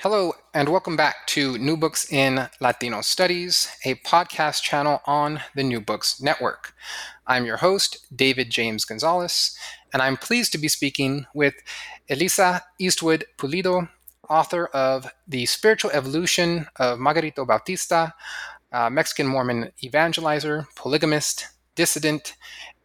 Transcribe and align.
Hello, 0.00 0.34
and 0.52 0.68
welcome 0.68 0.94
back 0.94 1.26
to 1.28 1.56
New 1.56 1.74
Books 1.74 2.12
in 2.12 2.50
Latino 2.60 3.00
Studies, 3.00 3.66
a 3.82 3.94
podcast 3.94 4.60
channel 4.60 5.00
on 5.06 5.40
the 5.54 5.62
New 5.62 5.80
Books 5.80 6.20
Network. 6.20 6.74
I'm 7.26 7.46
your 7.46 7.56
host, 7.56 8.06
David 8.14 8.50
James 8.50 8.84
Gonzalez, 8.84 9.56
and 9.94 10.02
I'm 10.02 10.18
pleased 10.18 10.52
to 10.52 10.58
be 10.58 10.68
speaking 10.68 11.24
with 11.34 11.54
Elisa 12.10 12.62
Eastwood 12.78 13.24
Pulido, 13.38 13.88
author 14.28 14.66
of 14.66 15.10
The 15.26 15.46
Spiritual 15.46 15.92
Evolution 15.92 16.66
of 16.76 16.98
Margarito 16.98 17.46
Bautista, 17.46 18.12
Mexican 18.90 19.26
Mormon 19.26 19.72
evangelizer, 19.82 20.66
polygamist, 20.76 21.48
dissident, 21.74 22.34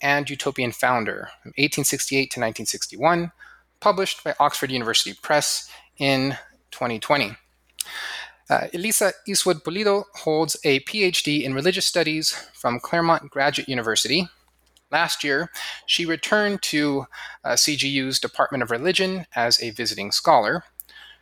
and 0.01 0.29
utopian 0.29 0.71
founder 0.71 1.29
from 1.43 1.49
1868 1.57 2.19
to 2.31 2.39
1961, 2.39 3.33
published 3.81 4.23
by 4.23 4.33
Oxford 4.39 4.71
University 4.71 5.13
Press 5.21 5.69
in 5.97 6.37
2020. 6.71 7.35
Uh, 8.49 8.67
Elisa 8.73 9.13
Eastwood 9.27 9.63
Pulido 9.63 10.03
holds 10.15 10.57
a 10.63 10.81
PhD 10.81 11.43
in 11.43 11.53
religious 11.53 11.85
studies 11.85 12.31
from 12.53 12.79
Claremont 12.79 13.31
Graduate 13.31 13.69
University. 13.69 14.27
Last 14.91 15.23
year, 15.23 15.49
she 15.85 16.05
returned 16.05 16.61
to 16.63 17.05
uh, 17.45 17.51
CGU's 17.51 18.19
Department 18.19 18.61
of 18.61 18.71
Religion 18.71 19.25
as 19.35 19.61
a 19.63 19.69
visiting 19.69 20.11
scholar. 20.11 20.65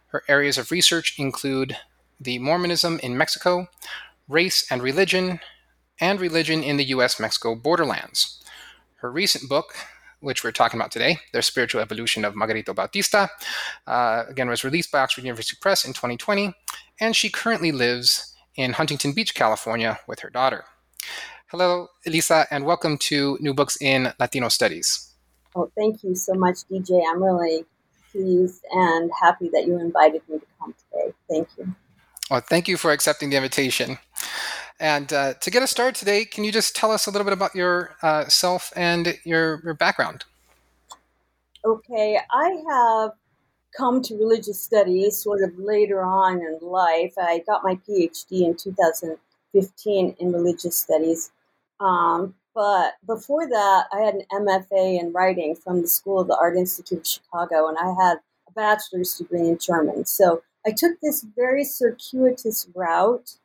Her 0.07 0.23
areas 0.27 0.57
of 0.57 0.71
research 0.71 1.19
include 1.19 1.77
the 2.19 2.39
Mormonism 2.39 2.99
in 3.03 3.15
Mexico, 3.15 3.67
race 4.27 4.65
and 4.71 4.81
religion, 4.81 5.39
and 6.01 6.19
religion 6.19 6.63
in 6.63 6.77
the 6.77 6.85
US 6.85 7.19
Mexico 7.19 7.55
borderlands. 7.55 8.43
Her 8.97 9.11
recent 9.11 9.47
book, 9.47 9.75
which 10.21 10.43
we're 10.43 10.51
talking 10.51 10.79
about 10.79 10.91
today, 10.91 11.19
The 11.33 11.41
Spiritual 11.41 11.81
Evolution 11.81 12.25
of 12.25 12.33
Margarito 12.33 12.75
Bautista, 12.75 13.29
uh, 13.87 14.23
again, 14.27 14.49
was 14.49 14.63
released 14.63 14.91
by 14.91 14.99
Oxford 14.99 15.23
University 15.23 15.57
Press 15.61 15.85
in 15.85 15.93
2020, 15.93 16.53
and 16.99 17.15
she 17.15 17.29
currently 17.29 17.71
lives 17.71 18.35
in 18.55 18.73
Huntington 18.73 19.13
Beach, 19.13 19.33
California, 19.33 19.99
with 20.07 20.19
her 20.19 20.29
daughter. 20.29 20.65
Hello, 21.47 21.87
Elisa, 22.05 22.45
and 22.51 22.65
welcome 22.65 22.97
to 22.97 23.37
New 23.39 23.53
Books 23.53 23.77
in 23.81 24.13
Latino 24.19 24.49
Studies. 24.49 25.15
Oh, 25.55 25.71
thank 25.75 26.03
you 26.03 26.15
so 26.15 26.33
much, 26.33 26.57
DJ. 26.69 27.01
I'm 27.09 27.23
really 27.23 27.65
pleased 28.11 28.63
and 28.71 29.09
happy 29.21 29.49
that 29.53 29.65
you 29.65 29.79
invited 29.79 30.21
me 30.27 30.39
to 30.39 30.45
come 30.59 30.75
today. 30.91 31.13
Thank 31.29 31.47
you. 31.57 31.75
Well, 32.29 32.41
thank 32.41 32.67
you 32.67 32.77
for 32.77 32.91
accepting 32.91 33.31
the 33.31 33.37
invitation. 33.37 33.97
And 34.79 35.11
uh, 35.11 35.33
to 35.33 35.51
get 35.51 35.63
us 35.63 35.71
started 35.71 35.95
today, 35.95 36.25
can 36.25 36.43
you 36.43 36.51
just 36.51 36.75
tell 36.75 36.91
us 36.91 37.07
a 37.07 37.11
little 37.11 37.25
bit 37.25 37.33
about 37.33 37.55
yourself 37.55 38.71
uh, 38.75 38.79
and 38.79 39.17
your, 39.25 39.61
your 39.63 39.73
background? 39.73 40.25
Okay, 41.65 42.19
I 42.31 42.57
have 42.71 43.11
come 43.75 44.01
to 44.03 44.15
religious 44.15 44.61
studies 44.61 45.17
sort 45.17 45.41
of 45.41 45.57
later 45.57 46.03
on 46.03 46.39
in 46.39 46.59
life. 46.61 47.13
I 47.17 47.43
got 47.45 47.63
my 47.63 47.75
PhD 47.75 48.43
in 48.43 48.55
2015 48.55 50.15
in 50.19 50.31
religious 50.31 50.77
studies. 50.77 51.31
Um, 51.79 52.35
but 52.55 52.93
before 53.05 53.47
that, 53.47 53.85
I 53.91 54.01
had 54.01 54.15
an 54.15 54.23
MFA 54.31 54.99
in 54.99 55.11
writing 55.13 55.55
from 55.55 55.81
the 55.81 55.87
School 55.87 56.19
of 56.19 56.27
the 56.27 56.37
Art 56.37 56.57
Institute 56.57 56.99
of 56.99 57.07
Chicago, 57.07 57.67
and 57.67 57.77
I 57.77 57.93
had 58.03 58.19
a 58.47 58.51
bachelor's 58.53 59.17
degree 59.17 59.47
in 59.47 59.57
German. 59.57 60.05
So 60.05 60.41
I 60.65 60.71
took 60.71 60.99
this 61.01 61.25
very 61.35 61.63
circuitous 61.63 62.67
route. 62.75 63.37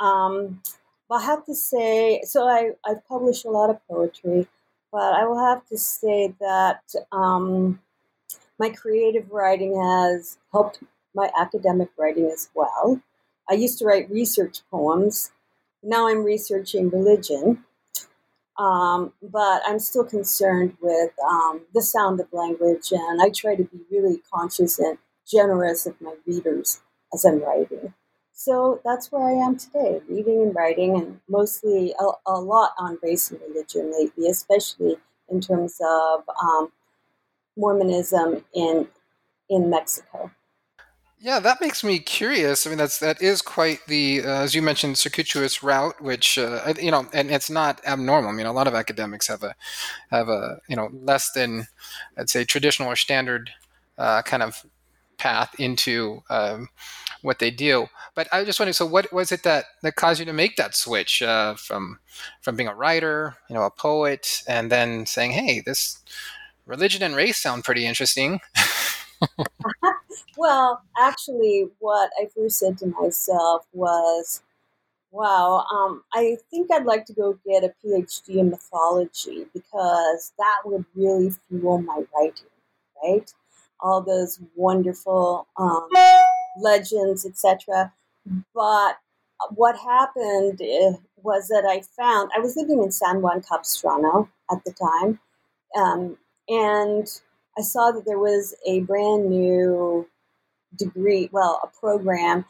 Um, 0.00 0.62
I 1.10 1.22
have 1.22 1.44
to 1.46 1.54
say, 1.54 2.22
so 2.24 2.48
I, 2.48 2.70
I've 2.86 3.06
published 3.06 3.44
a 3.44 3.50
lot 3.50 3.70
of 3.70 3.86
poetry, 3.86 4.46
but 4.90 5.14
I 5.14 5.26
will 5.26 5.44
have 5.44 5.66
to 5.66 5.76
say 5.76 6.34
that 6.40 6.94
um, 7.12 7.80
my 8.58 8.70
creative 8.70 9.30
writing 9.30 9.76
has 9.80 10.38
helped 10.52 10.82
my 11.14 11.30
academic 11.38 11.90
writing 11.98 12.30
as 12.32 12.48
well. 12.54 13.00
I 13.50 13.54
used 13.54 13.78
to 13.80 13.84
write 13.84 14.10
research 14.10 14.60
poems. 14.70 15.32
Now 15.82 16.08
I'm 16.08 16.24
researching 16.24 16.88
religion. 16.88 17.64
Um, 18.58 19.12
but 19.22 19.62
I'm 19.66 19.78
still 19.78 20.04
concerned 20.04 20.76
with 20.80 21.10
um, 21.28 21.62
the 21.74 21.82
sound 21.82 22.20
of 22.20 22.32
language, 22.32 22.92
and 22.92 23.20
I 23.20 23.30
try 23.30 23.54
to 23.56 23.64
be 23.64 23.80
really 23.90 24.20
conscious 24.32 24.78
and 24.78 24.98
generous 25.30 25.86
of 25.86 26.00
my 26.00 26.14
readers 26.26 26.80
as 27.12 27.24
I'm 27.24 27.42
writing. 27.42 27.94
So 28.32 28.80
that's 28.84 29.12
where 29.12 29.22
I 29.22 29.32
am 29.32 29.56
today, 29.56 30.00
reading 30.08 30.42
and 30.42 30.54
writing, 30.54 30.96
and 30.96 31.20
mostly 31.28 31.94
a, 32.00 32.10
a 32.26 32.40
lot 32.40 32.70
on 32.78 32.98
race 33.02 33.30
and 33.30 33.40
religion 33.40 33.92
lately, 33.92 34.28
especially 34.28 34.96
in 35.28 35.40
terms 35.40 35.78
of 35.80 36.24
um, 36.42 36.72
Mormonism 37.56 38.44
in 38.54 38.88
in 39.48 39.70
Mexico. 39.70 40.30
Yeah, 41.22 41.38
that 41.38 41.60
makes 41.60 41.84
me 41.84 42.00
curious. 42.00 42.66
I 42.66 42.70
mean, 42.70 42.78
that's 42.78 42.98
that 42.98 43.22
is 43.22 43.42
quite 43.42 43.86
the, 43.86 44.22
uh, 44.24 44.42
as 44.42 44.56
you 44.56 44.62
mentioned, 44.62 44.98
circuitous 44.98 45.62
route, 45.62 46.00
which 46.00 46.36
uh, 46.36 46.74
you 46.80 46.90
know, 46.90 47.06
and 47.12 47.30
it's 47.30 47.48
not 47.48 47.80
abnormal. 47.86 48.30
I 48.30 48.32
mean, 48.32 48.46
a 48.46 48.52
lot 48.52 48.66
of 48.66 48.74
academics 48.74 49.28
have 49.28 49.44
a 49.44 49.54
have 50.10 50.28
a 50.28 50.58
you 50.68 50.74
know 50.74 50.88
less 50.92 51.30
than, 51.30 51.68
I'd 52.18 52.28
say, 52.28 52.44
traditional 52.44 52.88
or 52.88 52.96
standard 52.96 53.50
uh, 53.98 54.22
kind 54.22 54.42
of 54.42 54.66
path 55.22 55.54
into 55.60 56.20
um, 56.30 56.68
what 57.22 57.38
they 57.38 57.50
do. 57.50 57.86
But 58.16 58.26
I 58.32 58.44
just 58.44 58.58
wondering, 58.58 58.74
so 58.74 58.86
what 58.86 59.12
was 59.12 59.30
it 59.30 59.44
that 59.44 59.66
that 59.82 59.94
caused 59.94 60.18
you 60.18 60.26
to 60.26 60.32
make 60.32 60.56
that 60.56 60.74
switch 60.74 61.22
uh, 61.22 61.54
from 61.54 62.00
from 62.40 62.56
being 62.56 62.68
a 62.68 62.74
writer, 62.74 63.36
you 63.48 63.54
know, 63.54 63.62
a 63.62 63.70
poet, 63.70 64.42
and 64.48 64.70
then 64.70 65.06
saying, 65.06 65.30
hey, 65.30 65.62
this 65.64 66.02
religion 66.66 67.02
and 67.02 67.14
race 67.14 67.38
sound 67.38 67.62
pretty 67.62 67.86
interesting. 67.86 68.40
well, 70.36 70.82
actually, 70.98 71.68
what 71.78 72.10
I 72.20 72.26
first 72.34 72.58
said 72.58 72.76
to 72.78 72.86
myself 72.86 73.64
was, 73.72 74.42
wow, 75.12 75.64
um, 75.72 76.02
I 76.12 76.36
think 76.50 76.72
I'd 76.72 76.84
like 76.84 77.06
to 77.06 77.12
go 77.12 77.38
get 77.46 77.62
a 77.62 77.72
PhD 77.84 78.36
in 78.38 78.50
mythology 78.50 79.46
because 79.54 80.32
that 80.38 80.62
would 80.64 80.84
really 80.96 81.30
fuel 81.48 81.80
my 81.80 82.02
writing, 82.12 82.50
right? 83.04 83.32
All 83.82 84.00
those 84.00 84.40
wonderful 84.54 85.46
um, 85.56 85.88
legends, 86.60 87.26
etc. 87.26 87.92
But 88.54 88.98
what 89.50 89.76
happened 89.76 90.60
eh, 90.62 90.92
was 91.16 91.48
that 91.48 91.64
I 91.68 91.82
found 91.96 92.30
I 92.36 92.40
was 92.40 92.56
living 92.56 92.82
in 92.82 92.92
San 92.92 93.22
Juan 93.22 93.42
Capistrano 93.42 94.28
at 94.50 94.64
the 94.64 94.72
time, 94.72 95.18
um, 95.76 96.16
and 96.48 97.06
I 97.58 97.62
saw 97.62 97.90
that 97.90 98.04
there 98.06 98.18
was 98.18 98.54
a 98.66 98.80
brand 98.80 99.28
new 99.28 100.08
degree, 100.76 101.28
well, 101.32 101.60
a 101.62 101.80
program 101.80 102.44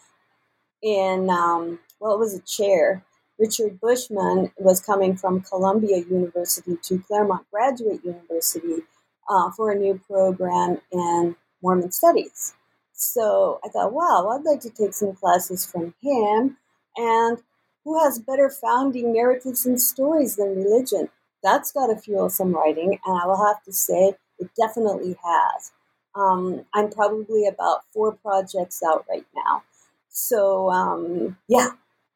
in, 0.82 1.29
um, 1.31 1.79
well, 2.00 2.14
it 2.14 2.19
was 2.19 2.34
a 2.34 2.40
chair. 2.40 3.05
Richard 3.38 3.81
Bushman 3.81 4.52
was 4.58 4.81
coming 4.81 5.17
from 5.17 5.40
Columbia 5.40 5.99
University 5.99 6.76
to 6.82 6.99
Claremont 7.00 7.46
Graduate 7.50 8.05
University 8.05 8.82
uh, 9.28 9.50
for 9.50 9.70
a 9.70 9.78
new 9.78 10.00
program 10.06 10.80
in 10.92 11.36
Mormon 11.62 11.92
Studies. 11.92 12.54
So 12.92 13.60
I 13.64 13.69
thought, 13.69 13.92
wow, 13.92 14.28
I'd 14.28 14.44
like 14.44 14.60
to 14.60 14.70
take 14.70 14.94
some 14.94 15.14
classes 15.14 15.66
from 15.66 15.94
him. 16.02 16.56
And 16.96 17.38
who 17.84 18.02
has 18.02 18.19
better 18.19 18.48
founding 18.48 19.12
narratives 19.12 19.66
and 19.66 19.80
stories 19.80 20.36
than 20.36 20.56
religion? 20.56 21.08
That's 21.42 21.72
got 21.72 21.88
to 21.88 21.96
fuel 21.96 22.30
some 22.30 22.54
writing. 22.54 22.98
And 23.04 23.20
I 23.20 23.26
will 23.26 23.44
have 23.44 23.62
to 23.64 23.72
say, 23.72 24.14
it 24.38 24.50
definitely 24.56 25.16
has. 25.24 25.72
Um, 26.14 26.64
I'm 26.74 26.90
probably 26.90 27.46
about 27.46 27.80
four 27.92 28.12
projects 28.12 28.82
out 28.82 29.04
right 29.08 29.26
now. 29.34 29.62
So, 30.10 30.70
um, 30.70 31.38
yeah, 31.48 31.70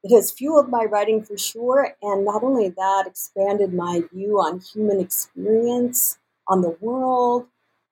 it 0.04 0.14
has 0.14 0.30
fueled 0.30 0.68
my 0.68 0.84
writing 0.84 1.22
for 1.22 1.36
sure. 1.36 1.96
And 2.02 2.24
not 2.24 2.44
only 2.44 2.68
that, 2.68 3.04
expanded 3.06 3.72
my 3.72 4.02
view 4.12 4.38
on 4.38 4.60
human 4.60 5.00
experience, 5.00 6.18
on 6.48 6.62
the 6.62 6.76
world. 6.80 7.46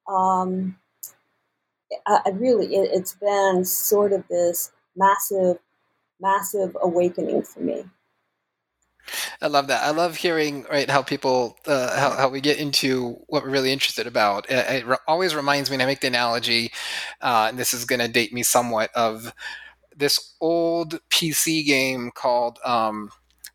Um, 0.09 0.77
I, 2.06 2.21
I 2.27 2.31
really, 2.31 2.75
it, 2.75 2.91
it's 2.93 3.15
been 3.15 3.65
sort 3.65 4.12
of 4.12 4.27
this 4.29 4.73
massive, 4.97 5.59
massive 6.21 6.77
awakening 6.83 7.43
for 7.43 7.61
me. 7.61 7.85
I 9.43 9.49
love 9.49 9.67
that. 9.67 9.83
I 9.85 9.91
love 9.91 10.17
hearing 10.17 10.65
right 10.71 10.89
how 10.89 11.03
people 11.03 11.59
uh, 11.67 11.99
how 11.99 12.11
how 12.12 12.29
we 12.29 12.41
get 12.41 12.59
into 12.59 13.19
what 13.27 13.43
we're 13.43 13.51
really 13.51 13.73
interested 13.73 14.06
about. 14.06 14.49
It, 14.51 14.67
it 14.71 14.87
re- 14.87 14.97
always 15.07 15.35
reminds 15.35 15.71
me, 15.71 15.75
and 15.75 15.83
I 15.83 15.87
make 15.87 16.00
the 16.00 16.07
analogy, 16.07 16.73
uh, 17.21 17.47
and 17.50 17.59
this 17.59 17.75
is 17.75 17.85
going 17.85 18.00
to 18.00 18.09
date 18.09 18.33
me 18.33 18.43
somewhat 18.43 18.91
of 18.95 19.35
this 19.95 20.35
old 20.41 21.00
PC 21.11 21.65
game 21.67 22.11
called 22.15 22.59
um, 22.65 23.11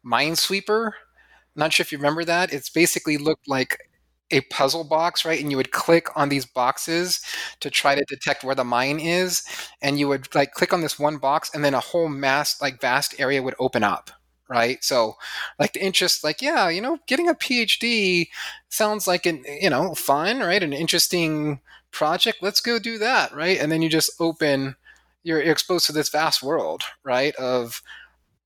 Minesweeper. 0.05 0.87
I'm 0.87 1.59
not 1.59 1.73
sure 1.73 1.83
if 1.83 1.91
you 1.91 1.97
remember 1.97 2.23
that. 2.25 2.53
It's 2.53 2.69
basically 2.69 3.17
looked 3.17 3.47
like 3.47 3.88
a 4.31 4.41
puzzle 4.41 4.83
box, 4.83 5.25
right? 5.25 5.39
And 5.41 5.51
you 5.51 5.57
would 5.57 5.71
click 5.71 6.07
on 6.15 6.29
these 6.29 6.45
boxes 6.45 7.21
to 7.61 7.69
try 7.69 7.95
to 7.95 8.05
detect 8.07 8.43
where 8.43 8.55
the 8.55 8.63
mine 8.63 8.99
is, 8.99 9.43
and 9.81 9.99
you 9.99 10.07
would 10.07 10.33
like 10.35 10.53
click 10.53 10.73
on 10.73 10.81
this 10.81 10.99
one 10.99 11.17
box, 11.17 11.49
and 11.53 11.63
then 11.63 11.73
a 11.73 11.79
whole 11.79 12.09
mass 12.09 12.61
like 12.61 12.81
vast 12.81 13.19
area 13.19 13.41
would 13.43 13.55
open 13.59 13.83
up 13.83 14.11
right? 14.51 14.83
So 14.83 15.15
like 15.59 15.73
the 15.73 15.83
interest 15.85 16.23
like 16.23 16.41
yeah 16.41 16.69
you 16.69 16.81
know 16.81 16.97
getting 17.07 17.29
a 17.29 17.35
phd 17.35 18.27
sounds 18.69 19.07
like 19.07 19.25
an 19.25 19.43
you 19.61 19.69
know 19.69 19.93
fun 19.95 20.39
right? 20.39 20.63
An 20.63 20.73
interesting 20.73 21.59
project 21.91 22.37
let's 22.41 22.61
go 22.61 22.79
do 22.79 22.97
that 22.99 23.33
right? 23.35 23.59
And 23.59 23.71
then 23.71 23.81
you 23.81 23.89
just 23.89 24.11
open 24.19 24.75
you're 25.23 25.41
exposed 25.41 25.85
to 25.87 25.91
this 25.91 26.09
vast 26.09 26.41
world 26.41 26.83
right 27.03 27.35
of 27.35 27.81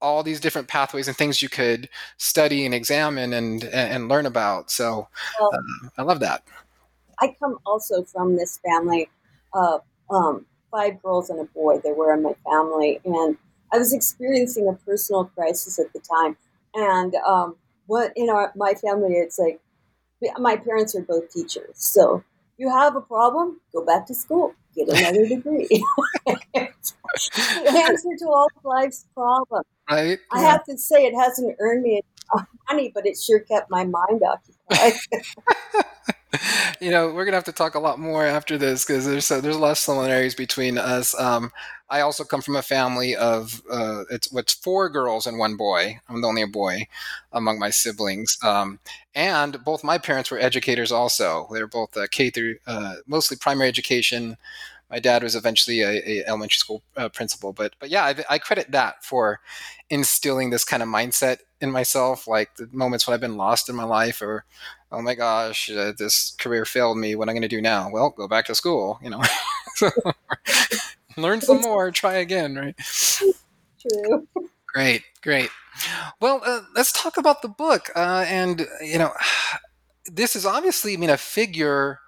all 0.04 0.22
these 0.22 0.40
different 0.40 0.68
pathways 0.68 1.08
and 1.08 1.16
things 1.18 1.42
you 1.42 1.50
could 1.50 1.90
study 2.18 2.66
and 2.66 2.76
examine 2.76 3.34
and 3.34 3.64
and 3.64 4.10
learn 4.10 4.26
about. 4.26 4.70
So 4.70 5.08
well, 5.40 5.50
um, 5.56 5.92
i 5.98 6.02
love 6.04 6.20
that. 6.20 6.44
I 7.20 7.36
come 7.40 7.58
also 7.66 8.04
from 8.04 8.36
this 8.36 8.60
family 8.60 9.10
of 9.54 9.82
um, 10.10 10.46
five 10.70 11.02
girls 11.02 11.30
and 11.30 11.40
a 11.40 11.46
boy 11.46 11.80
they 11.80 11.94
were 11.94 12.14
in 12.14 12.22
my 12.22 12.36
family. 12.44 13.00
And 13.06 13.38
I 13.72 13.78
was 13.78 13.94
experiencing 13.94 14.68
a 14.68 14.74
personal 14.74 15.26
crisis 15.26 15.80
at 15.80 15.92
the 15.94 16.00
time, 16.00 16.38
and 16.76 17.16
um, 17.26 17.56
what 17.88 18.12
in 18.16 18.30
our 18.30 18.52
my 18.56 18.74
family, 18.74 19.14
it's 19.14 19.40
like 19.40 19.60
my 20.38 20.58
parents 20.58 20.96
are 20.96 21.02
both 21.02 21.32
teachers, 21.32 21.76
so 21.76 22.24
you 22.58 22.70
have 22.70 22.96
a 22.96 23.02
problem, 23.02 23.60
go 23.74 23.84
back 23.84 24.06
to 24.08 24.14
school, 24.14 24.54
get 24.76 24.90
another 24.90 25.28
degree. 25.36 25.84
answer 26.28 28.10
to 28.20 28.26
all 28.28 28.48
of 28.56 28.66
life's 28.66 29.06
problems. 29.14 29.66
Right. 29.90 30.20
I 30.32 30.42
yeah. 30.42 30.52
have 30.52 30.64
to 30.66 30.78
say, 30.78 31.06
it 31.06 31.14
hasn't 31.14 31.56
earned 31.60 31.84
me 31.84 32.02
any 32.36 32.48
money, 32.70 32.92
but 32.94 33.06
it 33.06 33.18
sure 33.18 33.40
kept 33.40 33.70
my 33.70 33.84
mind 33.84 34.22
occupied. 34.24 34.94
you 36.82 36.90
know, 36.90 37.14
we're 37.14 37.26
gonna 37.26 37.38
have 37.38 37.44
to 37.46 37.52
talk 37.52 37.76
a 37.76 37.80
lot 37.80 38.00
more 38.00 38.26
after 38.26 38.58
this 38.58 38.86
because 38.86 39.06
there's 39.06 39.26
so, 39.26 39.42
there's 39.42 39.56
a 39.56 39.60
lot 39.60 39.72
of 39.72 39.78
similarities 39.78 40.36
between 40.36 40.78
us. 40.78 41.18
Um, 41.20 41.52
I 41.90 42.02
also 42.02 42.24
come 42.24 42.42
from 42.42 42.56
a 42.56 42.62
family 42.62 43.16
of 43.16 43.62
uh, 43.70 44.04
it's 44.10 44.32
what's 44.32 44.54
four 44.54 44.90
girls 44.90 45.28
and 45.28 45.38
one 45.38 45.56
boy. 45.58 46.00
I'm 46.10 46.22
the 46.22 46.28
only 46.28 46.42
a 46.42 46.48
boy 46.48 46.88
among 47.32 47.60
my 47.60 47.70
siblings, 47.70 48.38
um, 48.42 48.80
and 49.14 49.64
both 49.64 49.84
my 49.84 49.98
parents 49.98 50.32
were 50.32 50.40
educators. 50.40 50.92
Also, 50.92 51.48
they're 51.52 51.68
both 51.68 51.96
uh, 51.96 52.08
K 52.10 52.30
through 52.30 52.56
uh, 52.66 52.96
mostly 53.06 53.38
primary 53.38 53.70
education. 53.70 54.38
My 54.94 55.00
dad 55.00 55.24
was 55.24 55.36
eventually 55.36 55.81
a, 55.81 55.90
a 55.90 56.24
elementary 56.28 56.57
school 56.57 56.84
uh, 56.95 57.10
principal, 57.10 57.51
but 57.51 57.74
but 57.80 57.90
yeah, 57.90 58.04
I, 58.04 58.16
I 58.30 58.38
credit 58.38 58.69
that 58.74 59.04
for 59.04 59.40
instilling 59.90 60.51
this 60.51 60.63
kind 60.63 60.84
of 60.84 60.90
mindset 60.90 61.40
in 61.60 61.72
myself. 61.72 62.28
Like 62.28 62.57
the 62.57 62.69
moments 62.72 63.07
when 63.07 63.16
I've 63.16 63.19
been 63.19 63.36
lost 63.36 63.69
in 63.69 63.75
my 63.75 63.86
life, 63.86 64.22
or 64.22 64.45
oh 64.92 65.01
my 65.01 65.16
gosh, 65.16 65.72
uh, 65.72 65.94
this 65.98 66.36
career 66.38 66.63
failed 66.63 67.00
me. 67.00 67.16
What 67.16 67.28
am 67.28 67.31
I 67.31 67.34
going 67.34 67.42
to 67.42 67.48
do 67.48 67.60
now? 67.60 67.90
Well, 67.90 68.12
go 68.12 68.28
back 68.28 68.45
to 68.45 68.54
school. 68.54 69.00
You 69.01 69.10
know, 69.10 69.24
learn 71.18 71.42
some 71.42 71.62
more, 71.62 71.89
try 71.89 72.13
again. 72.13 72.56
Right. 72.56 72.75
True. 73.81 74.28
Great, 74.68 75.01
great. 75.24 75.50
Well, 76.22 76.39
uh, 76.46 76.62
let's 76.75 76.92
talk 76.92 77.18
about 77.18 77.42
the 77.42 77.48
book. 77.48 77.89
Uh, 77.96 78.25
and 78.28 78.68
you 78.80 79.00
know, 79.00 79.12
this 80.06 80.36
is 80.36 80.46
obviously, 80.46 80.94
I 80.94 80.98
mean, 80.98 81.10
a 81.10 81.18
figure 81.18 82.00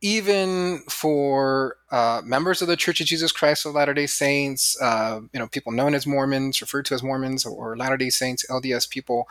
even 0.00 0.80
for 0.88 1.76
uh, 1.90 2.22
members 2.24 2.62
of 2.62 2.68
the 2.68 2.76
Church 2.76 3.00
of 3.00 3.06
Jesus 3.06 3.32
Christ 3.32 3.66
of 3.66 3.74
Latter 3.74 3.94
Day 3.94 4.06
Saints, 4.06 4.80
uh, 4.80 5.20
you 5.32 5.40
know, 5.40 5.48
people 5.48 5.72
known 5.72 5.94
as 5.94 6.06
Mormons, 6.06 6.60
referred 6.60 6.84
to 6.86 6.94
as 6.94 7.02
Mormons, 7.02 7.44
or 7.44 7.76
Latter 7.76 7.96
Day 7.96 8.10
Saints, 8.10 8.46
LDS 8.48 8.88
people. 8.88 9.28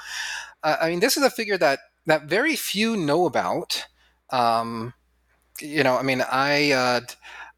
Uh, 0.64 0.78
I 0.82 0.90
mean, 0.90 1.00
this 1.00 1.16
is 1.16 1.24
a 1.24 1.30
figure 1.30 1.58
that 1.58 1.80
that 2.06 2.24
very 2.24 2.56
few 2.56 2.98
know 2.98 3.26
about. 3.26 3.86
Um, 4.30 4.94
you 5.62 5.84
know, 5.84 5.98
I 5.98 6.04
mean, 6.04 6.22
I, 6.22 6.72
uh, 6.72 7.02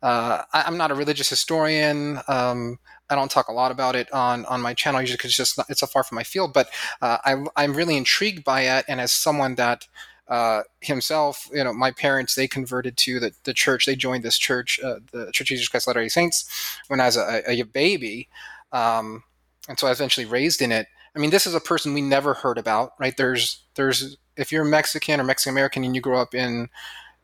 uh, 0.02 0.44
I 0.54 0.68
am 0.68 0.78
not 0.78 0.92
a 0.92 0.96
religious 0.96 1.30
historian. 1.30 2.20
Um, 2.28 2.80
I 3.10 3.16
don't 3.16 3.32
talk 3.32 3.48
a 3.48 3.54
lot 3.54 3.72
about 3.72 3.96
it 3.96 4.12
on 4.14 4.46
on 4.46 4.62
my 4.62 4.74
channel 4.74 5.02
usually 5.02 5.18
because 5.18 5.32
it's 5.32 5.38
just 5.38 5.58
not, 5.58 5.70
it's 5.70 5.80
so 5.80 5.88
far 5.88 6.04
from 6.04 6.16
my 6.16 6.24
field. 6.24 6.54
But 6.54 6.70
uh, 7.02 7.18
I, 7.26 7.44
I'm 7.56 7.74
really 7.74 7.98
intrigued 7.98 8.44
by 8.44 8.62
it, 8.62 8.86
and 8.88 9.02
as 9.02 9.12
someone 9.12 9.56
that 9.56 9.88
uh, 10.30 10.62
himself, 10.80 11.50
you 11.52 11.64
know, 11.64 11.74
my 11.74 11.92
parents, 11.92 12.36
they 12.36 12.48
converted 12.48 12.96
to 12.98 13.20
the, 13.20 13.34
the 13.44 13.54
church. 13.54 13.86
They 13.86 13.96
joined 13.96 14.24
this 14.24 14.38
church, 14.38 14.80
uh, 14.84 15.00
the 15.12 15.26
Church 15.32 15.42
of 15.42 15.48
Jesus 15.48 15.68
Christ 15.68 15.88
of 15.88 15.90
Latter-day 15.90 16.10
Saints, 16.10 16.80
when 16.88 17.02
I 17.02 17.08
was 17.08 17.18
a, 17.18 17.50
a 17.50 17.64
baby. 17.64 18.30
Um, 18.72 19.24
and 19.68 19.80
so 19.80 19.88
I 19.88 19.90
was 19.90 20.00
eventually 20.00 20.28
raised 20.28 20.62
in 20.62 20.72
it. 20.72 20.88
I 21.16 21.20
mean, 21.20 21.32
this 21.32 21.48
is 21.48 21.56
a 21.56 21.60
person 21.60 21.94
we 21.94 22.02
never 22.02 22.36
heard 22.36 22.60
about, 22.60 22.92
right? 23.00 23.18
There's, 23.18 23.64
there's, 23.74 24.18
if 24.38 24.52
you're 24.52 24.64
Mexican 24.64 25.20
or 25.20 25.24
Mexican 25.24 25.54
American 25.54 25.84
and 25.84 25.96
you 25.96 26.02
grow 26.02 26.22
up 26.22 26.36
in 26.36 26.70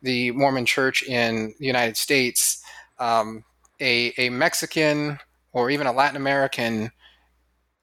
the 0.02 0.32
Mormon 0.32 0.66
church 0.66 1.04
in 1.04 1.54
the 1.60 1.66
United 1.66 1.96
States, 1.96 2.62
um, 2.98 3.44
a, 3.80 4.12
a 4.18 4.30
Mexican 4.30 5.18
or 5.52 5.70
even 5.70 5.86
a 5.86 5.92
Latin 5.92 6.16
American, 6.16 6.90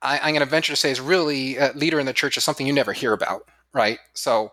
I, 0.02 0.18
am 0.18 0.34
going 0.34 0.40
to 0.42 0.46
venture 0.46 0.74
to 0.74 0.78
say 0.78 0.92
is 0.92 1.00
really 1.00 1.56
a 1.58 1.72
leader 1.74 2.00
in 2.00 2.06
the 2.06 2.14
church 2.14 2.36
is 2.36 2.44
something 2.44 2.68
you 2.68 2.74
never 2.74 2.92
hear 2.92 3.14
about, 3.14 3.48
right? 3.74 4.00
So, 4.14 4.52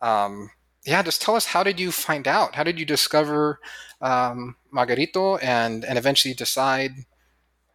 um, 0.00 0.50
yeah, 0.84 1.02
just 1.02 1.20
tell 1.20 1.34
us 1.34 1.46
how 1.46 1.62
did 1.62 1.80
you 1.80 1.90
find 1.90 2.28
out? 2.28 2.54
How 2.54 2.62
did 2.62 2.78
you 2.78 2.86
discover 2.86 3.58
um, 4.00 4.56
Margarito 4.72 5.42
and 5.42 5.84
and 5.84 5.98
eventually 5.98 6.34
decide 6.34 6.92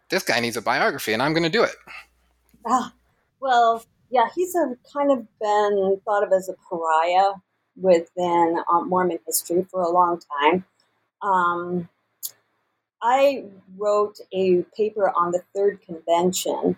this 0.10 0.24
guy 0.24 0.40
needs 0.40 0.58
a 0.58 0.62
biography 0.62 1.14
and 1.14 1.22
I'm 1.22 1.34
going 1.34 1.44
to 1.44 1.50
do 1.50 1.64
it? 1.64 1.76
Ah, 2.66 2.94
well, 3.40 3.84
yeah, 4.10 4.28
he's 4.36 4.56
a, 4.56 4.76
kind 4.94 5.12
of 5.12 5.26
been 5.40 6.00
thought 6.06 6.24
of 6.24 6.32
as 6.32 6.50
a 6.50 6.54
pariah 6.70 7.34
within 7.76 8.62
um, 8.72 8.90
Mormon 8.90 9.20
history 9.26 9.66
for 9.72 9.82
a 9.82 9.90
long 9.90 10.20
time. 10.42 10.66
Um, 11.22 11.90
I 13.02 13.46
wrote 13.78 14.20
a 14.32 14.64
paper 14.78 15.12
on 15.16 15.32
the 15.32 15.42
third 15.56 15.82
convention 15.82 16.78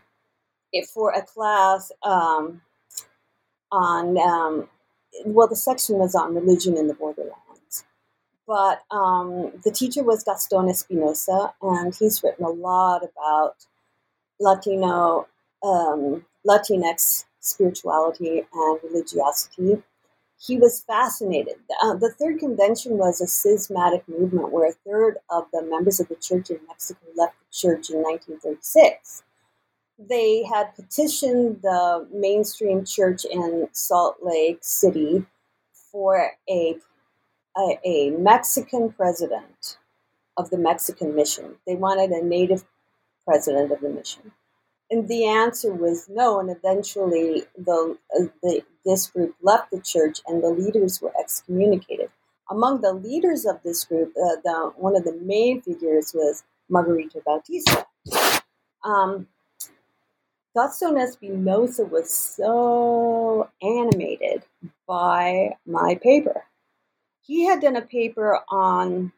for 0.93 1.11
a 1.11 1.21
class 1.21 1.91
um, 2.01 2.61
on 3.71 4.17
um, 4.17 4.69
well, 5.25 5.47
the 5.47 5.55
section 5.55 5.97
was 5.97 6.15
on 6.15 6.35
religion 6.35 6.77
in 6.77 6.87
the 6.87 6.93
borderlands. 6.93 7.85
But 8.47 8.83
um, 8.91 9.51
the 9.63 9.71
teacher 9.71 10.03
was 10.03 10.23
Gaston 10.23 10.69
Espinosa, 10.69 11.53
and 11.61 11.95
he's 11.95 12.21
written 12.23 12.45
a 12.45 12.49
lot 12.49 13.03
about 13.03 13.55
Latino, 14.39 15.27
um, 15.63 16.25
Latinx 16.45 17.25
spirituality 17.39 18.43
and 18.53 18.79
religiosity. 18.83 19.81
He 20.39 20.57
was 20.57 20.81
fascinated. 20.81 21.55
Uh, 21.81 21.93
the 21.93 22.11
third 22.11 22.39
convention 22.39 22.97
was 22.97 23.21
a 23.21 23.27
schismatic 23.27 24.07
movement 24.09 24.51
where 24.51 24.69
a 24.69 24.73
third 24.73 25.17
of 25.29 25.45
the 25.53 25.61
members 25.61 26.01
of 26.01 26.09
the 26.09 26.15
church 26.15 26.49
in 26.49 26.59
Mexico 26.67 26.99
left 27.15 27.35
the 27.39 27.55
church 27.57 27.89
in 27.89 28.01
1936 28.01 29.23
they 29.99 30.43
had 30.43 30.75
petitioned 30.75 31.61
the 31.61 32.07
mainstream 32.11 32.85
church 32.85 33.25
in 33.25 33.67
Salt 33.71 34.17
Lake 34.21 34.59
City 34.61 35.25
for 35.73 36.31
a, 36.49 36.75
a, 37.57 37.79
a 37.85 38.09
Mexican 38.11 38.91
president 38.91 39.77
of 40.37 40.49
the 40.49 40.57
Mexican 40.57 41.15
mission. 41.15 41.55
They 41.67 41.75
wanted 41.75 42.09
a 42.09 42.25
native 42.25 42.65
president 43.25 43.71
of 43.71 43.81
the 43.81 43.89
mission. 43.89 44.31
And 44.89 45.07
the 45.07 45.25
answer 45.25 45.73
was 45.73 46.09
no, 46.09 46.39
and 46.39 46.49
eventually 46.49 47.43
the, 47.57 47.97
the, 48.41 48.63
this 48.85 49.07
group 49.07 49.35
left 49.41 49.71
the 49.71 49.79
church 49.79 50.19
and 50.27 50.43
the 50.43 50.49
leaders 50.49 51.01
were 51.01 51.13
excommunicated. 51.19 52.09
Among 52.49 52.81
the 52.81 52.93
leaders 52.93 53.45
of 53.45 53.61
this 53.63 53.85
group, 53.85 54.13
uh, 54.17 54.35
the, 54.43 54.73
one 54.75 54.95
of 54.95 55.03
the 55.03 55.13
main 55.13 55.61
figures 55.61 56.13
was 56.13 56.43
Margarito 56.69 57.23
Bautista. 57.23 57.85
Um, 58.83 59.27
Gaston 60.55 60.97
Espinosa 60.97 61.85
was 61.85 62.11
so 62.11 63.49
animated 63.63 64.43
by 64.87 65.57
my 65.65 65.95
paper. 65.95 66.43
He 67.21 67.45
had 67.45 67.61
done 67.61 67.75
a 67.75 67.81
paper 67.81 68.39
on 68.49 69.11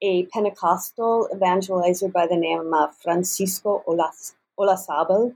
a 0.00 0.24
Pentecostal 0.26 1.28
evangelizer 1.34 2.10
by 2.10 2.26
the 2.26 2.36
name 2.36 2.72
of 2.72 2.96
Francisco 2.96 3.84
Olas- 3.86 4.34
Olazabal, 4.58 5.34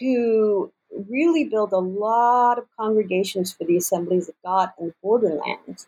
who 0.00 0.72
really 1.08 1.44
built 1.44 1.72
a 1.72 1.78
lot 1.78 2.58
of 2.58 2.66
congregations 2.76 3.52
for 3.52 3.64
the 3.64 3.76
Assemblies 3.76 4.28
of 4.28 4.34
God 4.44 4.70
in 4.80 4.88
the 4.88 4.94
borderlands. 5.02 5.86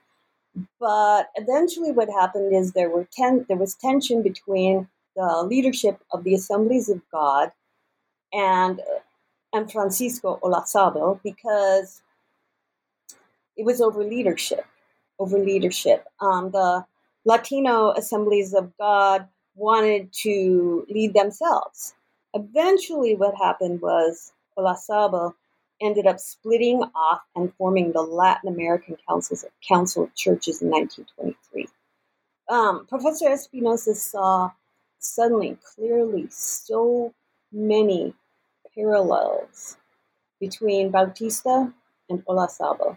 But 0.79 1.31
eventually, 1.35 1.91
what 1.91 2.09
happened 2.11 2.55
is 2.55 2.73
there 2.73 2.91
were 2.91 3.09
ten, 3.13 3.45
there 3.49 3.57
was 3.57 3.75
tension 3.75 4.23
between 4.23 4.89
the 5.17 5.43
leadership 5.43 6.01
of 6.13 6.25
the 6.25 6.35
Assemblies 6.35 6.89
of 6.89 7.01
God 7.11 7.51
and 8.33 8.81
and 9.53 9.71
Francisco 9.71 10.39
Olazabal 10.43 11.21
because 11.23 12.03
it 13.57 13.65
was 13.65 13.81
over 13.81 14.05
leadership, 14.05 14.65
over 15.19 15.39
leadership. 15.39 16.07
Um, 16.21 16.51
the 16.51 16.85
Latino 17.25 17.93
Assemblies 17.93 18.55
of 18.55 18.73
God 18.79 19.27
wanted 19.57 20.13
to 20.13 20.87
lead 20.89 21.15
themselves. 21.15 21.95
Eventually, 22.35 23.17
what 23.17 23.35
happened 23.37 23.81
was 23.81 24.33
Olazabal 24.57 25.35
ended 25.81 26.07
up 26.07 26.19
splitting 26.19 26.83
off 26.95 27.21
and 27.37 27.53
forming 27.57 27.93
the 27.93 28.03
Latin 28.03 28.49
American 28.53 28.97
Councils, 29.09 29.45
Council 29.67 30.05
of 30.05 30.15
Churches 30.15 30.61
in 30.63 30.71
1923. 30.71 31.69
Um, 32.49 32.87
Professor 32.87 33.29
Espinosa 33.29 33.95
saw 33.95 34.51
suddenly, 34.99 35.59
clearly, 35.75 36.27
so 36.31 37.15
many 37.53 38.15
parallels 38.75 39.77
between 40.41 40.91
Bautista 40.91 41.73
and 42.09 42.25
Olazabal. 42.27 42.97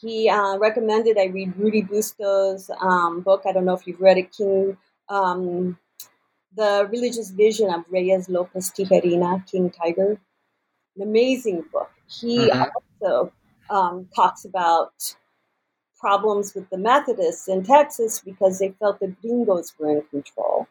He 0.00 0.28
uh, 0.28 0.58
recommended 0.58 1.18
I 1.18 1.26
read 1.26 1.56
Rudy 1.56 1.82
Busto's 1.82 2.70
um, 2.80 3.20
book. 3.20 3.42
I 3.46 3.52
don't 3.52 3.64
know 3.64 3.74
if 3.74 3.86
you've 3.86 4.00
read 4.00 4.18
it, 4.18 4.32
King, 4.32 4.76
um, 5.08 5.78
The 6.56 6.88
Religious 6.90 7.30
Vision 7.30 7.72
of 7.72 7.84
Reies 7.90 8.28
Lopez 8.28 8.70
Tijerina, 8.70 9.44
King 9.50 9.70
Tiger 9.70 10.20
an 10.98 11.08
amazing 11.08 11.64
book. 11.72 11.90
He 12.08 12.38
mm-hmm. 12.38 12.62
also 13.00 13.32
um, 13.70 14.08
talks 14.14 14.44
about 14.44 14.92
problems 15.98 16.54
with 16.54 16.68
the 16.70 16.78
Methodists 16.78 17.48
in 17.48 17.64
Texas 17.64 18.20
because 18.20 18.58
they 18.58 18.70
felt 18.78 19.00
the 19.00 19.08
gringos 19.22 19.74
were 19.78 19.90
in 19.90 20.02
control. 20.10 20.66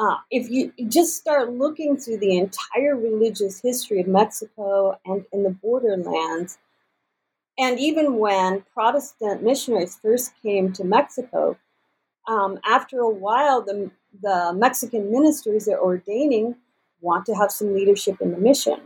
Uh, 0.00 0.16
if 0.30 0.48
you 0.50 0.72
just 0.88 1.14
start 1.16 1.52
looking 1.52 1.98
through 1.98 2.16
the 2.16 2.38
entire 2.38 2.96
religious 2.96 3.60
history 3.60 4.00
of 4.00 4.06
Mexico 4.08 4.98
and 5.04 5.26
in 5.30 5.42
the 5.42 5.50
borderlands, 5.50 6.56
and 7.58 7.78
even 7.78 8.16
when 8.16 8.64
Protestant 8.72 9.42
missionaries 9.42 9.98
first 10.02 10.32
came 10.42 10.72
to 10.72 10.84
Mexico, 10.84 11.58
um, 12.26 12.58
after 12.66 13.00
a 13.00 13.10
while, 13.10 13.60
the, 13.60 13.90
the 14.22 14.54
Mexican 14.54 15.12
ministers 15.12 15.66
they're 15.66 15.78
ordaining 15.80 16.56
want 17.02 17.26
to 17.26 17.34
have 17.34 17.50
some 17.50 17.74
leadership 17.74 18.22
in 18.22 18.30
the 18.30 18.38
mission. 18.38 18.80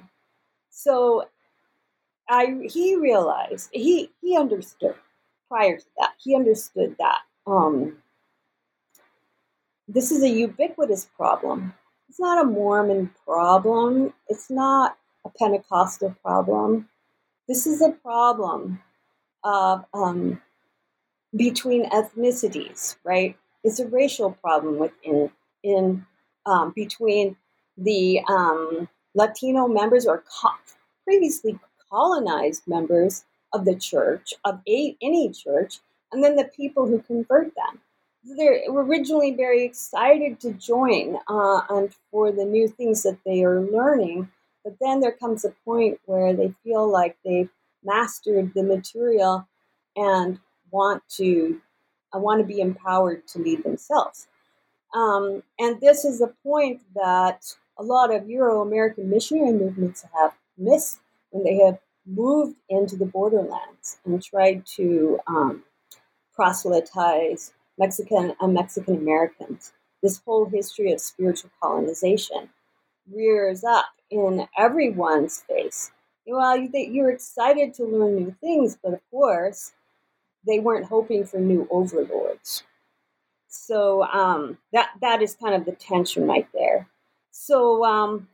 So 0.71 1.29
I 2.29 2.59
he 2.65 2.97
realized 2.97 3.71
he 3.73 4.11
he 4.21 4.37
understood 4.37 4.97
prior 5.49 5.79
to 5.79 5.87
that. 5.99 6.15
He 6.19 6.35
understood 6.35 6.97
that 6.99 7.21
um, 7.47 7.99
this 9.89 10.11
is 10.11 10.23
a 10.23 10.29
ubiquitous 10.29 11.07
problem. 11.17 11.75
It's 12.09 12.21
not 12.21 12.45
a 12.45 12.49
Mormon 12.49 13.11
problem. 13.25 14.13
It's 14.29 14.51
not 14.51 14.97
a 15.25 15.31
Pentecostal 15.31 16.15
problem. 16.23 16.89
This 17.49 17.67
is 17.67 17.83
a 17.83 17.91
problem 17.91 18.81
of 19.43 19.85
um, 19.93 20.41
between 21.37 21.89
ethnicities, 21.91 22.97
right? 23.05 23.37
It's 23.63 23.81
a 23.81 23.87
racial 23.87 24.33
problem 24.33 24.79
within 24.79 25.31
in 25.63 26.07
um, 26.47 26.73
between 26.75 27.37
the 27.77 28.21
um, 28.29 28.89
Latino 29.15 29.67
members 29.67 30.07
or 30.07 30.23
co- 30.41 30.51
previously 31.05 31.59
colonized 31.91 32.63
members 32.67 33.25
of 33.53 33.65
the 33.65 33.75
church, 33.75 34.35
of 34.45 34.61
a, 34.69 34.97
any 35.01 35.31
church, 35.31 35.79
and 36.13 36.23
then 36.23 36.37
the 36.37 36.45
people 36.45 36.87
who 36.87 37.01
convert 37.01 37.55
them. 37.55 37.81
They 38.27 38.65
were 38.69 38.85
originally 38.85 39.35
very 39.35 39.65
excited 39.65 40.41
to 40.41 40.53
join 40.53 41.19
uh, 41.29 41.61
and 41.69 41.95
for 42.11 42.33
the 42.33 42.45
new 42.45 42.69
things 42.69 43.03
that 43.03 43.19
they 43.25 43.45
are 43.45 43.61
learning, 43.61 44.31
but 44.65 44.77
then 44.81 45.01
there 45.01 45.13
comes 45.13 45.45
a 45.45 45.51
point 45.65 46.01
where 46.07 46.33
they 46.33 46.55
feel 46.65 46.91
like 46.91 47.19
they've 47.25 47.51
mastered 47.85 48.55
the 48.55 48.63
material 48.63 49.47
and 49.97 50.39
want 50.71 51.03
to 51.17 51.61
I 52.13 52.19
want 52.19 52.41
to 52.41 52.47
be 52.47 52.61
empowered 52.61 53.27
to 53.29 53.41
lead 53.41 53.65
themselves. 53.65 54.29
Um, 54.95 55.43
and 55.59 55.81
this 55.81 56.05
is 56.05 56.21
a 56.21 56.29
point 56.45 56.81
that 56.95 57.45
a 57.77 57.83
lot 57.83 58.15
of 58.15 58.31
Euro 58.31 58.63
American 58.63 59.11
missionary 59.11 59.53
movements 59.53 60.05
have 60.17 60.33
missed 60.57 61.01
when 61.31 61.43
they 61.43 61.57
have 61.57 61.79
moved 62.07 62.57
into 62.69 62.95
the 62.95 63.07
borderlands 63.07 63.99
and 64.05 64.23
tried 64.23 64.65
to 64.77 65.19
um, 65.27 65.65
proselytize 66.33 67.53
Mexican 67.79 68.35
and 68.41 68.55
Mexican 68.55 68.97
Americans. 68.97 69.73
This 70.03 70.21
whole 70.25 70.47
history 70.47 70.93
of 70.93 71.01
spiritual 71.01 71.51
colonization 71.63 72.51
rears 73.11 73.65
up 73.65 73.87
in 74.11 74.47
everyone's 74.57 75.43
face. 75.49 75.91
Well, 76.27 76.57
you're 76.59 77.11
excited 77.11 77.75
to 77.75 77.85
learn 77.85 78.17
new 78.17 78.35
things, 78.41 78.79
but 78.83 78.95
of 78.95 79.01
course, 79.11 79.73
they 80.47 80.59
weren't 80.59 80.87
hoping 80.87 81.25
for 81.25 81.39
new 81.39 81.67
overlords. 81.71 82.63
So 83.49 84.05
um, 84.05 84.59
that 84.73 84.91
that 85.01 85.23
is 85.23 85.37
kind 85.37 85.55
of 85.55 85.65
the 85.65 85.73
tension 85.73 86.27
right 86.27 86.49
there. 86.53 86.89
So 87.31 87.85
um, 87.85 88.29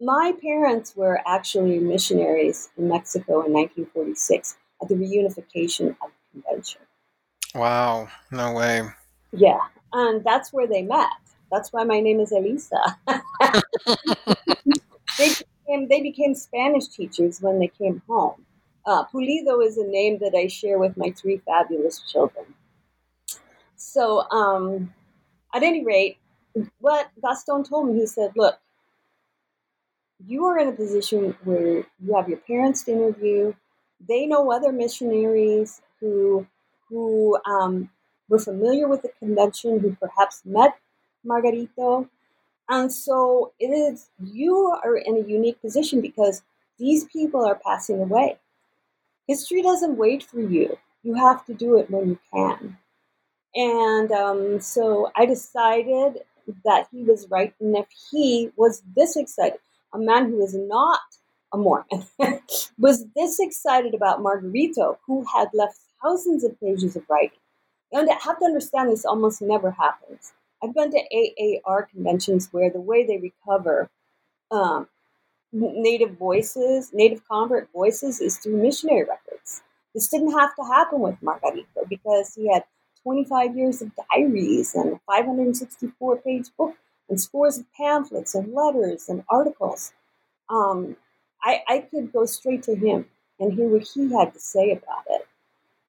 my 0.00 0.32
parents 0.40 0.96
were 0.96 1.20
actually 1.26 1.78
missionaries 1.78 2.70
in 2.76 2.88
Mexico 2.88 3.44
in 3.44 3.52
1946 3.52 4.56
at 4.82 4.88
the 4.88 4.94
reunification 4.94 5.90
of 6.02 6.10
the 6.10 6.42
convention. 6.42 6.80
Wow, 7.58 8.08
no 8.30 8.52
way. 8.52 8.82
Yeah, 9.32 9.58
and 9.92 10.22
that's 10.22 10.52
where 10.52 10.68
they 10.68 10.82
met. 10.82 11.10
That's 11.50 11.72
why 11.72 11.82
my 11.82 11.98
name 11.98 12.20
is 12.20 12.30
Elisa. 12.30 12.78
they, 15.18 15.28
became, 15.28 15.88
they 15.88 16.00
became 16.00 16.34
Spanish 16.36 16.86
teachers 16.86 17.40
when 17.40 17.58
they 17.58 17.66
came 17.66 18.00
home. 18.06 18.44
Uh, 18.86 19.04
Pulido 19.06 19.66
is 19.66 19.76
a 19.76 19.84
name 19.84 20.18
that 20.20 20.34
I 20.36 20.46
share 20.46 20.78
with 20.78 20.96
my 20.96 21.10
three 21.10 21.38
fabulous 21.44 22.00
children. 22.00 22.44
So, 23.74 24.30
um, 24.30 24.94
at 25.52 25.64
any 25.64 25.84
rate, 25.84 26.18
what 26.78 27.10
Gaston 27.20 27.64
told 27.64 27.88
me, 27.88 27.98
he 27.98 28.06
said, 28.06 28.30
Look, 28.36 28.56
you 30.24 30.44
are 30.44 30.58
in 30.58 30.68
a 30.68 30.72
position 30.72 31.34
where 31.42 31.84
you 32.04 32.14
have 32.14 32.28
your 32.28 32.38
parents 32.38 32.84
to 32.84 32.92
interview. 32.92 33.52
They 34.06 34.26
know 34.26 34.52
other 34.52 34.70
missionaries 34.70 35.80
who 36.00 36.46
who 36.88 37.38
um, 37.46 37.90
were 38.28 38.38
familiar 38.38 38.88
with 38.88 39.02
the 39.02 39.10
convention, 39.18 39.80
who 39.80 39.96
perhaps 40.00 40.42
met 40.44 40.76
Margarito, 41.26 42.08
and 42.68 42.92
so 42.92 43.52
it 43.58 43.68
is 43.68 44.10
you 44.22 44.78
are 44.84 44.96
in 44.96 45.16
a 45.16 45.28
unique 45.28 45.60
position 45.60 46.00
because 46.00 46.42
these 46.78 47.04
people 47.04 47.44
are 47.44 47.60
passing 47.66 48.00
away. 48.00 48.38
History 49.26 49.62
doesn't 49.62 49.96
wait 49.96 50.22
for 50.22 50.40
you. 50.40 50.78
You 51.02 51.14
have 51.14 51.44
to 51.46 51.54
do 51.54 51.78
it 51.78 51.90
when 51.90 52.08
you 52.10 52.18
can. 52.32 52.78
And 53.54 54.12
um, 54.12 54.60
so 54.60 55.10
I 55.16 55.26
decided 55.26 56.20
that 56.64 56.88
he 56.92 57.02
was 57.04 57.26
right. 57.30 57.54
And 57.60 57.76
if 57.76 57.86
he 58.10 58.50
was 58.56 58.82
this 58.94 59.16
excited, 59.16 59.58
a 59.92 59.98
man 59.98 60.30
who 60.30 60.42
is 60.42 60.54
not 60.54 61.00
a 61.52 61.56
Mormon, 61.56 62.06
was 62.78 63.06
this 63.16 63.40
excited 63.40 63.94
about 63.94 64.20
Margarito, 64.20 64.98
who 65.06 65.24
had 65.34 65.48
left 65.54 65.80
thousands 66.02 66.44
of 66.44 66.58
pages 66.60 66.96
of 66.96 67.04
writing. 67.08 67.38
And 67.92 68.08
have 68.10 68.38
to 68.38 68.44
understand 68.44 68.90
this 68.90 69.04
almost 69.04 69.40
never 69.40 69.70
happens. 69.70 70.32
I've 70.62 70.74
been 70.74 70.90
to 70.90 71.62
AAR 71.64 71.84
conventions 71.84 72.48
where 72.52 72.70
the 72.70 72.80
way 72.80 73.06
they 73.06 73.18
recover 73.18 73.88
um, 74.50 74.88
native 75.52 76.12
voices, 76.18 76.90
native 76.92 77.22
convert 77.28 77.70
voices, 77.72 78.20
is 78.20 78.36
through 78.36 78.62
missionary 78.62 79.04
records. 79.04 79.62
This 79.94 80.08
didn't 80.08 80.38
have 80.38 80.54
to 80.56 80.64
happen 80.64 81.00
with 81.00 81.20
Margarito 81.22 81.88
because 81.88 82.34
he 82.34 82.52
had 82.52 82.64
25 83.02 83.56
years 83.56 83.80
of 83.80 83.90
diaries 84.10 84.74
and 84.74 84.94
a 84.94 85.00
564 85.06 86.16
page 86.18 86.46
book 86.56 86.74
and 87.08 87.20
scores 87.20 87.58
of 87.58 87.64
pamphlets 87.72 88.34
and 88.34 88.52
letters 88.52 89.08
and 89.08 89.24
articles. 89.30 89.92
Um, 90.50 90.96
I, 91.42 91.62
I 91.68 91.78
could 91.80 92.12
go 92.12 92.26
straight 92.26 92.62
to 92.64 92.74
him 92.74 93.06
and 93.40 93.52
hear 93.52 93.68
what 93.68 93.86
he 93.94 94.12
had 94.14 94.34
to 94.34 94.40
say 94.40 94.72
about 94.72 95.04
it. 95.08 95.26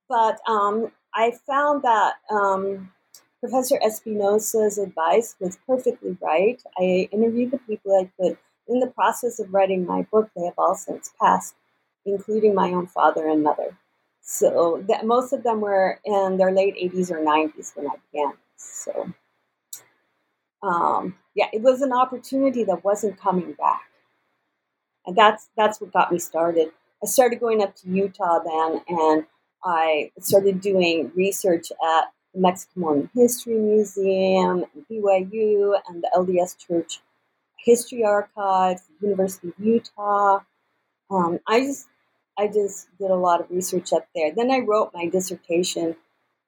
But 0.09 0.39
um, 0.47 0.91
I 1.13 1.31
found 1.47 1.83
that 1.83 2.15
um, 2.31 2.91
Professor 3.39 3.79
Espinosa's 3.81 4.77
advice 4.77 5.35
was 5.39 5.57
perfectly 5.67 6.17
right. 6.21 6.61
I 6.77 7.07
interviewed 7.11 7.51
the 7.51 7.59
people 7.59 7.93
I 7.93 8.11
could. 8.21 8.37
In 8.67 8.79
the 8.79 8.87
process 8.87 9.39
of 9.39 9.53
writing 9.53 9.85
my 9.85 10.03
book, 10.11 10.29
they 10.35 10.45
have 10.45 10.53
all 10.57 10.75
since 10.75 11.11
passed, 11.21 11.55
including 12.05 12.53
my 12.53 12.69
own 12.71 12.87
father 12.87 13.27
and 13.27 13.43
mother. 13.43 13.77
So 14.21 14.83
that 14.87 15.05
most 15.05 15.33
of 15.33 15.43
them 15.43 15.61
were 15.61 15.99
in 16.05 16.37
their 16.37 16.51
late 16.51 16.75
80s 16.75 17.09
or 17.09 17.19
90s 17.19 17.75
when 17.75 17.87
I 17.87 17.95
began. 18.11 18.33
So, 18.57 19.13
um, 20.61 21.15
yeah, 21.35 21.47
it 21.53 21.61
was 21.61 21.81
an 21.81 21.93
opportunity 21.93 22.63
that 22.65 22.83
wasn't 22.83 23.19
coming 23.19 23.53
back, 23.53 23.89
and 25.05 25.15
that's 25.15 25.49
that's 25.57 25.81
what 25.81 25.93
got 25.93 26.11
me 26.11 26.19
started. 26.19 26.71
I 27.01 27.07
started 27.07 27.39
going 27.39 27.63
up 27.63 27.75
to 27.77 27.89
Utah 27.89 28.39
then, 28.43 28.81
and 28.87 29.25
I 29.63 30.11
started 30.19 30.61
doing 30.61 31.11
research 31.15 31.71
at 31.71 32.05
the 32.33 32.41
Mexican 32.41 32.81
Mormon 32.81 33.09
History 33.15 33.55
Museum, 33.55 34.65
BYU, 34.89 35.79
and 35.87 36.03
the 36.03 36.11
LDS 36.15 36.57
Church 36.57 37.01
History 37.57 38.03
Archives, 38.03 38.83
University 39.01 39.49
of 39.49 39.53
Utah. 39.59 40.39
Um, 41.11 41.39
I 41.47 41.61
just 41.61 41.87
I 42.37 42.47
just 42.47 42.87
did 42.97 43.11
a 43.11 43.15
lot 43.15 43.41
of 43.41 43.51
research 43.51 43.93
up 43.93 44.07
there. 44.15 44.33
Then 44.33 44.51
I 44.51 44.59
wrote 44.59 44.91
my 44.93 45.07
dissertation, 45.07 45.95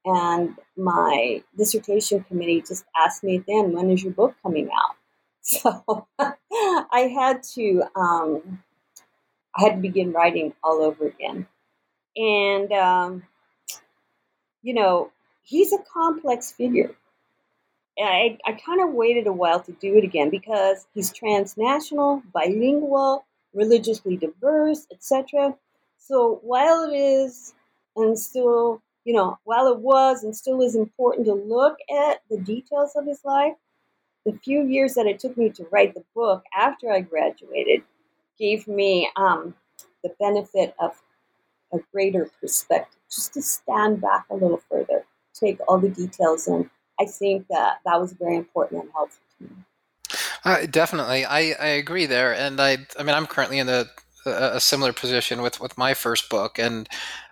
and 0.05 0.57
my 0.77 1.43
dissertation 1.57 2.23
committee 2.23 2.61
just 2.61 2.85
asked 2.97 3.23
me 3.23 3.43
then, 3.47 3.73
"When 3.73 3.91
is 3.91 4.03
your 4.03 4.13
book 4.13 4.35
coming 4.43 4.69
out?" 4.71 4.95
So 5.43 6.07
I 6.19 7.01
had 7.13 7.43
to 7.55 7.83
um, 7.95 8.63
I 9.55 9.63
had 9.63 9.75
to 9.75 9.81
begin 9.81 10.11
writing 10.13 10.53
all 10.63 10.81
over 10.81 11.07
again, 11.07 11.47
and 12.15 12.71
um, 12.71 13.23
you 14.61 14.73
know 14.73 15.11
he's 15.43 15.73
a 15.73 15.79
complex 15.91 16.51
figure. 16.51 16.95
I, 17.99 18.37
I 18.45 18.53
kind 18.53 18.81
of 18.81 18.93
waited 18.93 19.27
a 19.27 19.33
while 19.33 19.59
to 19.59 19.71
do 19.73 19.95
it 19.97 20.03
again 20.03 20.29
because 20.29 20.87
he's 20.93 21.11
transnational, 21.11 22.23
bilingual, 22.33 23.25
religiously 23.53 24.17
diverse, 24.17 24.87
etc. 24.91 25.55
So 25.99 26.39
while 26.41 26.89
it 26.89 26.95
is 26.95 27.53
and 27.95 28.17
still, 28.17 28.81
you 29.03 29.13
know, 29.13 29.37
while 29.43 29.67
it 29.67 29.79
was 29.79 30.23
and 30.23 30.35
still 30.35 30.61
is 30.61 30.75
important 30.75 31.27
to 31.27 31.33
look 31.33 31.77
at 31.93 32.21
the 32.29 32.37
details 32.37 32.93
of 32.95 33.05
his 33.05 33.23
life, 33.25 33.53
the 34.25 34.33
few 34.43 34.63
years 34.63 34.93
that 34.95 35.07
it 35.07 35.19
took 35.19 35.35
me 35.37 35.49
to 35.49 35.67
write 35.71 35.93
the 35.93 36.03
book 36.15 36.43
after 36.57 36.91
I 36.91 37.01
graduated 37.01 37.83
gave 38.39 38.67
me 38.67 39.09
um, 39.15 39.53
the 40.03 40.13
benefit 40.19 40.73
of 40.79 41.01
a 41.73 41.79
greater 41.91 42.29
perspective, 42.39 42.99
just 43.09 43.33
to 43.33 43.41
stand 43.41 44.01
back 44.01 44.25
a 44.29 44.35
little 44.35 44.61
further, 44.69 45.05
take 45.33 45.59
all 45.67 45.79
the 45.79 45.89
details 45.89 46.47
in. 46.47 46.69
I 46.99 47.05
think 47.05 47.47
that 47.49 47.79
that 47.85 47.99
was 47.99 48.13
very 48.13 48.35
important 48.35 48.83
and 48.83 48.91
helpful 48.93 49.23
to 49.39 49.43
me. 49.43 49.49
Uh, 50.43 50.65
definitely, 50.65 51.25
I, 51.25 51.53
I 51.59 51.67
agree 51.67 52.05
there, 52.05 52.33
and 52.33 52.59
I 52.59 52.77
I 52.97 53.03
mean 53.03 53.15
I'm 53.15 53.27
currently 53.27 53.59
in 53.59 53.67
the 53.67 53.89
a 54.25 54.59
similar 54.59 54.93
position 54.93 55.41
with 55.41 55.59
with 55.59 55.77
my 55.77 55.93
first 55.93 56.29
book, 56.29 56.59
and 56.59 56.87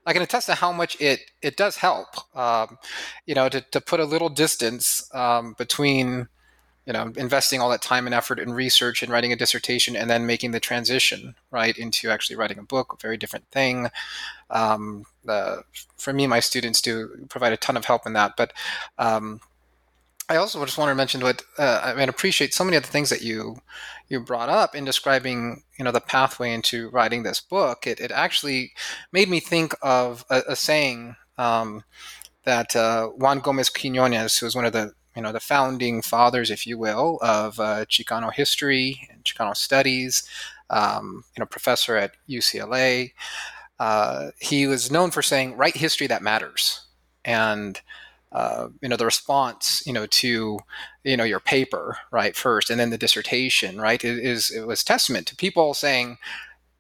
I 0.06 0.14
can 0.14 0.22
attest 0.22 0.48
to 0.48 0.56
how 0.56 0.72
much 0.72 1.00
it 1.00 1.20
it 1.42 1.56
does 1.56 1.78
help. 1.78 2.08
Um, 2.36 2.78
you 3.26 3.36
know, 3.36 3.50
to 3.50 3.62
to 3.62 3.82
put 3.82 4.00
a 4.00 4.06
little 4.06 4.30
distance 4.30 5.10
um, 5.14 5.56
between 5.58 6.28
you 6.90 6.94
know 6.94 7.14
investing 7.18 7.62
all 7.62 7.70
that 7.70 7.84
time 7.84 8.08
and 8.08 8.16
effort 8.16 8.40
in 8.40 8.52
research 8.52 9.04
and 9.04 9.12
writing 9.12 9.32
a 9.32 9.36
dissertation 9.36 9.96
and 9.96 10.10
then 10.10 10.26
making 10.26 10.50
the 10.50 10.60
transition 10.60 11.36
right 11.52 11.78
into 11.78 12.10
actually 12.10 12.36
writing 12.36 12.58
a 12.58 12.64
book 12.64 12.92
a 12.92 12.98
very 12.98 13.16
different 13.16 13.46
thing 13.52 13.90
um, 14.50 15.06
uh, 15.28 15.58
for 15.98 16.12
me 16.12 16.26
my 16.26 16.40
students 16.40 16.82
do 16.82 17.28
provide 17.30 17.54
a 17.54 17.58
ton 17.58 17.78
of 17.78 17.86
help 17.86 18.08
in 18.08 18.14
that 18.14 18.34
but 18.36 18.54
um, 18.98 19.40
I 20.30 20.38
also 20.38 20.64
just 20.66 20.80
want 20.80 20.90
to 20.90 20.96
mention 20.96 21.22
what 21.22 21.42
uh, 21.58 21.82
I 21.84 21.96
mean. 21.96 22.08
Appreciate 22.08 22.54
so 22.54 22.64
many 22.64 22.78
of 22.78 22.84
the 22.84 22.90
things 22.90 23.10
that 23.10 23.24
you 23.24 23.58
you 24.10 24.20
brought 24.20 24.48
up 24.48 24.76
in 24.76 24.86
describing, 24.86 25.64
you 25.80 25.84
know, 25.84 25.92
the 25.92 26.00
pathway 26.00 26.54
into 26.54 26.88
writing 26.90 27.24
this 27.24 27.42
book. 27.42 27.88
It, 27.88 28.00
it 28.00 28.12
actually 28.12 28.74
made 29.12 29.28
me 29.28 29.40
think 29.40 29.74
of 29.82 30.24
a, 30.30 30.44
a 30.50 30.56
saying 30.56 31.16
um, 31.40 31.84
that 32.44 32.76
uh, 32.76 33.08
Juan 33.08 33.40
Gomez 33.40 33.72
Quinones, 33.72 34.38
who 34.38 34.46
was 34.46 34.56
one 34.56 34.66
of 34.66 34.74
the 34.74 34.94
you 35.16 35.22
know 35.22 35.32
the 35.32 35.40
founding 35.40 36.02
fathers, 36.02 36.52
if 36.52 36.68
you 36.68 36.78
will, 36.78 37.20
of 37.22 37.60
uh, 37.60 37.86
Chicano 37.86 38.32
history 38.34 39.08
and 39.12 39.24
Chicano 39.24 39.56
studies, 39.56 40.24
um, 40.70 41.24
you 41.36 41.42
know, 41.42 41.46
professor 41.46 41.96
at 41.96 42.12
UCLA. 42.30 43.14
Uh, 43.80 44.32
he 44.40 44.68
was 44.68 44.92
known 44.92 45.12
for 45.12 45.22
saying, 45.22 45.58
"Write 45.58 45.78
history 45.78 46.08
that 46.08 46.22
matters," 46.22 46.86
and 47.26 47.82
uh, 48.32 48.68
you 48.82 48.90
know 48.90 48.96
the 48.98 49.06
response 49.06 49.82
you 49.86 49.94
know 49.94 50.06
to 50.06 50.60
you 51.04 51.18
know 51.18 51.24
your 51.24 51.40
paper 51.40 51.98
right 52.12 52.36
first 52.36 52.70
and 52.70 52.80
then 52.80 52.92
the 52.92 52.98
dissertation 52.98 53.82
right 53.82 54.04
is 54.06 54.52
it 54.52 54.68
was 54.68 54.84
testament 54.84 55.26
to 55.26 55.36
people 55.36 55.74
saying 55.74 56.18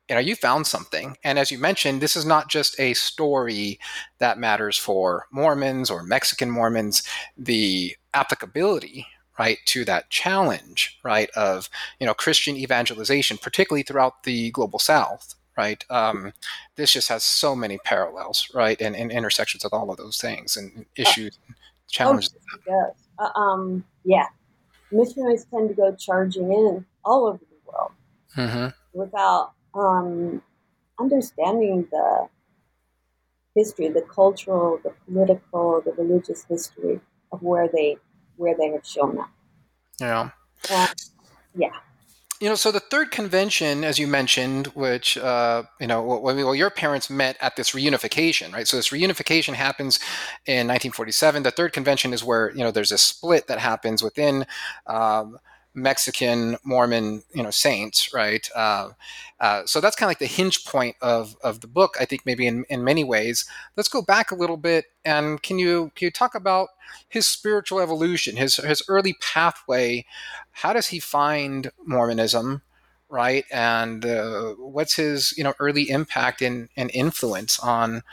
you 0.09 0.15
know 0.15 0.21
you 0.21 0.35
found 0.35 0.67
something. 0.67 1.17
And 1.23 1.39
as 1.39 1.51
you 1.51 1.57
mentioned 1.57 2.01
this 2.01 2.15
is 2.15 2.25
not 2.25 2.49
just 2.49 2.79
a 2.79 2.93
story 2.93 3.79
that 4.19 4.37
matters 4.39 4.77
for 4.77 5.27
mormons 5.31 5.89
or 5.89 6.03
mexican 6.03 6.51
mormons. 6.51 7.03
The 7.37 7.95
applicability 8.13 9.07
right 9.37 9.59
to 9.65 9.85
that 9.85 10.09
challenge 10.09 10.97
right 11.03 11.29
of 11.31 11.69
you 11.99 12.05
know 12.05 12.13
christian 12.13 12.55
evangelization 12.55 13.37
particularly 13.37 13.83
throughout 13.83 14.23
the 14.23 14.51
global 14.51 14.79
south 14.79 15.35
right? 15.59 15.83
Um, 15.89 16.31
this 16.77 16.93
just 16.93 17.09
has 17.09 17.21
so 17.25 17.53
many 17.53 17.79
parallels, 17.79 18.47
right, 18.53 18.79
and, 18.79 18.95
and, 18.95 19.11
intersections 19.11 19.65
with 19.65 19.73
all 19.73 19.91
of 19.91 19.97
those 19.97 20.17
things 20.17 20.55
and 20.55 20.85
issues, 20.95 21.37
and 21.47 21.55
challenges. 21.89 22.33
Oh. 22.69 22.93
Uh, 23.19 23.37
um, 23.37 23.83
yeah, 24.05 24.27
missionaries 24.89 25.45
tend 25.51 25.67
to 25.67 25.75
go 25.75 25.93
charging 25.95 26.53
in 26.53 26.85
all 27.03 27.27
over 27.27 27.39
the 27.39 27.69
world 27.69 27.91
mm-hmm. 28.37 28.67
without 28.97 29.51
um, 29.73 30.41
understanding 30.97 31.85
the 31.91 32.29
history, 33.53 33.89
the 33.89 34.03
cultural, 34.03 34.79
the 34.81 34.93
political, 35.05 35.81
the 35.81 35.91
religious 35.91 36.45
history 36.45 37.01
of 37.31 37.41
where 37.41 37.67
they 37.67 37.97
where 38.37 38.55
they 38.57 38.69
have 38.71 38.85
shown 38.85 39.19
up. 39.19 39.29
Yeah. 39.99 40.29
yeah 41.55 41.71
you 42.39 42.47
know, 42.47 42.55
so 42.55 42.71
the 42.71 42.79
third 42.79 43.11
convention, 43.11 43.83
as 43.83 43.99
you 43.99 44.07
mentioned, 44.07 44.67
which 44.67 45.17
uh, 45.17 45.63
you 45.79 45.87
know, 45.87 46.01
well, 46.01 46.21
well, 46.21 46.55
your 46.55 46.69
parents 46.69 47.09
met 47.09 47.35
at 47.41 47.57
this 47.57 47.71
reunification, 47.71 48.53
right? 48.53 48.67
So 48.67 48.77
this 48.77 48.89
reunification 48.89 49.55
happens 49.55 49.97
in 50.45 50.67
1947. 50.67 51.43
The 51.43 51.51
third 51.51 51.73
convention 51.73 52.13
is 52.13 52.23
where 52.23 52.51
you 52.51 52.59
know 52.59 52.71
there's 52.71 52.93
a 52.93 52.97
split 52.97 53.47
that 53.47 53.59
happens 53.59 54.01
within 54.01 54.45
um, 54.87 55.37
Mexican 55.81 56.57
Mormon, 56.63 57.23
you 57.33 57.43
know, 57.43 57.51
saints, 57.51 58.13
right? 58.13 58.47
Uh, 58.55 58.89
uh, 59.39 59.63
so 59.65 59.79
that's 59.79 59.95
kind 59.95 60.07
of 60.07 60.11
like 60.11 60.19
the 60.19 60.25
hinge 60.25 60.65
point 60.65 60.95
of 61.01 61.35
of 61.41 61.61
the 61.61 61.67
book, 61.67 61.95
I 61.99 62.05
think, 62.05 62.25
maybe 62.25 62.47
in 62.47 62.65
in 62.69 62.83
many 62.83 63.03
ways. 63.03 63.45
Let's 63.75 63.89
go 63.89 64.01
back 64.01 64.31
a 64.31 64.35
little 64.35 64.57
bit, 64.57 64.85
and 65.05 65.41
can 65.41 65.59
you 65.59 65.91
can 65.95 66.07
you 66.07 66.11
talk 66.11 66.35
about 66.35 66.69
his 67.07 67.27
spiritual 67.27 67.79
evolution, 67.79 68.35
his 68.37 68.57
his 68.57 68.83
early 68.87 69.15
pathway? 69.21 70.05
How 70.51 70.73
does 70.73 70.87
he 70.87 70.99
find 70.99 71.71
Mormonism, 71.85 72.61
right? 73.09 73.45
And 73.51 74.05
uh, 74.05 74.53
what's 74.55 74.95
his 74.95 75.33
you 75.37 75.43
know 75.43 75.53
early 75.59 75.89
impact 75.89 76.41
and 76.41 76.69
and 76.75 76.91
influence 76.93 77.59
on 77.59 78.03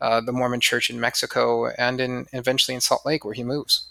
uh, 0.00 0.20
the 0.20 0.32
Mormon 0.32 0.60
Church 0.60 0.90
in 0.90 1.00
Mexico 1.00 1.68
and 1.70 2.00
in 2.00 2.26
eventually 2.32 2.74
in 2.74 2.80
Salt 2.80 3.04
Lake, 3.04 3.24
where 3.24 3.34
he 3.34 3.44
moves? 3.44 3.88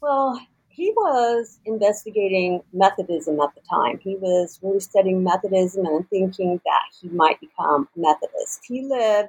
Well, 0.00 0.44
he 0.72 0.92
was 0.96 1.58
investigating 1.66 2.62
Methodism 2.72 3.38
at 3.40 3.54
the 3.54 3.60
time. 3.68 3.98
He 3.98 4.16
was 4.16 4.58
really 4.62 4.80
studying 4.80 5.22
Methodism 5.22 5.84
and 5.86 6.08
thinking 6.08 6.60
that 6.64 6.82
he 7.00 7.08
might 7.08 7.40
become 7.40 7.88
a 7.96 8.00
Methodist. 8.00 8.60
He 8.66 8.82
lived 8.82 9.28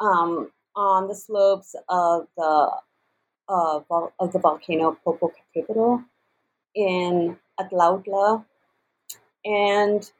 um, 0.00 0.50
on 0.74 1.08
the 1.08 1.14
slopes 1.14 1.74
of 1.88 2.26
the 2.36 2.70
uh, 3.48 3.80
of 4.18 4.32
the 4.32 4.38
volcano 4.38 4.96
Popocatépetl 5.06 6.04
in 6.74 7.36
Atlautla, 7.60 8.44
and 9.44 10.10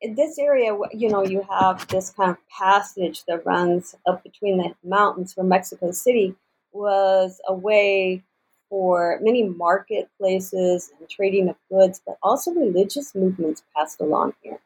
in 0.00 0.14
this 0.14 0.38
area, 0.38 0.76
you 0.92 1.08
know, 1.08 1.24
you 1.24 1.46
have 1.48 1.86
this 1.88 2.10
kind 2.10 2.30
of 2.30 2.36
passage 2.48 3.24
that 3.26 3.46
runs 3.46 3.94
up 4.06 4.22
between 4.22 4.58
the 4.58 4.74
mountains 4.84 5.36
where 5.36 5.46
Mexico 5.46 5.90
City 5.90 6.34
was 6.72 7.40
a 7.48 7.54
way 7.54 8.22
for 8.68 9.18
many 9.22 9.44
marketplaces 9.44 10.92
and 10.98 11.08
trading 11.08 11.48
of 11.48 11.56
goods, 11.70 12.00
but 12.06 12.18
also 12.22 12.52
religious 12.52 13.14
movements 13.14 13.62
passed 13.76 14.00
along 14.00 14.34
here. 14.42 14.60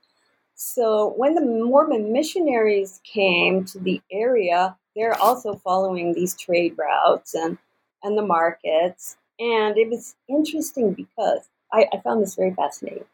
So 0.55 1.15
when 1.17 1.35
the 1.35 1.41
Mormon 1.41 2.13
missionaries 2.13 3.01
came 3.05 3.65
to 3.67 3.79
the 3.79 4.03
area, 4.13 4.77
they're 4.95 5.19
also 5.21 5.55
following 5.55 6.13
these 6.13 6.37
trade 6.37 6.77
routes 6.77 7.35
and, 7.35 7.59
and 8.03 8.17
the 8.17 8.23
markets. 8.23 9.17
And 9.39 9.79
it 9.79 9.89
was 9.89 10.17
interesting 10.29 10.93
because 10.93 11.49
I, 11.73 11.87
I 11.93 12.01
found 12.01 12.23
this 12.23 12.35
very 12.35 12.53
fascinating. 12.55 13.07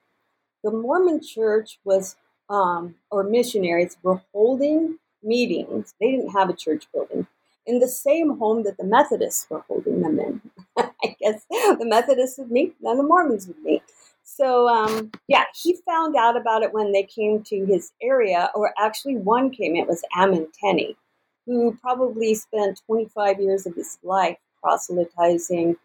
The 0.65 0.73
Mormon 0.73 1.21
church 1.23 1.79
was, 1.85 2.17
um, 2.51 2.97
or 3.11 3.23
missionaries 3.23 3.97
were 4.03 4.23
holding 4.33 4.99
meetings. 5.23 5.95
They 6.01 6.11
didn't 6.11 6.31
have 6.31 6.51
a 6.51 6.57
church 6.57 6.87
building 6.93 7.27
in 7.67 7.81
the 7.81 7.89
same 7.89 8.39
home 8.39 8.63
that 8.65 8.77
the 8.77 8.85
Methodists 8.85 9.47
were 9.51 9.65
holding 9.69 10.01
them 10.01 10.19
in. 10.19 10.41
I 10.77 11.17
guess 11.21 11.45
the 11.51 11.85
Methodists 11.87 12.39
would 12.39 12.51
meet 12.51 12.75
and 12.83 12.99
the 12.99 13.03
Mormons 13.03 13.47
would 13.47 13.63
meet. 13.63 13.83
So, 14.25 14.69
um, 14.69 15.11
yeah, 15.29 15.45
he 15.55 15.77
found 15.87 16.17
out 16.17 16.37
about 16.37 16.63
it 16.63 16.73
when 16.73 16.93
they 16.93 17.05
came 17.05 17.43
to 17.45 17.65
his 17.65 17.93
area, 18.03 18.51
or 18.55 18.75
actually, 18.79 19.17
one 19.17 19.51
came, 19.51 19.77
it 19.77 19.87
was 19.87 20.03
Ammon 20.15 20.49
Tenney, 20.61 20.97
who 21.47 21.77
probably 21.81 22.35
spent 22.35 22.83
25 22.87 23.41
years 23.41 23.67
of 23.67 23.75
his 23.75 23.99
life 24.03 24.37
proselytizing 24.63 25.77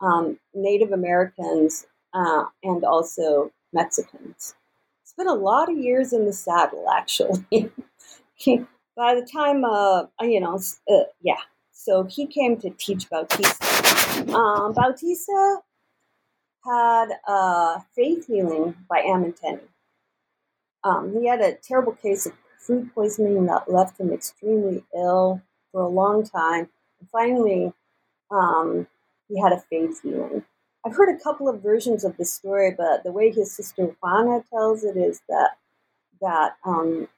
um, 0.00 0.38
Native 0.54 0.92
Americans 0.92 1.86
uh, 2.14 2.44
and 2.62 2.84
also 2.84 3.52
Mexicans. 3.72 4.54
Spent 5.04 5.28
a 5.28 5.34
lot 5.34 5.70
of 5.70 5.76
years 5.76 6.12
in 6.12 6.24
the 6.24 6.32
saddle, 6.32 6.86
actually. 6.96 7.44
By 8.96 9.14
the 9.14 9.26
time, 9.26 9.64
uh, 9.64 10.06
you 10.20 10.40
know, 10.40 10.60
uh, 10.90 11.04
yeah, 11.22 11.40
so 11.72 12.04
he 12.04 12.26
came 12.26 12.56
to 12.58 12.70
teach 12.70 13.08
Bautista. 13.08 14.34
Um, 14.34 14.72
Bautista 14.74 15.60
had 16.64 17.08
uh, 17.26 17.80
faith 17.96 18.26
healing 18.26 18.74
by 18.88 19.00
Ammon 19.00 19.32
Tenney. 19.32 19.60
Um, 20.84 21.12
he 21.12 21.26
had 21.26 21.40
a 21.40 21.54
terrible 21.54 21.92
case 21.92 22.26
of 22.26 22.32
food 22.58 22.94
poisoning 22.94 23.46
that 23.46 23.70
left 23.70 23.98
him 23.98 24.12
extremely 24.12 24.84
ill 24.94 25.40
for 25.72 25.82
a 25.82 25.88
long 25.88 26.24
time. 26.24 26.68
And 27.00 27.08
finally, 27.10 27.72
um, 28.30 28.86
he 29.28 29.40
had 29.40 29.52
a 29.52 29.60
faith 29.60 30.02
healing. 30.02 30.44
I've 30.84 30.96
heard 30.96 31.14
a 31.14 31.22
couple 31.22 31.48
of 31.48 31.62
versions 31.62 32.04
of 32.04 32.16
the 32.16 32.24
story, 32.24 32.74
but 32.76 33.04
the 33.04 33.12
way 33.12 33.30
his 33.30 33.52
sister 33.52 33.94
Juana 34.02 34.42
tells 34.50 34.84
it 34.84 34.96
is 34.96 35.20
that 35.28 35.50
that 36.20 36.56
um, 36.64 37.08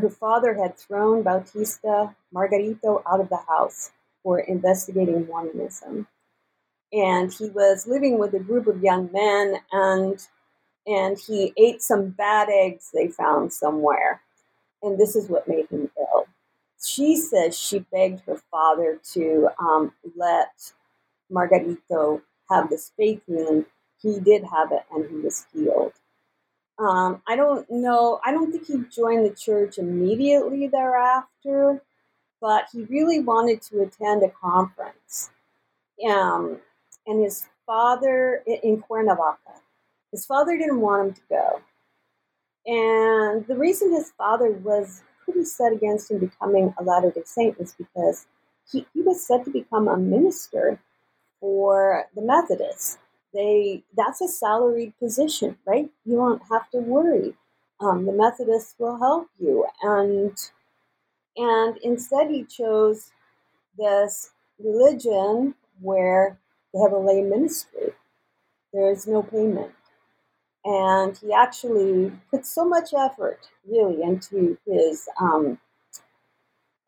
her 0.00 0.10
father 0.10 0.54
had 0.54 0.78
thrown 0.78 1.22
Bautista 1.22 2.14
Margarito 2.34 3.02
out 3.06 3.20
of 3.20 3.28
the 3.28 3.40
house 3.48 3.92
for 4.22 4.40
investigating 4.40 5.26
Mormonism, 5.26 6.06
and 6.92 7.32
he 7.32 7.50
was 7.50 7.86
living 7.86 8.18
with 8.18 8.34
a 8.34 8.40
group 8.40 8.66
of 8.66 8.82
young 8.82 9.10
men, 9.12 9.56
and 9.72 10.26
and 10.86 11.18
he 11.18 11.52
ate 11.56 11.82
some 11.82 12.10
bad 12.10 12.48
eggs 12.50 12.90
they 12.94 13.08
found 13.08 13.52
somewhere, 13.52 14.22
and 14.82 14.98
this 14.98 15.16
is 15.16 15.28
what 15.28 15.48
made 15.48 15.68
him 15.68 15.90
ill. 15.98 16.26
She 16.84 17.16
says 17.16 17.58
she 17.58 17.80
begged 17.80 18.20
her 18.26 18.40
father 18.50 19.00
to 19.14 19.48
um, 19.58 19.92
let 20.16 20.72
Margarito 21.32 22.22
have 22.50 22.70
this 22.70 22.92
faith 22.96 23.22
healing. 23.26 23.66
He 24.02 24.20
did 24.20 24.44
have 24.44 24.72
it, 24.72 24.82
and 24.92 25.08
he 25.10 25.16
was 25.16 25.46
healed. 25.52 25.92
Um, 26.78 27.22
I 27.26 27.36
don't 27.36 27.70
know. 27.70 28.20
I 28.24 28.32
don't 28.32 28.52
think 28.52 28.66
he 28.66 28.84
joined 28.94 29.24
the 29.24 29.34
church 29.34 29.78
immediately 29.78 30.68
thereafter, 30.68 31.82
but 32.40 32.66
he 32.72 32.84
really 32.84 33.20
wanted 33.20 33.62
to 33.62 33.82
attend 33.82 34.22
a 34.22 34.30
conference. 34.30 35.30
Um, 36.08 36.58
and 37.06 37.22
his 37.22 37.46
father 37.64 38.42
in 38.46 38.82
Cuernavaca, 38.82 39.60
his 40.10 40.26
father 40.26 40.58
didn't 40.58 40.80
want 40.80 41.08
him 41.08 41.14
to 41.14 41.20
go. 41.30 41.60
And 42.66 43.46
the 43.46 43.56
reason 43.56 43.92
his 43.92 44.10
father 44.18 44.50
was 44.50 45.02
pretty 45.24 45.44
set 45.44 45.72
against 45.72 46.10
him 46.10 46.18
becoming 46.18 46.74
a 46.78 46.82
Latter 46.82 47.10
day 47.10 47.22
Saint 47.24 47.58
was 47.58 47.72
because 47.72 48.26
he, 48.70 48.86
he 48.92 49.00
was 49.02 49.26
set 49.26 49.44
to 49.44 49.50
become 49.50 49.88
a 49.88 49.96
minister 49.96 50.78
for 51.40 52.06
the 52.14 52.22
Methodists. 52.22 52.98
They 53.34 53.84
that's 53.96 54.20
a 54.22 54.28
salaried 54.28 54.98
position, 54.98 55.58
right? 55.66 55.90
You 56.04 56.16
don't 56.16 56.42
have 56.50 56.70
to 56.70 56.78
worry. 56.78 57.34
Um, 57.80 58.06
the 58.06 58.12
Methodists 58.12 58.74
will 58.78 58.98
help 58.98 59.28
you, 59.40 59.66
and 59.82 60.36
and 61.36 61.78
instead 61.82 62.30
he 62.30 62.44
chose 62.44 63.12
this 63.78 64.30
religion 64.58 65.54
where 65.80 66.38
they 66.74 66.80
have 66.80 66.92
a 66.92 66.98
lay 66.98 67.22
ministry. 67.22 67.94
There 68.72 68.90
is 68.90 69.06
no 69.06 69.22
payment. 69.22 69.72
And 70.64 71.16
he 71.18 71.32
actually 71.32 72.12
put 72.30 72.46
so 72.46 72.64
much 72.68 72.92
effort, 72.94 73.48
really, 73.66 74.02
into 74.02 74.58
his 74.66 75.08
um, 75.20 75.58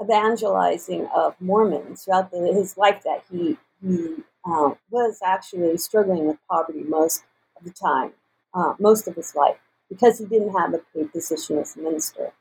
evangelizing 0.03 1.07
of 1.15 1.37
Mormons 1.41 2.05
throughout 2.05 2.31
the, 2.31 2.39
his 2.55 2.77
life 2.77 3.03
that 3.05 3.25
he, 3.31 3.59
he 3.83 4.17
uh, 4.45 4.75
was 4.91 5.19
actually 5.25 5.77
struggling 5.79 6.27
with 6.27 6.39
poverty 6.51 6.83
most 6.83 7.25
of 7.57 7.65
the 7.65 7.71
time, 7.71 8.13
uh, 8.55 8.75
most 8.79 9.09
of 9.09 9.15
his 9.15 9.35
life, 9.35 9.59
because 9.89 10.19
he 10.19 10.27
didn't 10.27 10.57
have 10.57 10.75
a 10.75 10.81
paid 10.95 11.13
position 11.13 11.59
as 11.59 11.77
a 11.77 11.81
minister. 11.81 12.33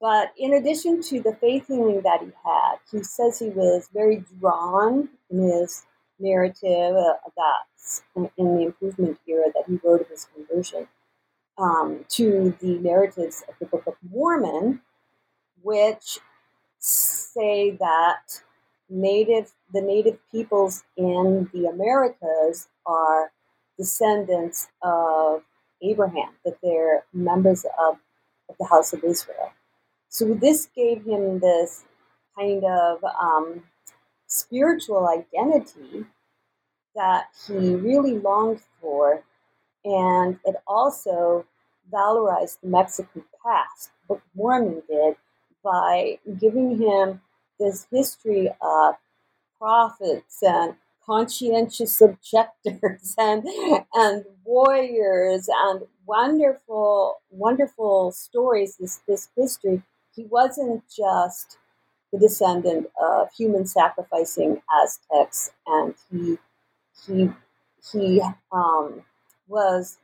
But 0.00 0.32
in 0.36 0.52
addition 0.54 1.00
to 1.02 1.22
the 1.22 1.34
faith 1.34 1.68
healing 1.68 2.00
that 2.02 2.20
he 2.20 2.32
had, 2.44 2.76
he 2.90 3.04
says 3.04 3.38
he 3.38 3.50
was 3.50 3.88
very 3.94 4.24
drawn 4.40 5.08
in 5.30 5.38
his 5.38 5.86
narrative 6.18 6.96
uh, 6.96 7.14
that 7.36 8.02
in, 8.16 8.30
in, 8.36 8.56
the 8.56 8.62
improvement 8.64 9.18
era 9.28 9.46
that 9.54 9.64
he 9.68 9.78
wrote 9.84 10.00
of 10.00 10.08
his 10.08 10.26
conversion 10.34 10.88
um, 11.56 12.04
to 12.08 12.56
the 12.60 12.78
narratives 12.78 13.44
of 13.48 13.54
the 13.60 13.66
Book 13.66 13.86
of 13.86 13.94
Mormon, 14.10 14.80
which 15.62 16.18
say 16.78 17.70
that 17.70 18.42
native 18.92 19.52
the 19.72 19.80
native 19.80 20.18
peoples 20.30 20.84
in 20.96 21.50
the 21.52 21.66
Americas 21.66 22.68
are 22.86 23.32
descendants 23.78 24.68
of 24.82 25.42
Abraham, 25.82 26.30
that 26.44 26.58
they're 26.62 27.04
members 27.12 27.64
of, 27.80 27.96
of 28.48 28.56
the 28.58 28.66
house 28.66 28.92
of 28.92 29.02
Israel. 29.02 29.52
So 30.08 30.34
this 30.34 30.68
gave 30.76 31.04
him 31.04 31.40
this 31.40 31.84
kind 32.38 32.64
of 32.64 33.02
um, 33.20 33.62
spiritual 34.26 35.08
identity 35.08 36.04
that 36.94 37.24
he 37.46 37.74
really 37.74 38.18
longed 38.18 38.60
for, 38.80 39.22
and 39.84 40.38
it 40.44 40.56
also 40.66 41.46
valorized 41.92 42.60
the 42.60 42.68
Mexican 42.68 43.24
past. 43.44 43.90
What 44.06 44.20
Mormon 44.34 44.82
did 44.88 45.16
by 45.64 46.18
giving 46.38 46.78
him 46.78 47.20
this 47.62 47.86
history 47.90 48.50
of 48.60 48.94
prophets 49.58 50.42
and 50.42 50.74
conscientious 51.06 52.00
objectors 52.00 53.14
and 53.18 53.44
and 53.94 54.24
warriors 54.44 55.48
and 55.66 55.82
wonderful 56.06 57.16
wonderful 57.30 58.12
stories 58.12 58.76
this 58.78 59.00
this 59.08 59.28
history 59.36 59.82
he 60.14 60.24
wasn't 60.24 60.82
just 60.94 61.58
the 62.12 62.18
descendant 62.18 62.86
of 63.02 63.32
human 63.32 63.66
sacrificing 63.66 64.62
Aztecs, 64.82 65.50
and 65.66 65.94
he 66.10 66.38
he 67.06 67.30
he 67.92 68.22
um, 68.52 69.02
was 69.48 69.98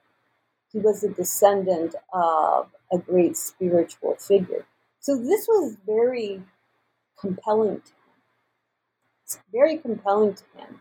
he 0.73 0.79
was 0.79 1.05
a 1.05 1.09
descendant 1.11 1.95
of 2.13 2.69
a 2.93 2.99
great 2.99 3.37
spiritual 3.37 4.17
figure. 4.17 4.67
So 5.01 5.17
this 5.17 5.47
was 5.47 5.77
very 5.87 6.43
compelling 7.21 7.81
to 7.81 7.91
him. 7.91 8.23
It's 9.25 9.39
very 9.53 9.77
compelling 9.77 10.35
to 10.35 10.45
him 10.57 10.81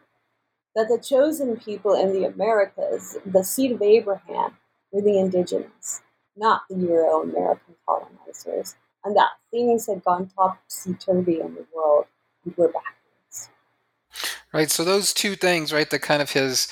that 0.75 0.87
the 0.87 0.99
chosen 0.99 1.57
people 1.57 1.95
in 1.95 2.13
the 2.13 2.25
Americas, 2.25 3.17
the 3.25 3.43
seed 3.43 3.71
of 3.71 3.81
Abraham, 3.81 4.57
were 4.91 5.01
the 5.01 5.19
indigenous, 5.19 6.01
not 6.35 6.61
the 6.69 6.75
Euro 6.75 7.23
American 7.23 7.75
colonizers 7.85 8.75
and 9.07 9.15
that 9.15 9.29
things 9.51 9.87
had 9.87 10.03
gone 10.03 10.29
topsy 10.35 10.93
turvy 10.93 11.39
in 11.39 11.55
the 11.55 11.65
world 11.73 12.05
and 12.43 12.53
we're 12.57 12.67
backwards. 12.67 13.49
Right. 14.53 14.69
So 14.69 14.83
those 14.83 15.13
two 15.13 15.35
things, 15.35 15.71
right? 15.71 15.89
The 15.89 15.99
kind 15.99 16.21
of 16.21 16.31
his 16.31 16.67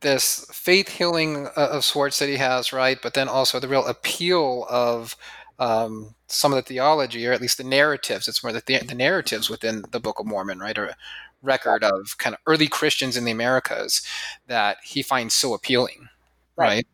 this 0.00 0.46
faith 0.52 0.88
healing 0.88 1.46
uh, 1.56 1.68
of 1.72 1.84
sorts 1.84 2.18
that 2.18 2.28
he 2.28 2.36
has, 2.36 2.72
right? 2.72 3.00
But 3.00 3.14
then 3.14 3.28
also 3.28 3.58
the 3.58 3.68
real 3.68 3.86
appeal 3.86 4.66
of 4.68 5.16
um, 5.58 6.14
some 6.26 6.52
of 6.52 6.56
the 6.56 6.62
theology, 6.62 7.26
or 7.26 7.32
at 7.32 7.40
least 7.40 7.58
the 7.58 7.64
narratives. 7.64 8.28
It's 8.28 8.42
more 8.42 8.52
the, 8.52 8.60
the 8.60 8.94
narratives 8.94 9.48
within 9.50 9.84
the 9.90 10.00
Book 10.00 10.18
of 10.20 10.26
Mormon, 10.26 10.58
right? 10.58 10.76
Or 10.76 10.86
a 10.86 10.96
record 11.42 11.84
of 11.84 12.18
kind 12.18 12.34
of 12.34 12.40
early 12.46 12.68
Christians 12.68 13.16
in 13.16 13.24
the 13.24 13.30
Americas 13.32 14.02
that 14.46 14.78
he 14.84 15.02
finds 15.02 15.34
so 15.34 15.54
appealing, 15.54 16.08
right? 16.56 16.66
right? 16.66 16.86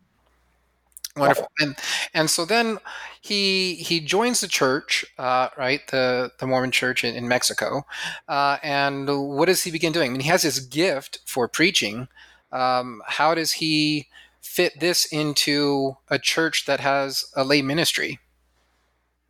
Wonderful. 1.16 1.48
And 1.60 1.76
and 2.14 2.30
so 2.30 2.46
then 2.46 2.78
he 3.20 3.74
he 3.74 4.00
joins 4.00 4.40
the 4.40 4.48
church, 4.48 5.04
uh, 5.18 5.48
right, 5.58 5.80
the 5.88 6.32
the 6.38 6.46
Mormon 6.46 6.70
church 6.70 7.04
in, 7.04 7.14
in 7.14 7.28
Mexico. 7.28 7.84
Uh, 8.28 8.56
and 8.62 9.08
what 9.28 9.46
does 9.46 9.62
he 9.64 9.70
begin 9.70 9.92
doing? 9.92 10.08
I 10.08 10.12
mean, 10.12 10.20
he 10.22 10.28
has 10.28 10.42
his 10.42 10.60
gift 10.60 11.18
for 11.26 11.48
preaching. 11.48 12.08
Um, 12.50 13.02
how 13.06 13.34
does 13.34 13.52
he 13.52 14.08
fit 14.40 14.80
this 14.80 15.04
into 15.06 15.96
a 16.08 16.18
church 16.18 16.64
that 16.64 16.80
has 16.80 17.26
a 17.36 17.44
lay 17.44 17.60
ministry? 17.60 18.18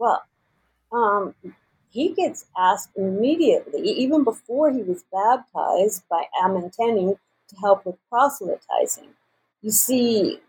Well, 0.02 0.24
um, 0.90 1.36
he 1.90 2.08
gets 2.12 2.46
asked 2.58 2.90
immediately, 2.96 3.82
even 3.82 4.24
before 4.24 4.72
he 4.72 4.82
was 4.82 5.04
baptized 5.12 6.02
by 6.10 6.24
Ammon 6.42 6.70
Tenney, 6.70 7.14
to 7.50 7.56
help 7.60 7.86
with 7.86 7.94
proselytizing. 8.08 9.10
You 9.60 9.70
see, 9.70 10.40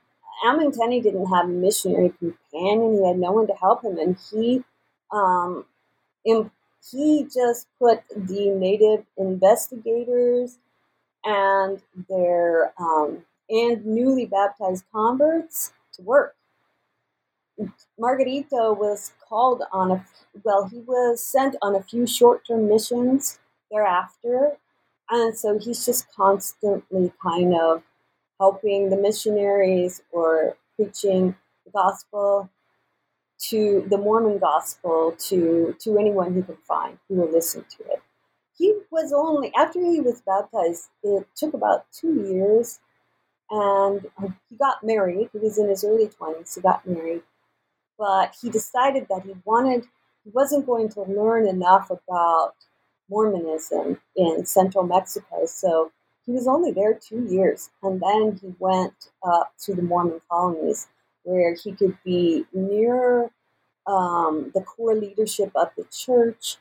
Ammon 0.44 0.72
Tenney 0.72 1.02
didn't 1.02 1.28
have 1.28 1.46
a 1.46 1.50
missionary 1.50 2.12
companion. 2.18 2.94
He 2.94 3.08
had 3.08 3.20
no 3.20 3.32
one 3.32 3.46
to 3.46 3.54
help 3.54 3.84
him, 3.84 4.00
and 4.00 4.18
he 4.32 4.64
um, 5.12 5.66
he 6.24 7.28
just 7.32 7.68
put 7.78 8.02
the 8.10 8.50
native 8.50 9.06
investigators 9.18 10.58
and 11.24 11.80
their 12.10 12.74
um, 12.80 13.24
and 13.52 13.86
newly 13.86 14.26
baptized 14.26 14.86
converts 14.92 15.74
to 15.94 16.02
work. 16.02 16.36
Margarito 18.00 18.78
was 18.78 19.14
called 19.28 19.64
on 19.72 19.92
a 19.92 20.06
well, 20.44 20.68
he 20.68 20.80
was 20.82 21.24
sent 21.24 21.56
on 21.62 21.76
a 21.76 21.84
few 21.84 22.08
short-term 22.08 22.68
missions 22.70 23.40
thereafter, 23.72 24.58
And 25.10 25.38
so 25.38 25.60
he's 25.60 25.86
just 25.86 26.12
constantly 26.16 27.14
kind 27.24 27.56
of 27.56 27.84
helping 28.40 28.90
the 28.90 28.98
missionaries 28.98 30.02
or 30.12 30.58
preaching 30.76 31.36
the 31.66 31.72
gospel 31.72 32.50
to 33.40 33.86
the 33.90 33.98
Mormon 33.98 34.40
gospel 34.40 35.14
to 35.20 35.76
to 35.80 35.98
anyone 36.00 36.36
he 36.36 36.42
could 36.44 36.60
find 36.68 36.98
who 37.10 37.16
will 37.16 37.32
listen 37.32 37.66
to 37.78 37.84
it. 37.86 38.02
He 38.58 38.74
was 38.92 39.14
only 39.14 39.54
after 39.56 39.80
he 39.82 40.02
was 40.02 40.22
baptized. 40.22 40.90
It 41.04 41.28
took 41.36 41.54
about 41.54 41.86
two 41.92 42.14
years, 42.32 42.80
and 43.52 44.08
he 44.50 44.58
got 44.58 44.84
married. 44.84 45.30
He 45.34 45.40
was 45.40 45.58
in 45.58 45.70
his 45.70 45.84
early 45.84 46.08
twenties. 46.10 46.56
He 46.56 46.62
got 46.62 46.88
married, 46.88 47.24
but 48.04 48.28
he 48.42 48.50
decided 48.50 49.08
that 49.10 49.24
he 49.24 49.34
wanted. 49.46 49.82
He 50.26 50.32
wasn't 50.40 50.66
going 50.72 50.90
to 50.96 51.02
learn 51.04 51.48
enough 51.48 51.88
about 51.98 52.54
Mormonism 53.10 53.88
in 54.16 54.46
central 54.46 54.86
Mexico, 54.96 55.38
so 55.46 55.92
he 56.26 56.32
was 56.34 56.48
only 56.48 56.72
there 56.72 56.94
two 56.96 57.22
years, 57.38 57.70
and 57.84 58.02
then 58.08 58.40
he 58.42 58.50
went 58.60 58.98
up 59.34 59.54
to 59.66 59.76
the 59.76 59.82
Mormon 59.92 60.22
colonies 60.30 60.88
where 61.24 61.56
he 61.56 61.72
could 61.74 61.98
be 62.04 62.46
near 62.54 63.32
um, 63.88 64.52
the 64.56 64.62
core 64.62 64.96
leadership 64.96 65.52
of 65.56 65.70
the 65.78 65.86
church. 65.92 66.58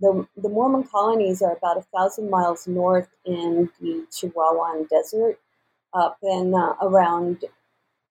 The, 0.00 0.26
the 0.36 0.48
Mormon 0.48 0.84
colonies 0.84 1.42
are 1.42 1.56
about 1.56 1.78
a 1.78 1.82
thousand 1.94 2.30
miles 2.30 2.66
north 2.68 3.08
in 3.24 3.70
the 3.80 4.06
Chihuahuan 4.12 4.88
Desert, 4.88 5.38
up 5.94 6.18
and 6.22 6.54
uh, 6.54 6.74
around, 6.82 7.44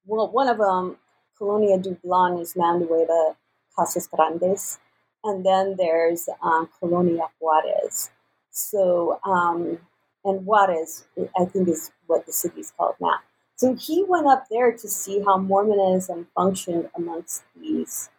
well, 0.06 0.30
one 0.30 0.50
of 0.50 0.58
them, 0.60 0.98
Colonia 1.40 1.80
Dublan, 1.80 2.42
is 2.42 2.54
Mandueda 2.54 3.36
Casas 3.76 4.08
Grandes, 4.08 4.78
and 5.24 5.46
then 5.46 5.76
there's 5.78 6.30
um, 6.44 6.70
Colonia 6.80 7.28
Juarez. 7.40 8.12
So, 8.52 9.20
um, 9.24 9.80
and 10.26 10.46
Juarez, 10.46 11.08
I 11.40 11.46
think, 11.46 11.70
is 11.70 11.92
what 12.08 12.26
the 12.26 12.34
city 12.34 12.60
is 12.60 12.72
called 12.78 12.96
now. 13.00 13.20
So 13.56 13.76
he 13.76 14.04
went 14.04 14.28
up 14.28 14.46
there 14.50 14.72
to 14.72 14.88
see 14.88 15.22
how 15.22 15.38
Mormonism 15.38 16.28
functioned 16.36 16.90
amongst 16.96 17.44
these 17.60 18.10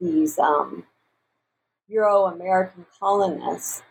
these 0.00 0.38
um, 0.38 0.84
Euro 1.88 2.24
American 2.26 2.86
colonists 2.98 3.82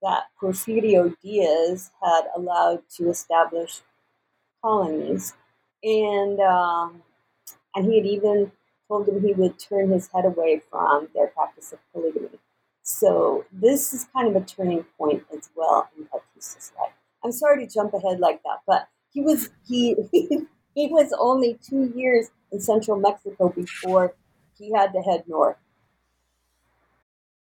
that 0.00 0.24
Porfirio 0.40 1.14
Diaz 1.22 1.90
had 2.02 2.22
allowed 2.36 2.82
to 2.96 3.10
establish 3.10 3.82
colonies, 4.62 5.34
and 5.82 6.38
um, 6.40 7.02
and 7.74 7.86
he 7.86 7.96
had 7.96 8.06
even 8.06 8.52
told 8.88 9.06
them 9.06 9.22
he 9.22 9.32
would 9.32 9.58
turn 9.58 9.90
his 9.90 10.08
head 10.14 10.24
away 10.24 10.60
from 10.70 11.08
their 11.14 11.28
practice 11.28 11.72
of 11.72 11.78
polygamy. 11.92 12.38
So 12.82 13.44
this 13.52 13.92
is 13.94 14.06
kind 14.12 14.28
of 14.28 14.42
a 14.42 14.44
turning 14.44 14.84
point 14.98 15.24
as 15.36 15.48
well 15.54 15.88
in 15.96 16.04
Bautista's 16.04 16.72
life. 16.78 16.92
I'm 17.24 17.32
sorry 17.32 17.64
to 17.66 17.72
jump 17.72 17.94
ahead 17.94 18.18
like 18.18 18.42
that, 18.42 18.60
but 18.66 18.88
he 19.12 19.20
was 19.20 19.50
he 19.66 19.96
he 20.74 20.86
was 20.88 21.14
only 21.18 21.58
two 21.62 21.92
years 21.94 22.30
in 22.50 22.60
central 22.60 22.98
Mexico 22.98 23.48
before 23.48 24.14
he 24.58 24.72
had 24.72 24.92
to 24.92 25.00
head 25.00 25.24
north. 25.26 25.56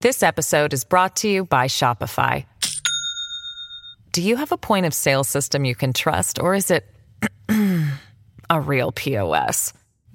This 0.01 0.23
episode 0.23 0.73
is 0.73 0.85
brought 0.85 1.17
to 1.17 1.29
you 1.29 1.45
by 1.45 1.67
Shopify. 1.67 2.45
Do 4.13 4.23
you 4.23 4.37
have 4.37 4.53
a 4.53 4.57
point 4.57 4.87
of 4.87 4.95
sale 4.95 5.25
system 5.25 5.65
you 5.65 5.75
can 5.75 5.93
trust, 5.93 6.39
or 6.39 6.55
is 6.55 6.71
it 6.71 6.87
a 7.49 8.61
real 8.61 8.93
POS? 8.93 9.73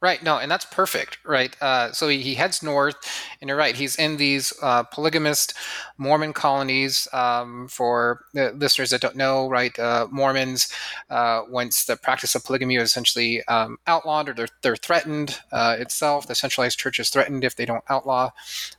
Right. 0.00 0.22
No, 0.22 0.38
and 0.38 0.50
that's 0.50 0.64
perfect. 0.64 1.18
Right. 1.24 1.54
Uh, 1.60 1.92
so 1.92 2.08
he, 2.08 2.20
he, 2.20 2.34
heads 2.34 2.62
north, 2.62 2.96
and 3.40 3.48
you're 3.48 3.56
right. 3.56 3.76
He's 3.76 3.96
in 3.96 4.16
these 4.16 4.52
uh, 4.62 4.84
polygamist 4.84 5.54
Mormon 5.98 6.32
colonies. 6.32 7.06
Um, 7.12 7.68
for 7.68 8.24
the 8.32 8.52
listeners 8.52 8.90
that 8.90 9.00
don't 9.00 9.16
know, 9.16 9.48
right, 9.48 9.76
uh, 9.78 10.06
Mormons, 10.10 10.72
uh, 11.10 11.42
once 11.48 11.84
the 11.84 11.96
practice 11.96 12.34
of 12.34 12.44
polygamy 12.44 12.76
is 12.76 12.88
essentially 12.88 13.44
um, 13.46 13.78
outlawed 13.86 14.28
or 14.28 14.34
they're, 14.34 14.48
they're 14.62 14.76
threatened 14.76 15.38
uh, 15.52 15.76
itself, 15.78 16.26
the 16.26 16.34
centralized 16.34 16.78
church 16.78 16.98
is 16.98 17.10
threatened 17.10 17.44
if 17.44 17.56
they 17.56 17.66
don't 17.66 17.84
outlaw 17.88 18.30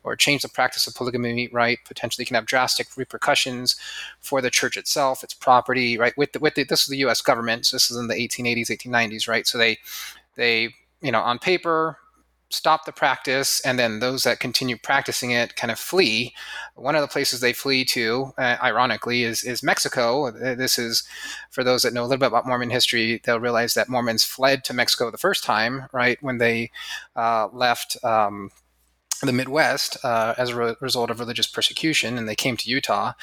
or 0.03 0.15
change 0.15 0.41
the 0.41 0.49
practice 0.49 0.87
of 0.87 0.95
polygamy. 0.95 1.49
Right. 1.51 1.79
Potentially 1.85 2.25
can 2.25 2.35
have 2.35 2.45
drastic 2.45 2.87
repercussions 2.97 3.75
for 4.19 4.41
the 4.41 4.49
church 4.49 4.77
itself, 4.77 5.23
its 5.23 5.33
property. 5.33 5.97
Right. 5.97 6.17
With 6.17 6.33
the, 6.33 6.39
with 6.39 6.55
the, 6.55 6.63
this 6.63 6.81
is 6.81 6.87
the 6.87 6.97
U.S. 6.97 7.21
government. 7.21 7.65
So 7.65 7.75
this 7.75 7.91
is 7.91 7.97
in 7.97 8.07
the 8.07 8.15
1880s, 8.15 8.67
1890s. 8.69 9.27
Right. 9.27 9.45
So 9.47 9.57
they 9.57 9.77
they 10.35 10.73
you 11.01 11.11
know, 11.11 11.21
on 11.21 11.39
paper, 11.39 11.97
stop 12.51 12.85
the 12.85 12.91
practice, 12.91 13.61
and 13.61 13.79
then 13.79 13.99
those 13.99 14.23
that 14.23 14.39
continue 14.39 14.77
practicing 14.77 15.31
it 15.31 15.55
kind 15.55 15.71
of 15.71 15.79
flee. 15.79 16.33
One 16.75 16.95
of 16.95 17.01
the 17.01 17.07
places 17.07 17.39
they 17.39 17.53
flee 17.53 17.85
to, 17.85 18.33
uh, 18.37 18.57
ironically, 18.61 19.23
is 19.23 19.43
is 19.43 19.63
Mexico. 19.63 20.31
This 20.31 20.77
is 20.77 21.03
for 21.49 21.63
those 21.63 21.83
that 21.83 21.93
know 21.93 22.03
a 22.03 22.05
little 22.05 22.19
bit 22.19 22.27
about 22.27 22.47
Mormon 22.47 22.69
history. 22.69 23.21
They'll 23.23 23.39
realize 23.39 23.73
that 23.73 23.89
Mormons 23.89 24.23
fled 24.23 24.63
to 24.65 24.73
Mexico 24.73 25.11
the 25.11 25.17
first 25.17 25.43
time, 25.43 25.87
right 25.91 26.17
when 26.21 26.37
they 26.37 26.71
uh, 27.15 27.47
left. 27.51 27.97
Um, 28.03 28.51
the 29.23 29.31
Midwest 29.31 30.03
uh, 30.03 30.33
as 30.37 30.49
a 30.49 30.55
re- 30.55 30.75
result 30.81 31.11
of 31.11 31.19
religious 31.19 31.45
persecution, 31.45 32.17
and 32.17 32.27
they 32.27 32.35
came 32.35 32.57
to 32.57 32.69
Utah. 32.69 33.13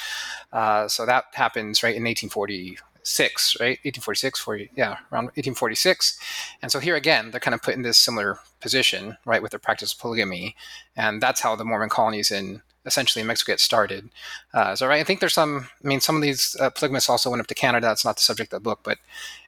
Uh, 0.53 0.87
so 0.87 1.05
that 1.05 1.25
happens 1.33 1.83
right 1.83 1.97
in 1.97 2.05
1840, 2.05 2.79
six, 3.09 3.57
right? 3.59 3.79
1846, 3.85 4.41
40, 4.41 4.71
yeah, 4.77 4.99
around 5.13 5.27
1846. 5.35 6.19
And 6.63 6.71
so 6.71 6.79
here 6.79 6.97
again, 6.97 7.31
they're 7.31 7.41
kind 7.41 7.55
of 7.55 7.63
put 7.63 7.75
in 7.75 7.83
this 7.83 7.99
similar 7.99 8.39
position, 8.61 9.17
right, 9.25 9.43
with 9.43 9.53
their 9.53 9.59
practice 9.59 9.93
of 9.93 9.99
polygamy, 9.99 10.55
and 10.97 11.21
that's 11.23 11.41
how 11.41 11.57
the 11.57 11.65
Mormon 11.65 11.89
colonies 11.89 12.31
in 12.31 12.63
essentially 12.87 13.25
Mexico 13.25 13.53
get 13.53 13.61
started. 13.61 14.09
Uh, 14.55 14.75
so 14.75 14.87
right, 14.89 15.01
I 15.01 15.05
think 15.05 15.21
there's 15.21 15.35
some. 15.35 15.69
I 15.85 15.87
mean, 15.87 16.01
some 16.01 16.17
of 16.17 16.23
these 16.23 16.57
uh, 16.61 16.71
polygamists 16.71 17.09
also 17.09 17.31
went 17.31 17.41
up 17.41 17.47
to 17.49 17.55
Canada. 17.55 17.87
That's 17.87 18.05
not 18.05 18.17
the 18.17 18.23
subject 18.23 18.53
of 18.53 18.59
the 18.59 18.65
book, 18.65 18.81
but 18.83 18.99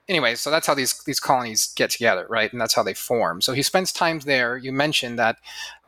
anyway, 0.09 0.35
so 0.35 0.51
that's 0.51 0.67
how 0.67 0.75
these 0.75 1.03
these 1.05 1.21
colonies 1.21 1.73
get 1.75 1.91
together, 1.91 2.27
right? 2.29 2.53
And 2.53 2.61
that's 2.61 2.75
how 2.75 2.83
they 2.83 2.95
form. 2.95 3.41
So 3.41 3.53
he 3.53 3.63
spends 3.63 3.93
time 3.93 4.21
there. 4.21 4.57
You 4.57 4.73
mentioned 4.73 5.19
that 5.19 5.37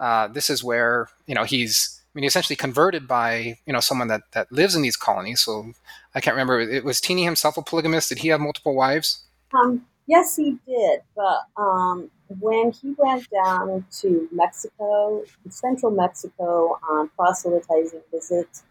uh, 0.01 0.29
this 0.29 0.51
is 0.51 0.65
where 0.65 1.09
you 1.27 1.35
know 1.35 1.45
he's 1.45 2.01
I 2.15 2.19
mean, 2.19 2.25
essentially 2.25 2.57
converted 2.57 3.09
by 3.09 3.59
you 3.67 3.73
know 3.73 3.81
someone 3.81 4.09
that 4.09 4.23
that 4.33 4.51
lives 4.53 4.75
in 4.75 4.83
these 4.83 4.97
colonies. 4.97 5.41
So 5.41 5.73
I 6.15 6.21
can't 6.21 6.35
remember. 6.35 6.61
It 6.61 6.85
was 6.85 7.01
Tenney 7.01 7.25
himself 7.25 7.57
a 7.57 7.63
polygamist. 7.63 8.09
Did 8.09 8.19
he 8.19 8.29
have 8.29 8.41
multiple 8.41 8.75
wives? 8.75 9.25
Um, 9.55 9.87
yes, 10.07 10.37
he 10.37 10.59
did. 10.67 11.01
But 11.17 11.41
um, 11.57 12.11
when 12.41 12.73
he 12.73 12.95
went 12.99 13.27
down 13.31 13.87
to 14.01 14.29
Mexico, 14.33 15.25
central 15.49 15.93
Mexico, 15.93 16.79
on 16.91 17.09
proselytizing 17.17 18.03
visits, 18.13 18.65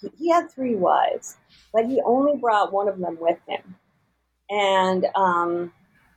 he, 0.00 0.10
he 0.18 0.30
had 0.30 0.50
three 0.50 0.74
wives, 0.74 1.36
but 1.72 1.86
he 1.86 2.00
only 2.04 2.36
brought 2.38 2.72
one 2.72 2.88
of 2.88 2.98
them 2.98 3.18
with 3.20 3.38
him, 3.46 3.76
and 4.50 5.06
um, 5.14 5.72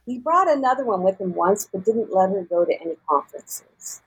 he 0.05 0.19
brought 0.19 0.49
another 0.51 0.85
one 0.85 1.03
with 1.03 1.19
him 1.19 1.33
once, 1.33 1.67
but 1.71 1.85
didn't 1.85 2.13
let 2.13 2.29
her 2.29 2.43
go 2.43 2.65
to 2.65 2.81
any 2.81 2.95
conferences 3.09 4.01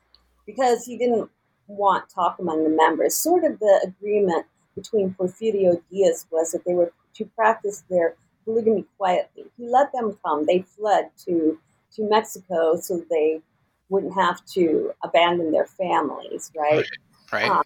because 0.46 0.84
he 0.84 0.96
didn't 0.96 1.30
want 1.66 2.08
talk 2.08 2.38
among 2.38 2.64
the 2.64 2.70
members. 2.70 3.14
Sort 3.14 3.44
of 3.44 3.58
the 3.58 3.80
agreement 3.84 4.46
between 4.78 5.14
Porfirio 5.14 5.80
Diaz 5.90 6.26
was 6.30 6.52
that 6.52 6.64
they 6.64 6.74
were 6.74 6.92
to 7.14 7.24
practice 7.36 7.84
their 7.90 8.14
polygamy 8.44 8.84
quietly. 8.96 9.44
He 9.56 9.66
let 9.66 9.92
them 9.92 10.16
come. 10.24 10.46
They 10.46 10.62
fled 10.62 11.10
to 11.26 11.58
to 11.94 12.08
Mexico 12.08 12.76
so 12.76 13.02
they 13.10 13.40
wouldn't 13.88 14.14
have 14.14 14.44
to 14.44 14.92
abandon 15.02 15.52
their 15.52 15.66
families, 15.66 16.52
right? 16.56 16.84
Right. 17.32 17.50
Um, 17.50 17.62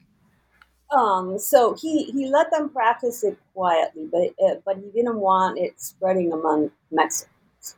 um, 0.98 1.38
so 1.38 1.74
he, 1.80 2.04
he 2.04 2.26
let 2.26 2.50
them 2.50 2.68
practice 2.68 3.24
it 3.24 3.36
quietly, 3.54 4.08
but 4.10 4.28
uh, 4.44 4.56
but 4.64 4.76
he 4.76 4.90
didn't 4.90 5.16
want 5.16 5.58
it 5.58 5.80
spreading 5.80 6.32
among 6.32 6.70
Mexicans. 6.90 7.76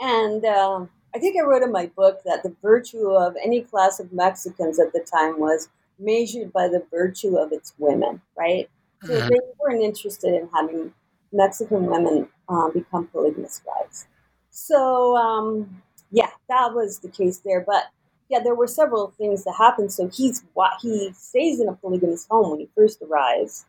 And 0.00 0.44
uh, 0.44 0.86
I 1.14 1.18
think 1.18 1.36
I 1.38 1.44
wrote 1.44 1.62
in 1.62 1.70
my 1.70 1.86
book 1.86 2.22
that 2.24 2.42
the 2.42 2.54
virtue 2.62 3.10
of 3.10 3.36
any 3.42 3.60
class 3.62 4.00
of 4.00 4.12
Mexicans 4.12 4.80
at 4.80 4.92
the 4.92 5.00
time 5.00 5.38
was 5.38 5.68
measured 5.98 6.52
by 6.52 6.68
the 6.68 6.84
virtue 6.90 7.36
of 7.36 7.52
its 7.52 7.74
women, 7.78 8.20
right? 8.36 8.68
So 9.02 9.12
mm-hmm. 9.12 9.28
they 9.28 9.38
weren't 9.60 9.82
interested 9.82 10.34
in 10.34 10.48
having 10.54 10.92
Mexican 11.32 11.86
women 11.86 12.28
um, 12.48 12.72
become 12.72 13.06
polygamous 13.08 13.62
wives. 13.66 14.06
So 14.50 15.16
um, 15.16 15.82
yeah, 16.10 16.30
that 16.48 16.74
was 16.74 17.00
the 17.00 17.08
case 17.08 17.38
there. 17.38 17.60
But 17.60 17.84
yeah, 18.28 18.40
there 18.42 18.54
were 18.54 18.66
several 18.66 19.12
things 19.18 19.44
that 19.44 19.54
happened. 19.56 19.92
So 19.92 20.08
he's 20.08 20.42
he 20.80 21.12
stays 21.14 21.60
in 21.60 21.68
a 21.68 21.74
polygamous 21.74 22.26
home 22.30 22.50
when 22.50 22.60
he 22.60 22.68
first 22.74 23.02
arrives. 23.02 23.66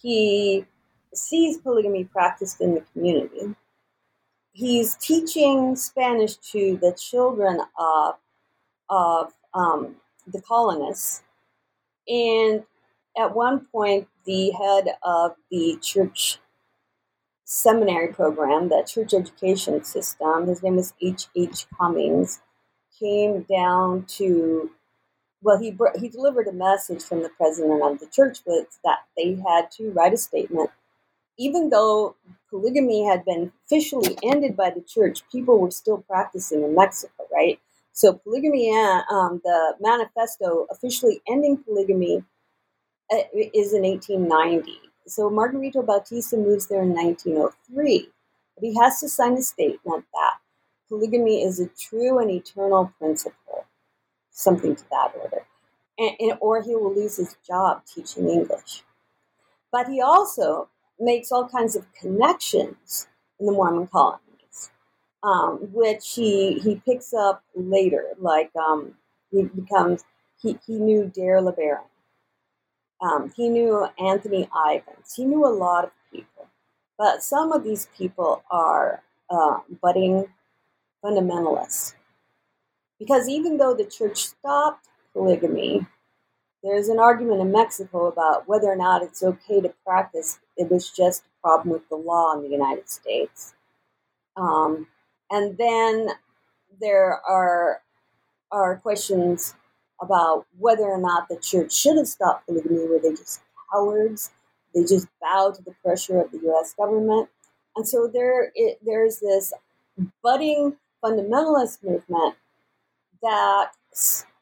He 0.00 0.64
sees 1.14 1.58
polygamy 1.58 2.04
practiced 2.04 2.60
in 2.60 2.74
the 2.74 2.82
community 2.92 3.54
he's 4.54 4.96
teaching 4.96 5.76
Spanish 5.76 6.36
to 6.36 6.78
the 6.80 6.92
children 6.92 7.60
of 7.78 8.14
of 8.88 9.32
um, 9.52 9.96
the 10.26 10.40
colonists, 10.40 11.22
And 12.08 12.64
at 13.18 13.34
one 13.34 13.66
point, 13.66 14.08
the 14.24 14.50
head 14.50 14.96
of 15.02 15.36
the 15.50 15.78
church 15.82 16.38
seminary 17.44 18.08
program, 18.12 18.68
the 18.68 18.82
church 18.86 19.14
education 19.14 19.82
system, 19.84 20.46
his 20.46 20.62
name 20.62 20.76
was 20.76 20.94
H. 21.00 21.26
H. 21.36 21.66
Cummings, 21.76 22.40
came 23.00 23.42
down 23.42 24.04
to 24.18 24.70
well, 25.42 25.58
he 25.58 25.76
he 26.00 26.08
delivered 26.08 26.48
a 26.48 26.52
message 26.52 27.02
from 27.04 27.22
the 27.22 27.30
president 27.30 27.82
of 27.82 28.00
the 28.00 28.06
church 28.08 28.38
was 28.46 28.66
that 28.84 29.00
they 29.16 29.36
had 29.48 29.70
to 29.72 29.90
write 29.92 30.14
a 30.14 30.18
statement, 30.18 30.70
even 31.38 31.70
though 31.70 32.16
polygamy 32.50 33.04
had 33.06 33.24
been 33.24 33.52
officially 33.66 34.18
ended 34.22 34.56
by 34.56 34.70
the 34.70 34.82
church, 34.82 35.22
people 35.32 35.58
were 35.58 35.70
still 35.70 35.98
practicing 35.98 36.62
in 36.64 36.74
Mexico, 36.74 37.26
right? 37.32 37.60
So 37.94 38.14
polygamy, 38.14 38.70
um, 38.72 39.40
the 39.44 39.76
manifesto 39.80 40.66
officially 40.70 41.22
ending 41.28 41.58
polygamy 41.58 42.24
uh, 43.12 43.18
is 43.34 43.72
in 43.72 43.82
1890. 43.82 44.80
So 45.06 45.30
Margarito 45.30 45.86
Bautista 45.86 46.36
moves 46.36 46.66
there 46.66 46.82
in 46.82 46.92
1903. 46.92 48.08
But 48.56 48.64
he 48.64 48.76
has 48.80 49.00
to 49.00 49.08
sign 49.08 49.34
a 49.34 49.42
statement 49.42 50.04
that 50.12 50.38
polygamy 50.88 51.42
is 51.42 51.60
a 51.60 51.68
true 51.68 52.18
and 52.18 52.30
eternal 52.30 52.92
principle, 52.98 53.66
something 54.30 54.76
to 54.76 54.84
that 54.90 55.12
order, 55.20 55.46
and, 55.98 56.16
and, 56.20 56.38
or 56.40 56.62
he 56.62 56.74
will 56.74 56.94
lose 56.94 57.16
his 57.16 57.36
job 57.46 57.82
teaching 57.86 58.28
English. 58.28 58.82
But 59.72 59.88
he 59.88 60.00
also 60.00 60.68
makes 61.00 61.32
all 61.32 61.48
kinds 61.48 61.76
of 61.76 61.92
connections 61.94 63.08
in 63.40 63.46
the 63.46 63.52
Mormon 63.52 63.88
colonies, 63.88 64.23
um, 65.24 65.58
which 65.72 66.14
he 66.14 66.58
he 66.60 66.76
picks 66.86 67.12
up 67.12 67.42
later. 67.56 68.04
Like 68.18 68.50
um, 68.54 68.94
he 69.30 69.42
becomes 69.44 70.04
he, 70.40 70.58
he 70.66 70.78
knew 70.78 71.10
Dayer 71.16 71.42
LeBaron. 71.42 71.88
Um, 73.00 73.32
he 73.36 73.48
knew 73.48 73.88
Anthony 73.98 74.48
Ivins. 74.70 75.14
He 75.16 75.24
knew 75.24 75.44
a 75.44 75.48
lot 75.48 75.84
of 75.84 75.90
people, 76.12 76.46
but 76.96 77.22
some 77.22 77.52
of 77.52 77.64
these 77.64 77.88
people 77.96 78.44
are 78.50 79.02
uh, 79.30 79.58
budding 79.82 80.26
fundamentalists. 81.02 81.94
Because 82.98 83.28
even 83.28 83.58
though 83.58 83.74
the 83.74 83.84
church 83.84 84.24
stopped 84.28 84.88
polygamy, 85.12 85.86
there's 86.62 86.88
an 86.88 86.98
argument 86.98 87.40
in 87.40 87.52
Mexico 87.52 88.06
about 88.06 88.48
whether 88.48 88.68
or 88.68 88.76
not 88.76 89.02
it's 89.02 89.22
okay 89.22 89.60
to 89.60 89.74
practice. 89.84 90.38
It 90.56 90.70
was 90.70 90.88
just 90.90 91.24
a 91.24 91.42
problem 91.42 91.72
with 91.72 91.86
the 91.88 91.96
law 91.96 92.32
in 92.34 92.42
the 92.42 92.48
United 92.48 92.88
States. 92.88 93.54
Um, 94.36 94.86
and 95.34 95.58
then 95.58 96.08
there 96.80 97.20
are 97.28 97.82
are 98.50 98.76
questions 98.76 99.54
about 100.00 100.46
whether 100.58 100.84
or 100.84 101.00
not 101.00 101.28
the 101.28 101.36
church 101.36 101.72
should 101.72 101.96
have 101.96 102.06
stopped 102.06 102.46
polygamy. 102.46 102.86
Were 102.86 103.00
they 103.00 103.10
just 103.10 103.40
cowards? 103.72 104.30
They 104.74 104.82
just 104.82 105.08
bowed 105.20 105.54
to 105.56 105.62
the 105.62 105.74
pressure 105.82 106.20
of 106.20 106.30
the 106.30 106.38
U.S. 106.44 106.74
government, 106.74 107.28
and 107.76 107.86
so 107.86 108.06
there 108.06 108.52
it, 108.54 108.78
there's 108.84 109.18
this 109.20 109.52
budding 110.22 110.76
fundamentalist 111.02 111.82
movement 111.82 112.36
that 113.22 113.70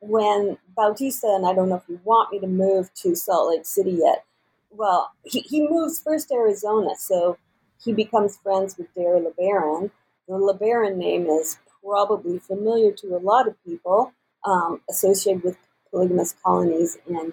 when 0.00 0.58
Bautista, 0.76 1.28
and 1.28 1.46
I 1.46 1.54
don't 1.54 1.68
know 1.68 1.76
if 1.76 1.88
you 1.88 2.00
want 2.04 2.32
me 2.32 2.40
to 2.40 2.46
move 2.46 2.92
to 2.94 3.14
Salt 3.14 3.50
Lake 3.50 3.66
City 3.66 3.98
yet, 4.00 4.24
well, 4.70 5.12
he, 5.24 5.40
he 5.40 5.68
moves 5.68 6.00
first 6.00 6.28
to 6.28 6.34
Arizona, 6.34 6.90
so 6.96 7.38
he 7.84 7.92
becomes 7.92 8.36
friends 8.38 8.76
with 8.78 8.92
Dayer 8.94 9.22
LeBaron. 9.22 9.90
The 10.28 10.34
LeBaron 10.34 10.96
name 10.96 11.26
is 11.26 11.58
probably 11.84 12.38
familiar 12.38 12.92
to 12.92 13.16
a 13.16 13.18
lot 13.18 13.48
of 13.48 13.62
people 13.64 14.12
um, 14.44 14.80
associated 14.88 15.42
with 15.42 15.56
polygamous 15.90 16.34
colonies 16.44 16.96
and, 17.08 17.32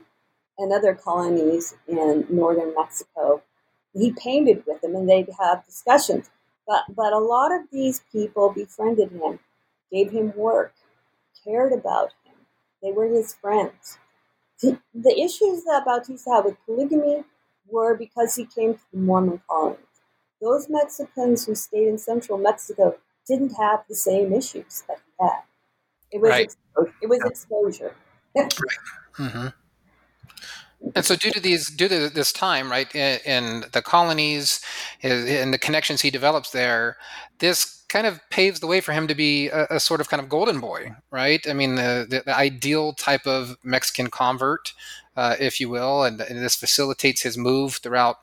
and 0.57 0.73
other 0.73 0.95
colonies 0.95 1.75
in 1.87 2.25
northern 2.29 2.73
Mexico. 2.75 3.43
He 3.93 4.11
painted 4.11 4.63
with 4.65 4.81
them 4.81 4.95
and 4.95 5.09
they'd 5.09 5.29
have 5.39 5.65
discussions. 5.65 6.29
But, 6.67 6.83
but 6.95 7.13
a 7.13 7.19
lot 7.19 7.51
of 7.51 7.61
these 7.71 8.01
people 8.11 8.51
befriended 8.51 9.11
him, 9.11 9.39
gave 9.91 10.11
him 10.11 10.33
work, 10.35 10.73
cared 11.43 11.73
about 11.73 12.11
him. 12.23 12.35
They 12.81 12.91
were 12.91 13.07
his 13.07 13.33
friends. 13.33 13.97
The 14.61 15.19
issues 15.19 15.63
that 15.63 15.85
Bautista 15.85 16.31
had 16.31 16.45
with 16.45 16.57
polygamy 16.65 17.23
were 17.67 17.95
because 17.95 18.35
he 18.35 18.45
came 18.45 18.73
to 18.73 18.81
the 18.91 18.99
Mormon 18.99 19.41
colonies. 19.49 19.79
Those 20.41 20.69
Mexicans 20.69 21.45
who 21.45 21.55
stayed 21.55 21.87
in 21.87 21.97
central 21.97 22.37
Mexico 22.37 22.97
didn't 23.27 23.51
have 23.55 23.83
the 23.87 23.95
same 23.95 24.33
issues 24.33 24.83
that 24.87 24.97
he 25.05 25.11
had. 25.25 25.41
It 26.11 26.21
was, 26.21 26.29
right. 26.31 26.45
exposure. 26.45 26.95
It 27.01 27.09
was 27.09 27.21
exposure. 27.25 27.95
right. 28.35 28.53
Mm-hmm. 29.19 29.47
And 30.95 31.05
so, 31.05 31.15
due 31.15 31.31
to 31.31 31.39
these, 31.39 31.69
due 31.69 31.87
to 31.89 32.09
this 32.09 32.31
time, 32.31 32.71
right, 32.71 32.93
in, 32.95 33.19
in 33.25 33.65
the 33.73 33.81
colonies, 33.81 34.61
and 35.03 35.53
the 35.53 35.57
connections 35.57 36.01
he 36.01 36.09
develops 36.09 36.51
there, 36.51 36.97
this 37.39 37.83
kind 37.89 38.05
of 38.05 38.21
paves 38.29 38.59
the 38.59 38.67
way 38.67 38.79
for 38.79 38.93
him 38.93 39.07
to 39.07 39.15
be 39.15 39.47
a, 39.49 39.65
a 39.71 39.79
sort 39.79 39.99
of 39.99 40.09
kind 40.09 40.21
of 40.21 40.29
golden 40.29 40.59
boy, 40.59 40.95
right? 41.11 41.45
I 41.49 41.53
mean, 41.53 41.75
the, 41.75 42.05
the, 42.07 42.21
the 42.25 42.37
ideal 42.37 42.93
type 42.93 43.25
of 43.25 43.57
Mexican 43.63 44.09
convert, 44.09 44.73
uh, 45.17 45.35
if 45.39 45.59
you 45.59 45.69
will, 45.69 46.03
and, 46.03 46.21
and, 46.21 46.39
this 46.39 46.55
facilitates 46.55 47.23
his 47.23 47.35
move 47.35 47.77
throughout 47.77 48.17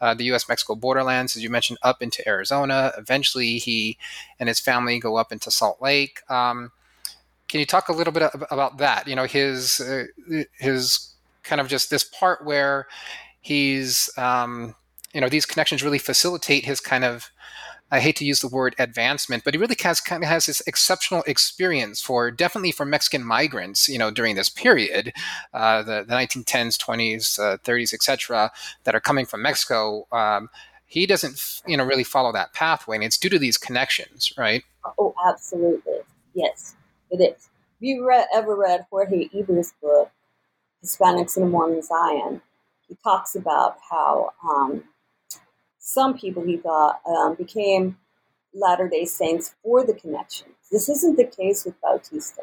uh, 0.00 0.14
the 0.14 0.24
U.S.-Mexico 0.24 0.78
borderlands, 0.78 1.34
as 1.34 1.42
you 1.42 1.50
mentioned, 1.50 1.78
up 1.82 2.02
into 2.02 2.26
Arizona. 2.28 2.92
Eventually, 2.96 3.56
he 3.56 3.96
and 4.38 4.48
his 4.48 4.60
family 4.60 5.00
go 5.00 5.16
up 5.16 5.32
into 5.32 5.50
Salt 5.50 5.80
Lake. 5.80 6.20
Um, 6.30 6.70
can 7.48 7.60
you 7.60 7.66
talk 7.66 7.88
a 7.88 7.92
little 7.92 8.12
bit 8.12 8.30
about 8.50 8.78
that? 8.78 9.08
You 9.08 9.16
know, 9.16 9.24
his 9.24 9.80
uh, 9.80 10.04
his 10.58 11.15
kind 11.46 11.60
of 11.60 11.68
just 11.68 11.90
this 11.90 12.04
part 12.04 12.44
where 12.44 12.86
he's 13.40 14.10
um, 14.18 14.74
you 15.14 15.20
know 15.20 15.28
these 15.28 15.46
connections 15.46 15.82
really 15.82 15.98
facilitate 15.98 16.64
his 16.64 16.80
kind 16.80 17.04
of 17.04 17.30
I 17.90 18.00
hate 18.00 18.16
to 18.16 18.24
use 18.24 18.40
the 18.40 18.48
word 18.48 18.74
advancement, 18.78 19.44
but 19.44 19.54
he 19.54 19.60
really 19.60 19.76
has 19.82 20.00
kind 20.00 20.24
of 20.24 20.28
has 20.28 20.46
this 20.46 20.60
exceptional 20.66 21.22
experience 21.26 22.02
for 22.02 22.32
definitely 22.32 22.72
for 22.72 22.84
Mexican 22.84 23.22
migrants, 23.22 23.88
you 23.88 23.98
know, 23.98 24.10
during 24.10 24.34
this 24.34 24.48
period, 24.48 25.12
uh, 25.54 25.82
the, 25.82 26.04
the 26.06 26.14
1910s, 26.14 26.76
20s, 26.78 27.38
uh, 27.38 27.58
30s, 27.58 27.94
etc., 27.94 28.50
that 28.84 28.94
are 28.96 29.00
coming 29.00 29.24
from 29.24 29.42
Mexico. 29.42 30.06
Um, 30.10 30.48
he 30.86 31.06
doesn't, 31.06 31.62
you 31.66 31.76
know, 31.76 31.84
really 31.84 32.02
follow 32.02 32.32
that 32.32 32.54
pathway, 32.54 32.96
and 32.96 33.04
it's 33.04 33.18
due 33.18 33.28
to 33.28 33.38
these 33.38 33.56
connections, 33.56 34.32
right? 34.36 34.64
Oh, 34.98 35.14
absolutely, 35.28 36.00
yes, 36.34 36.74
it 37.10 37.20
is. 37.20 37.48
Have 37.78 37.82
you 37.82 38.06
read, 38.06 38.26
ever 38.34 38.56
read 38.56 38.86
Jorge 38.90 39.28
Iber's 39.36 39.74
book, 39.80 40.10
Hispanics 40.86 41.36
in 41.36 41.42
a 41.42 41.46
Mormon 41.46 41.82
Zion, 41.82 42.40
he 42.88 42.96
talks 43.02 43.34
about 43.34 43.78
how 43.90 44.30
um, 44.48 44.84
some 45.78 46.16
people 46.16 46.44
he 46.44 46.56
thought 46.56 47.00
um, 47.06 47.34
became 47.34 47.96
Latter 48.54 48.88
day 48.88 49.04
Saints 49.04 49.54
for 49.62 49.84
the 49.84 49.94
connections. 49.94 50.54
This 50.70 50.88
isn't 50.88 51.16
the 51.16 51.26
case 51.26 51.64
with 51.64 51.80
Bautista. 51.80 52.42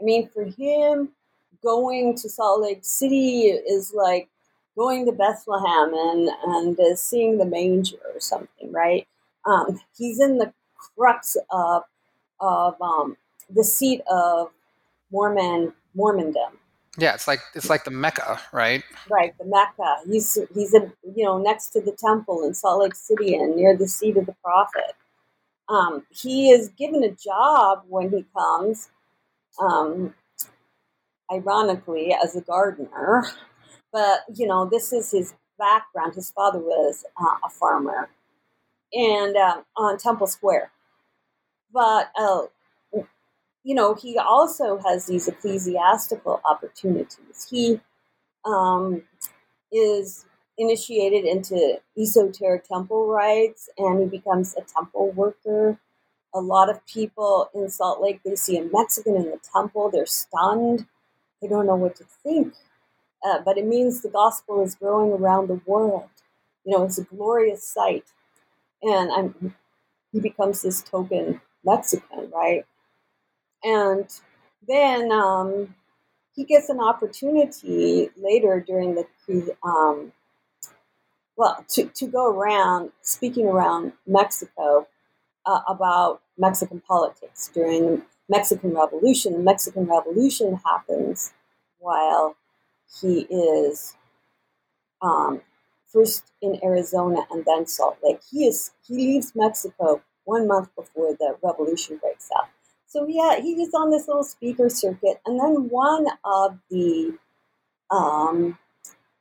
I 0.00 0.04
mean, 0.04 0.28
for 0.28 0.44
him, 0.44 1.10
going 1.62 2.14
to 2.16 2.28
Salt 2.28 2.60
Lake 2.60 2.80
City 2.82 3.46
is 3.46 3.92
like 3.94 4.28
going 4.76 5.06
to 5.06 5.12
Bethlehem 5.12 5.92
and, 5.92 6.28
and 6.44 6.78
uh, 6.78 6.94
seeing 6.94 7.38
the 7.38 7.44
manger 7.44 7.96
or 8.14 8.20
something, 8.20 8.70
right? 8.70 9.08
Um, 9.44 9.80
he's 9.96 10.20
in 10.20 10.38
the 10.38 10.52
crux 10.76 11.36
of, 11.50 11.82
of 12.40 12.80
um, 12.80 13.16
the 13.50 13.64
seat 13.64 14.02
of 14.10 14.50
Mormon 15.10 15.72
Mormondom. 15.96 16.52
Yeah, 16.98 17.14
it's 17.14 17.28
like 17.28 17.40
it's 17.54 17.70
like 17.70 17.84
the 17.84 17.92
Mecca, 17.92 18.40
right? 18.52 18.82
Right, 19.08 19.32
the 19.38 19.44
Mecca. 19.46 19.98
He's 20.06 20.38
he's 20.54 20.74
a, 20.74 20.92
you 21.16 21.24
know 21.24 21.38
next 21.38 21.70
to 21.70 21.80
the 21.80 21.92
temple 21.92 22.44
in 22.44 22.54
Salt 22.54 22.82
Lake 22.82 22.96
City 22.96 23.36
and 23.36 23.56
near 23.56 23.76
the 23.76 23.88
seat 23.88 24.16
of 24.16 24.26
the 24.26 24.36
prophet. 24.44 24.96
Um, 25.68 26.04
he 26.10 26.50
is 26.50 26.70
given 26.70 27.04
a 27.04 27.10
job 27.10 27.84
when 27.88 28.10
he 28.10 28.24
comes, 28.36 28.90
um, 29.60 30.14
ironically, 31.32 32.14
as 32.22 32.36
a 32.36 32.42
gardener. 32.42 33.24
But 33.92 34.20
you 34.34 34.46
know, 34.46 34.68
this 34.70 34.92
is 34.92 35.12
his 35.12 35.34
background. 35.58 36.14
His 36.14 36.30
father 36.32 36.58
was 36.58 37.04
uh, 37.20 37.36
a 37.46 37.50
farmer, 37.50 38.10
and 38.92 39.36
uh, 39.36 39.62
on 39.76 39.98
Temple 39.98 40.26
Square. 40.26 40.72
But 41.72 42.10
uh, 42.18 42.42
you 43.64 43.74
know, 43.74 43.94
he 43.94 44.18
also 44.18 44.78
has 44.78 45.06
these 45.06 45.28
ecclesiastical 45.28 46.40
opportunities. 46.44 47.46
He 47.50 47.80
um, 48.44 49.02
is 49.72 50.24
initiated 50.58 51.24
into 51.24 51.80
esoteric 51.98 52.68
temple 52.68 53.08
rites 53.08 53.68
and 53.78 54.00
he 54.02 54.06
becomes 54.06 54.54
a 54.56 54.62
temple 54.62 55.12
worker. 55.12 55.78
A 56.34 56.40
lot 56.40 56.70
of 56.70 56.84
people 56.86 57.50
in 57.54 57.68
Salt 57.70 58.02
Lake, 58.02 58.20
they 58.24 58.36
see 58.36 58.58
a 58.58 58.64
Mexican 58.64 59.16
in 59.16 59.24
the 59.24 59.40
temple, 59.54 59.90
they're 59.90 60.06
stunned. 60.06 60.86
They 61.40 61.48
don't 61.48 61.66
know 61.66 61.76
what 61.76 61.96
to 61.96 62.04
think. 62.22 62.54
Uh, 63.24 63.40
but 63.44 63.58
it 63.58 63.66
means 63.66 64.02
the 64.02 64.08
gospel 64.10 64.62
is 64.62 64.74
growing 64.74 65.12
around 65.12 65.48
the 65.48 65.60
world. 65.66 66.08
You 66.64 66.76
know, 66.76 66.84
it's 66.84 66.98
a 66.98 67.04
glorious 67.04 67.64
sight. 67.64 68.04
And 68.82 69.10
I'm, 69.12 69.56
he 70.12 70.20
becomes 70.20 70.62
this 70.62 70.82
token 70.82 71.40
Mexican, 71.64 72.30
right? 72.34 72.64
And 73.64 74.08
then 74.66 75.10
um, 75.12 75.74
he 76.34 76.44
gets 76.44 76.68
an 76.68 76.80
opportunity 76.80 78.10
later 78.16 78.60
during 78.66 78.94
the 78.94 79.06
um, 79.62 80.12
well 81.36 81.64
to, 81.68 81.84
to 81.86 82.06
go 82.06 82.30
around 82.30 82.92
speaking 83.02 83.46
around 83.46 83.92
Mexico 84.06 84.86
uh, 85.46 85.60
about 85.68 86.20
Mexican 86.36 86.80
politics 86.80 87.50
during 87.52 87.96
the 87.96 88.02
Mexican 88.28 88.74
Revolution. 88.74 89.32
The 89.32 89.38
Mexican 89.38 89.86
Revolution 89.86 90.60
happens 90.64 91.32
while 91.78 92.36
he 93.00 93.20
is 93.30 93.96
um, 95.00 95.40
first 95.86 96.24
in 96.42 96.58
Arizona 96.62 97.26
and 97.30 97.44
then 97.44 97.66
Salt 97.66 97.98
Lake. 98.02 98.20
He 98.30 98.46
is 98.46 98.72
he 98.86 98.94
leaves 98.94 99.32
Mexico 99.34 100.02
one 100.24 100.46
month 100.46 100.68
before 100.76 101.14
the 101.18 101.36
revolution 101.42 101.96
breaks 101.96 102.28
out. 102.36 102.48
So 102.88 103.06
yeah, 103.06 103.40
he 103.40 103.54
was 103.54 103.74
on 103.74 103.90
this 103.90 104.08
little 104.08 104.24
speaker 104.24 104.70
circuit, 104.70 105.20
and 105.26 105.38
then 105.38 105.68
one 105.68 106.06
of 106.24 106.58
the 106.70 107.18
um, 107.90 108.58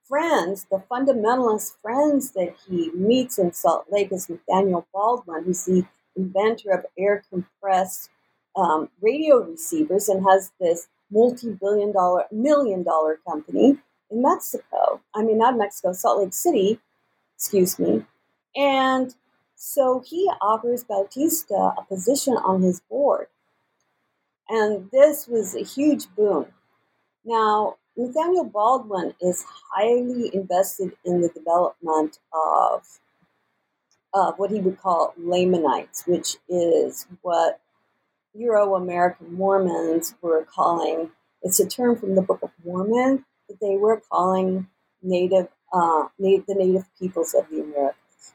friends, 0.07 0.65
the 0.71 0.81
fundamentalist 0.89 1.73
friends 1.81 2.31
that 2.31 2.55
he 2.65 2.91
meets 2.91 3.37
in 3.37 3.51
Salt 3.51 3.85
Lake, 3.91 4.13
is 4.13 4.29
Nathaniel 4.29 4.87
Baldwin, 4.93 5.43
who's 5.43 5.65
the 5.65 5.85
inventor 6.15 6.71
of 6.71 6.85
air 6.97 7.23
compressed 7.29 8.09
um, 8.55 8.89
radio 9.01 9.39
receivers 9.43 10.07
and 10.07 10.25
has 10.25 10.51
this 10.61 10.87
multi-billion 11.11 11.91
dollar, 11.91 12.23
million 12.31 12.83
dollar 12.83 13.19
company 13.27 13.77
in 14.09 14.21
Mexico. 14.21 15.01
I 15.13 15.23
mean, 15.23 15.39
not 15.39 15.57
Mexico, 15.57 15.91
Salt 15.91 16.23
Lake 16.23 16.33
City, 16.33 16.79
excuse 17.35 17.77
me. 17.77 18.05
And 18.55 19.13
so 19.55 20.01
he 20.05 20.31
offers 20.41 20.85
Bautista 20.85 21.73
a 21.77 21.83
position 21.87 22.33
on 22.33 22.61
his 22.61 22.79
board. 22.89 23.27
And 24.49 24.89
this 24.91 25.27
was 25.27 25.55
a 25.55 25.63
huge 25.63 26.07
boon. 26.15 26.47
Now, 27.25 27.77
Nathaniel 27.97 28.45
Baldwin 28.45 29.15
is 29.21 29.45
highly 29.73 30.31
invested 30.33 30.93
in 31.05 31.21
the 31.21 31.29
development 31.29 32.19
of 32.33 32.99
what 34.37 34.51
he 34.51 34.59
would 34.59 34.79
call 34.79 35.13
Lamanites, 35.17 36.05
which 36.07 36.37
is 36.49 37.07
what 37.21 37.59
Euro 38.33 38.75
American 38.75 39.33
Mormons 39.33 40.15
were 40.21 40.45
calling, 40.45 41.11
it's 41.43 41.59
a 41.59 41.67
term 41.67 41.97
from 41.97 42.15
the 42.15 42.21
Book 42.21 42.41
of 42.43 42.51
Mormon, 42.65 43.25
that 43.49 43.59
they 43.61 43.77
were 43.77 44.01
calling 44.11 44.67
native, 45.01 45.49
uh, 45.73 46.07
the 46.47 46.55
native 46.55 46.85
peoples 46.99 47.33
of 47.33 47.49
the 47.49 47.61
Americas. 47.61 48.33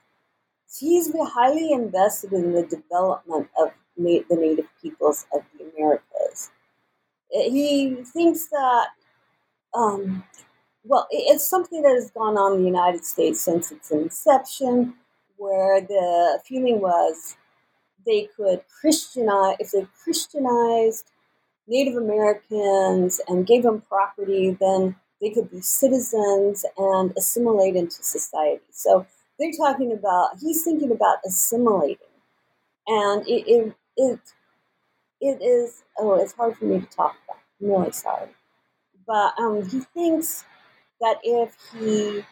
He's 0.81 1.13
highly 1.15 1.73
invested 1.73 2.33
in 2.33 2.53
the 2.53 2.65
development 2.65 3.49
of 3.59 3.69
na- 3.69 3.82
the 3.97 4.25
native 4.31 4.69
peoples 4.81 5.27
of 5.35 5.43
the 5.59 5.71
Americas. 5.77 6.51
He 7.31 7.97
thinks 8.05 8.49
that, 8.49 8.89
um, 9.75 10.25
well, 10.85 11.07
it's 11.11 11.47
something 11.47 11.83
that 11.83 11.95
has 11.95 12.11
gone 12.11 12.37
on 12.37 12.55
in 12.55 12.61
the 12.61 12.67
United 12.67 13.05
States 13.05 13.41
since 13.41 13.71
its 13.73 13.91
inception, 13.91 14.95
where 15.37 15.81
the 15.81 16.41
feeling 16.45 16.81
was 16.81 17.37
they 18.05 18.29
could 18.37 18.63
Christianize, 18.81 19.57
if 19.61 19.71
they 19.71 19.87
Christianized 20.03 21.11
Native 21.69 21.97
Americans 21.97 23.21
and 23.29 23.47
gave 23.47 23.63
them 23.63 23.81
property, 23.83 24.57
then 24.61 24.97
they 25.21 25.31
could 25.31 25.51
be 25.51 25.61
citizens 25.61 26.65
and 26.77 27.13
assimilate 27.17 27.77
into 27.77 28.03
society. 28.03 28.65
So 28.71 29.07
they're 29.39 29.53
talking 29.53 29.93
about, 29.93 30.31
he's 30.41 30.65
thinking 30.65 30.91
about 30.91 31.19
assimilating. 31.25 31.97
And 32.89 33.27
it, 33.29 33.49
it, 33.49 33.75
it, 34.03 34.21
it 35.21 35.43
is, 35.43 35.85
oh, 35.99 36.15
it's 36.15 36.33
hard 36.33 36.57
for 36.57 36.65
me 36.67 36.81
to 36.81 36.87
talk 36.87 37.17
about. 37.25 37.39
I'm 37.61 37.69
really 37.69 37.93
sorry. 37.93 38.29
But 39.07 39.35
um, 39.39 39.69
he 39.69 39.81
thinks 39.81 40.45
that 41.01 41.19
if 41.25 41.57
he 41.79 42.25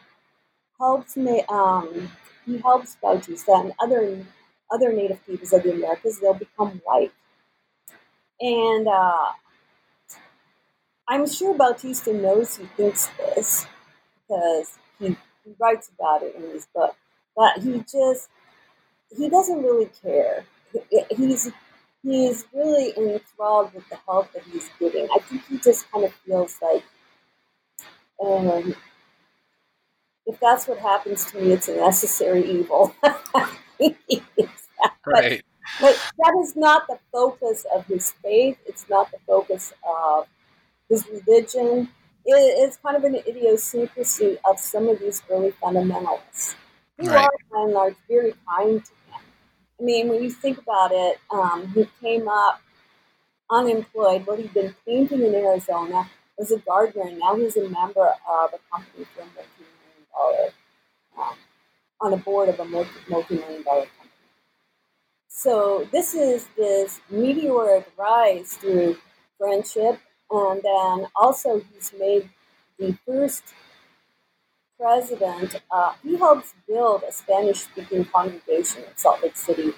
helps 0.79 1.17
me, 1.17 1.43
um, 1.49 2.11
he 2.45 2.59
helps 2.59 2.97
Bautista 3.01 3.53
and 3.53 3.73
other 3.79 4.25
other 4.71 4.93
native 4.93 5.25
peoples 5.25 5.53
of 5.53 5.63
the 5.63 5.73
Americas, 5.73 6.19
they'll 6.19 6.33
become 6.33 6.81
white. 6.85 7.13
And 8.41 8.87
uh, 8.87 9.31
I'm 11.07 11.27
sure 11.27 11.53
Bautista 11.53 12.13
knows 12.13 12.57
he 12.57 12.65
thinks 12.77 13.07
this 13.17 13.67
because 14.27 14.79
he, 14.99 15.09
he 15.45 15.55
writes 15.59 15.91
about 15.97 16.23
it 16.23 16.35
in 16.35 16.43
his 16.43 16.67
book, 16.73 16.95
but 17.35 17.59
he 17.59 17.79
just 17.81 18.29
he 19.17 19.29
doesn't 19.29 19.63
really 19.63 19.89
care. 20.03 20.45
He's 21.09 21.51
he's 22.03 22.45
really 22.53 22.93
enthralled 22.97 23.73
with 23.73 23.87
the 23.89 23.97
help 24.07 24.31
that 24.33 24.43
he's 24.43 24.69
getting. 24.79 25.07
I 25.13 25.19
think 25.19 25.45
he 25.47 25.57
just 25.59 25.91
kind 25.91 26.05
of 26.05 26.13
feels 26.25 26.57
like, 26.61 26.83
um, 28.23 28.75
if 30.25 30.39
that's 30.39 30.67
what 30.67 30.79
happens 30.79 31.25
to 31.31 31.39
me, 31.39 31.51
it's 31.51 31.67
a 31.67 31.75
necessary 31.75 32.49
evil. 32.49 32.95
right. 33.03 33.55
But, 35.05 35.43
but 35.79 36.11
that 36.17 36.33
is 36.41 36.55
not 36.55 36.87
the 36.87 36.99
focus 37.11 37.65
of 37.73 37.85
his 37.85 38.11
faith. 38.23 38.57
It's 38.65 38.87
not 38.89 39.11
the 39.11 39.19
focus 39.27 39.73
of 39.87 40.27
his 40.89 41.05
religion. 41.07 41.89
It, 42.25 42.33
it's 42.33 42.77
kind 42.77 42.97
of 42.97 43.03
an 43.03 43.15
idiosyncrasy 43.15 44.37
of 44.45 44.59
some 44.59 44.89
of 44.89 44.99
these 44.99 45.23
early 45.29 45.53
fundamentalists. 45.61 46.55
Who 46.99 47.07
right. 47.07 47.25
are, 47.25 47.31
by 47.51 47.63
and 47.63 47.73
large, 47.73 47.95
very 48.07 48.33
kind 48.47 48.83
to. 48.83 48.91
I 49.81 49.83
mean, 49.83 50.09
when 50.09 50.23
you 50.23 50.29
think 50.29 50.59
about 50.59 50.91
it, 50.93 51.17
um, 51.31 51.67
he 51.69 51.87
came 52.01 52.27
up 52.27 52.61
unemployed, 53.49 54.25
but 54.27 54.37
he'd 54.37 54.53
been 54.53 54.75
painting 54.85 55.23
in 55.23 55.33
Arizona 55.33 56.07
was 56.37 56.51
a 56.51 56.57
gardener, 56.57 57.07
and 57.07 57.19
now 57.19 57.35
he's 57.35 57.57
a 57.57 57.67
member 57.69 58.07
of 58.07 58.53
a 58.53 58.59
company 58.71 59.05
for 59.13 59.21
a 59.21 59.25
multi-million 59.25 60.05
dollar, 60.13 60.49
um, 61.17 61.35
on 61.99 62.13
a 62.13 62.17
board 62.17 62.49
of 62.49 62.59
a 62.59 62.65
multi-million 62.65 63.63
dollar 63.63 63.85
company. 63.85 64.09
So 65.27 65.87
this 65.91 66.13
is 66.13 66.47
this 66.55 66.99
meteoric 67.09 67.91
rise 67.97 68.53
through 68.53 68.97
friendship, 69.37 69.99
and 70.29 70.61
then 70.63 71.07
also 71.15 71.61
he's 71.73 71.91
made 71.99 72.29
the 72.79 72.97
first 73.05 73.43
president. 74.81 75.61
Uh, 75.71 75.93
he 76.03 76.17
helps 76.17 76.53
build 76.67 77.03
a 77.07 77.11
Spanish-speaking 77.11 78.05
congregation 78.05 78.83
in 78.83 78.97
Salt 78.97 79.21
Lake 79.23 79.35
City, 79.37 79.73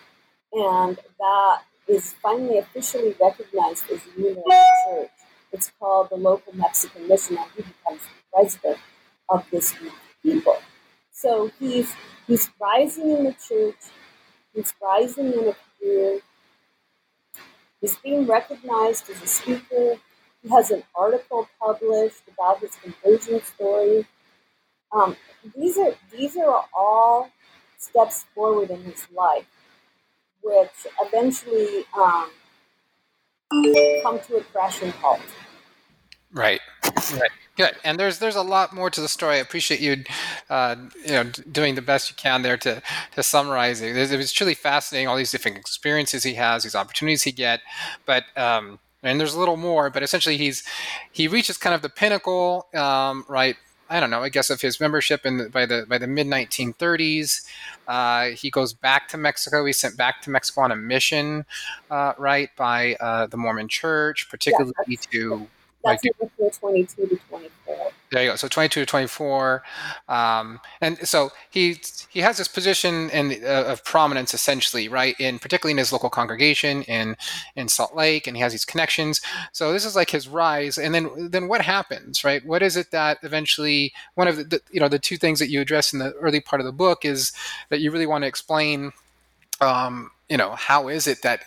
and 0.53 0.97
that 1.19 1.61
is 1.87 2.13
finally 2.21 2.59
officially 2.59 3.15
recognized 3.21 3.85
as 3.91 4.01
a 4.07 4.21
unit 4.21 4.43
church. 4.87 5.09
It's 5.51 5.71
called 5.79 6.09
the 6.09 6.15
local 6.15 6.55
Mexican 6.55 7.07
mission, 7.07 7.37
and 7.37 7.49
he 7.55 7.63
becomes 7.63 8.01
the 8.03 8.23
president 8.33 8.79
of 9.29 9.45
this 9.51 9.71
group 9.73 9.93
of 9.93 10.23
people. 10.23 10.57
So 11.11 11.51
he's 11.59 11.93
he's 12.27 12.49
rising 12.59 13.11
in 13.11 13.23
the 13.25 13.33
church 13.33 13.75
He's 14.55 14.73
rising 14.81 15.33
in 15.33 15.49
a 15.49 15.55
career. 15.79 16.19
He's 17.81 17.95
being 17.97 18.25
recognized 18.25 19.09
as 19.09 19.21
a 19.21 19.27
speaker. 19.27 19.97
He 20.41 20.49
has 20.49 20.71
an 20.71 20.83
article 20.95 21.47
published 21.59 22.23
about 22.27 22.59
his 22.59 22.75
conversion 22.75 23.41
story. 23.43 24.07
Um, 24.93 25.15
these 25.55 25.77
are 25.77 25.93
these 26.11 26.37
are 26.37 26.65
all 26.73 27.29
steps 27.77 28.25
forward 28.35 28.69
in 28.69 28.81
his 28.83 29.07
life, 29.11 29.45
which 30.41 30.87
eventually 31.01 31.85
um, 31.97 32.29
come 34.03 34.19
to 34.27 34.37
a 34.37 34.43
crashing 34.43 34.91
halt. 34.91 35.21
Right. 36.31 36.61
Right. 37.13 37.31
Good. 37.55 37.75
And 37.83 37.99
there's 37.99 38.19
there's 38.19 38.35
a 38.35 38.41
lot 38.41 38.73
more 38.73 38.89
to 38.89 39.01
the 39.01 39.07
story. 39.07 39.35
I 39.35 39.39
appreciate 39.39 39.79
you, 39.79 40.03
uh, 40.49 40.75
you 41.05 41.11
know, 41.11 41.23
doing 41.51 41.75
the 41.75 41.81
best 41.81 42.09
you 42.09 42.15
can 42.15 42.41
there 42.41 42.57
to 42.57 42.81
to 43.15 43.23
summarize 43.23 43.81
it. 43.81 43.95
It 43.95 44.17
was 44.17 44.31
truly 44.31 44.55
fascinating. 44.55 45.07
All 45.07 45.17
these 45.17 45.31
different 45.31 45.57
experiences 45.57 46.23
he 46.23 46.33
has, 46.35 46.63
these 46.63 46.75
opportunities 46.75 47.23
he 47.23 47.31
get, 47.31 47.61
but. 48.05 48.25
Um, 48.37 48.79
and 49.05 49.19
there's 49.19 49.33
a 49.33 49.39
little 49.39 49.57
more, 49.57 49.89
but 49.89 50.01
essentially 50.01 50.37
he's 50.37 50.63
he 51.11 51.27
reaches 51.27 51.57
kind 51.57 51.75
of 51.75 51.81
the 51.81 51.89
pinnacle, 51.89 52.67
um, 52.73 53.25
right? 53.27 53.57
I 53.93 53.99
don't 53.99 54.09
know. 54.09 54.23
I 54.23 54.29
guess 54.29 54.49
of 54.49 54.59
his 54.59 54.79
membership 54.79 55.23
in 55.23 55.37
the, 55.37 55.49
by 55.49 55.67
the 55.67 55.85
by 55.87 55.99
the 55.99 56.07
mid 56.07 56.25
1930s, 56.25 57.45
uh, 57.87 58.29
he 58.29 58.49
goes 58.49 58.73
back 58.73 59.07
to 59.09 59.17
Mexico. 59.17 59.63
He's 59.65 59.77
sent 59.77 59.95
back 59.97 60.19
to 60.23 60.31
Mexico 60.31 60.61
on 60.61 60.71
a 60.71 60.75
mission, 60.75 61.45
uh, 61.91 62.13
right, 62.17 62.49
by 62.55 62.95
uh, 62.95 63.27
the 63.27 63.37
Mormon 63.37 63.67
Church, 63.67 64.27
particularly 64.31 64.73
yeah, 64.87 64.97
to 65.11 65.47
that's 65.83 66.03
like, 66.03 66.59
22 66.59 67.07
to 67.07 67.19
24. 67.29 67.91
There 68.11 68.23
you 68.23 68.29
go. 68.29 68.35
So 68.35 68.47
22 68.47 68.81
to 68.81 68.85
24, 68.85 69.63
um, 70.07 70.59
and 70.81 70.97
so 71.07 71.31
he 71.49 71.77
he 72.09 72.19
has 72.19 72.37
this 72.37 72.47
position 72.47 73.09
in, 73.09 73.43
uh, 73.43 73.63
of 73.67 73.83
prominence 73.83 74.33
essentially, 74.33 74.87
right? 74.87 75.15
In 75.19 75.39
particularly 75.39 75.71
in 75.71 75.79
his 75.79 75.91
local 75.91 76.09
congregation 76.09 76.83
in 76.83 77.17
in 77.55 77.67
Salt 77.67 77.95
Lake, 77.95 78.27
and 78.27 78.37
he 78.37 78.41
has 78.43 78.51
these 78.51 78.65
connections. 78.65 79.19
So 79.51 79.73
this 79.73 79.83
is 79.83 79.95
like 79.95 80.11
his 80.11 80.27
rise, 80.27 80.77
and 80.77 80.93
then 80.93 81.29
then 81.31 81.47
what 81.47 81.61
happens, 81.61 82.23
right? 82.23 82.45
What 82.45 82.61
is 82.61 82.77
it 82.77 82.91
that 82.91 83.17
eventually 83.23 83.93
one 84.13 84.27
of 84.27 84.37
the, 84.37 84.43
the 84.43 84.61
you 84.71 84.79
know 84.79 84.89
the 84.89 84.99
two 84.99 85.17
things 85.17 85.39
that 85.39 85.49
you 85.49 85.59
address 85.59 85.91
in 85.91 85.99
the 85.99 86.13
early 86.13 86.39
part 86.39 86.61
of 86.61 86.65
the 86.65 86.71
book 86.71 87.03
is 87.05 87.33
that 87.69 87.81
you 87.81 87.91
really 87.91 88.07
want 88.07 88.23
to 88.23 88.27
explain 88.27 88.91
um, 89.59 90.11
you 90.29 90.37
know, 90.37 90.55
how 90.55 90.87
is 90.87 91.07
it 91.07 91.21
that 91.21 91.43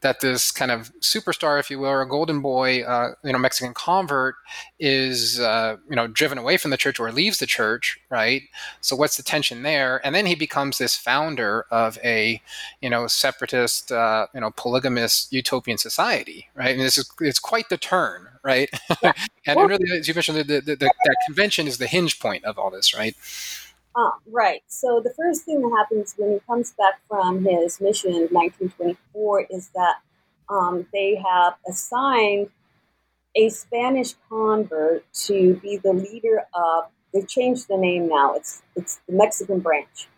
that 0.00 0.20
this 0.20 0.52
kind 0.52 0.70
of 0.70 0.92
superstar, 1.00 1.58
if 1.58 1.70
you 1.70 1.78
will, 1.78 1.88
or 1.88 2.02
a 2.02 2.08
golden 2.08 2.40
boy, 2.40 2.82
uh, 2.82 3.14
you 3.24 3.32
know, 3.32 3.38
Mexican 3.38 3.74
convert 3.74 4.36
is, 4.78 5.40
uh, 5.40 5.76
you 5.90 5.96
know, 5.96 6.06
driven 6.06 6.38
away 6.38 6.56
from 6.56 6.70
the 6.70 6.76
church 6.76 7.00
or 7.00 7.10
leaves 7.10 7.38
the 7.38 7.46
church, 7.46 7.98
right? 8.08 8.42
So 8.80 8.94
what's 8.94 9.16
the 9.16 9.24
tension 9.24 9.64
there? 9.64 10.00
And 10.06 10.14
then 10.14 10.26
he 10.26 10.36
becomes 10.36 10.78
this 10.78 10.94
founder 10.94 11.66
of 11.72 11.98
a, 12.04 12.40
you 12.80 12.88
know, 12.90 13.08
separatist, 13.08 13.90
uh, 13.90 14.28
you 14.32 14.40
know, 14.40 14.52
polygamous 14.52 15.26
utopian 15.32 15.78
society, 15.78 16.48
right? 16.54 16.70
And 16.70 16.80
this 16.80 16.96
is 16.96 17.10
it's 17.20 17.40
quite 17.40 17.68
the 17.68 17.78
turn, 17.78 18.28
right? 18.44 18.70
And 19.46 19.66
really, 19.66 19.90
as 19.98 20.06
you 20.06 20.12
mentioned, 20.12 20.36
the, 20.40 20.60
the, 20.60 20.76
the, 20.76 20.76
that 20.76 21.16
convention 21.24 21.66
is 21.66 21.78
the 21.78 21.86
hinge 21.86 22.20
point 22.20 22.44
of 22.44 22.58
all 22.58 22.70
this, 22.70 22.94
right? 22.94 23.16
Uh, 23.98 24.12
right. 24.30 24.62
So 24.68 25.00
the 25.02 25.12
first 25.16 25.44
thing 25.44 25.60
that 25.60 25.76
happens 25.76 26.14
when 26.16 26.30
he 26.30 26.40
comes 26.46 26.72
back 26.78 27.00
from 27.08 27.44
his 27.44 27.80
mission 27.80 28.10
in 28.10 28.28
1924 28.28 29.46
is 29.50 29.70
that 29.74 29.96
um, 30.48 30.86
they 30.92 31.16
have 31.16 31.54
assigned 31.68 32.48
a 33.36 33.48
Spanish 33.48 34.14
convert 34.28 35.04
to 35.26 35.56
be 35.56 35.78
the 35.78 35.92
leader 35.92 36.46
of. 36.54 36.84
They've 37.12 37.28
changed 37.28 37.68
the 37.68 37.78
name 37.78 38.08
now. 38.08 38.34
It's 38.34 38.62
it's 38.76 39.00
the 39.08 39.14
Mexican 39.14 39.60
branch, 39.60 40.08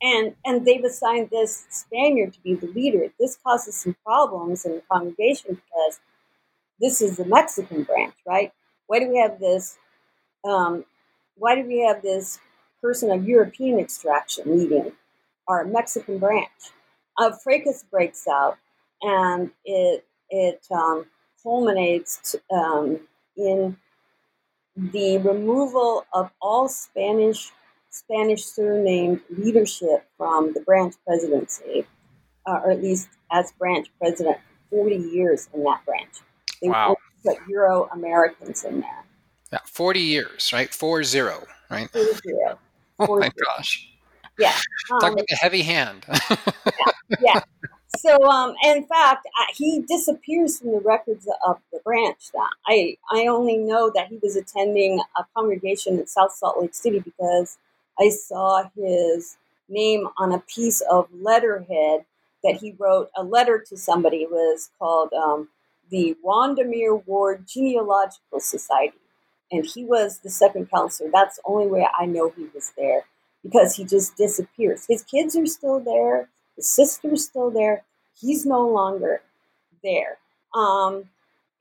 and 0.00 0.34
and 0.46 0.64
they've 0.66 0.84
assigned 0.84 1.30
this 1.30 1.66
Spaniard 1.70 2.34
to 2.34 2.40
be 2.40 2.54
the 2.54 2.68
leader. 2.68 3.12
This 3.20 3.38
causes 3.44 3.76
some 3.76 3.96
problems 4.04 4.64
in 4.64 4.76
the 4.76 4.82
congregation 4.90 5.56
because 5.56 6.00
this 6.80 7.02
is 7.02 7.18
the 7.18 7.26
Mexican 7.26 7.84
branch, 7.84 8.14
right? 8.26 8.52
Why 8.86 9.00
do 9.00 9.10
we 9.10 9.18
have 9.18 9.40
this? 9.40 9.78
Um, 10.44 10.84
why 11.36 11.56
do 11.56 11.66
we 11.66 11.80
have 11.80 12.02
this 12.02 12.38
person 12.86 13.10
of 13.10 13.26
European 13.26 13.80
extraction 13.80 14.44
leading 14.56 14.92
our 15.48 15.64
Mexican 15.64 16.18
branch. 16.18 16.60
A 17.18 17.36
fracas 17.36 17.84
breaks 17.90 18.28
out, 18.28 18.58
and 19.02 19.50
it 19.64 20.04
it 20.30 20.64
um, 20.70 21.06
culminates 21.42 22.36
um, 22.52 23.00
in 23.36 23.76
the 24.76 25.18
removal 25.18 26.06
of 26.12 26.30
all 26.40 26.68
Spanish 26.68 27.50
Spanish 27.90 28.44
surnamed 28.44 29.20
leadership 29.30 30.06
from 30.16 30.52
the 30.52 30.60
branch 30.60 30.94
presidency, 31.04 31.86
uh, 32.46 32.60
or 32.62 32.70
at 32.70 32.80
least 32.80 33.08
as 33.32 33.50
branch 33.58 33.88
president, 33.98 34.38
forty 34.70 34.96
years 34.96 35.48
in 35.54 35.64
that 35.64 35.84
branch. 35.84 36.14
They 36.62 36.68
wow. 36.68 36.96
put 37.24 37.36
Euro 37.48 37.88
Americans 37.92 38.62
in 38.62 38.80
there. 38.80 39.04
Yeah, 39.52 39.64
forty 39.64 40.00
years, 40.00 40.52
right? 40.52 40.72
Four 40.72 41.02
zero, 41.02 41.46
right? 41.68 41.90
Four 41.90 42.12
zero. 42.22 42.58
Oh 42.98 43.18
my 43.18 43.30
gosh. 43.44 43.88
Yeah. 44.38 44.54
Um, 44.92 45.00
Talk 45.00 45.12
about 45.12 45.26
a 45.30 45.36
heavy 45.36 45.62
hand. 45.62 46.04
yeah, 46.30 46.92
yeah. 47.20 47.40
So, 47.98 48.22
um, 48.24 48.54
in 48.62 48.84
fact, 48.86 49.26
I, 49.36 49.52
he 49.54 49.80
disappears 49.88 50.58
from 50.58 50.72
the 50.72 50.80
records 50.80 51.26
of 51.46 51.58
the 51.72 51.80
branch. 51.84 52.30
That 52.32 52.50
I, 52.66 52.96
I 53.10 53.26
only 53.26 53.56
know 53.56 53.90
that 53.94 54.08
he 54.08 54.18
was 54.22 54.36
attending 54.36 55.00
a 55.16 55.24
congregation 55.34 55.98
in 55.98 56.06
South 56.06 56.32
Salt 56.32 56.60
Lake 56.60 56.74
City 56.74 57.00
because 57.00 57.56
I 57.98 58.10
saw 58.10 58.64
his 58.76 59.36
name 59.68 60.08
on 60.18 60.32
a 60.32 60.38
piece 60.40 60.82
of 60.82 61.08
letterhead 61.12 62.04
that 62.44 62.56
he 62.56 62.74
wrote 62.78 63.10
a 63.16 63.24
letter 63.24 63.64
to 63.68 63.76
somebody. 63.76 64.18
It 64.18 64.30
was 64.30 64.70
called 64.78 65.12
um, 65.12 65.48
the 65.90 66.16
Wandamere 66.24 67.04
Ward 67.06 67.46
Genealogical 67.46 68.40
Society 68.40 68.98
and 69.50 69.64
he 69.64 69.84
was 69.84 70.18
the 70.18 70.30
second 70.30 70.70
counselor. 70.70 71.10
That's 71.12 71.36
the 71.36 71.42
only 71.44 71.66
way 71.66 71.86
I 71.98 72.06
know 72.06 72.32
he 72.36 72.48
was 72.54 72.72
there 72.76 73.04
because 73.42 73.76
he 73.76 73.84
just 73.84 74.16
disappears. 74.16 74.86
His 74.88 75.02
kids 75.02 75.36
are 75.36 75.46
still 75.46 75.80
there, 75.80 76.28
his 76.56 76.66
sister's 76.68 77.24
still 77.24 77.50
there. 77.50 77.84
He's 78.18 78.46
no 78.46 78.66
longer 78.66 79.20
there. 79.82 80.18
Um, 80.54 81.04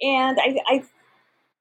and 0.02 0.40
I, 0.40 0.58
I 0.68 0.84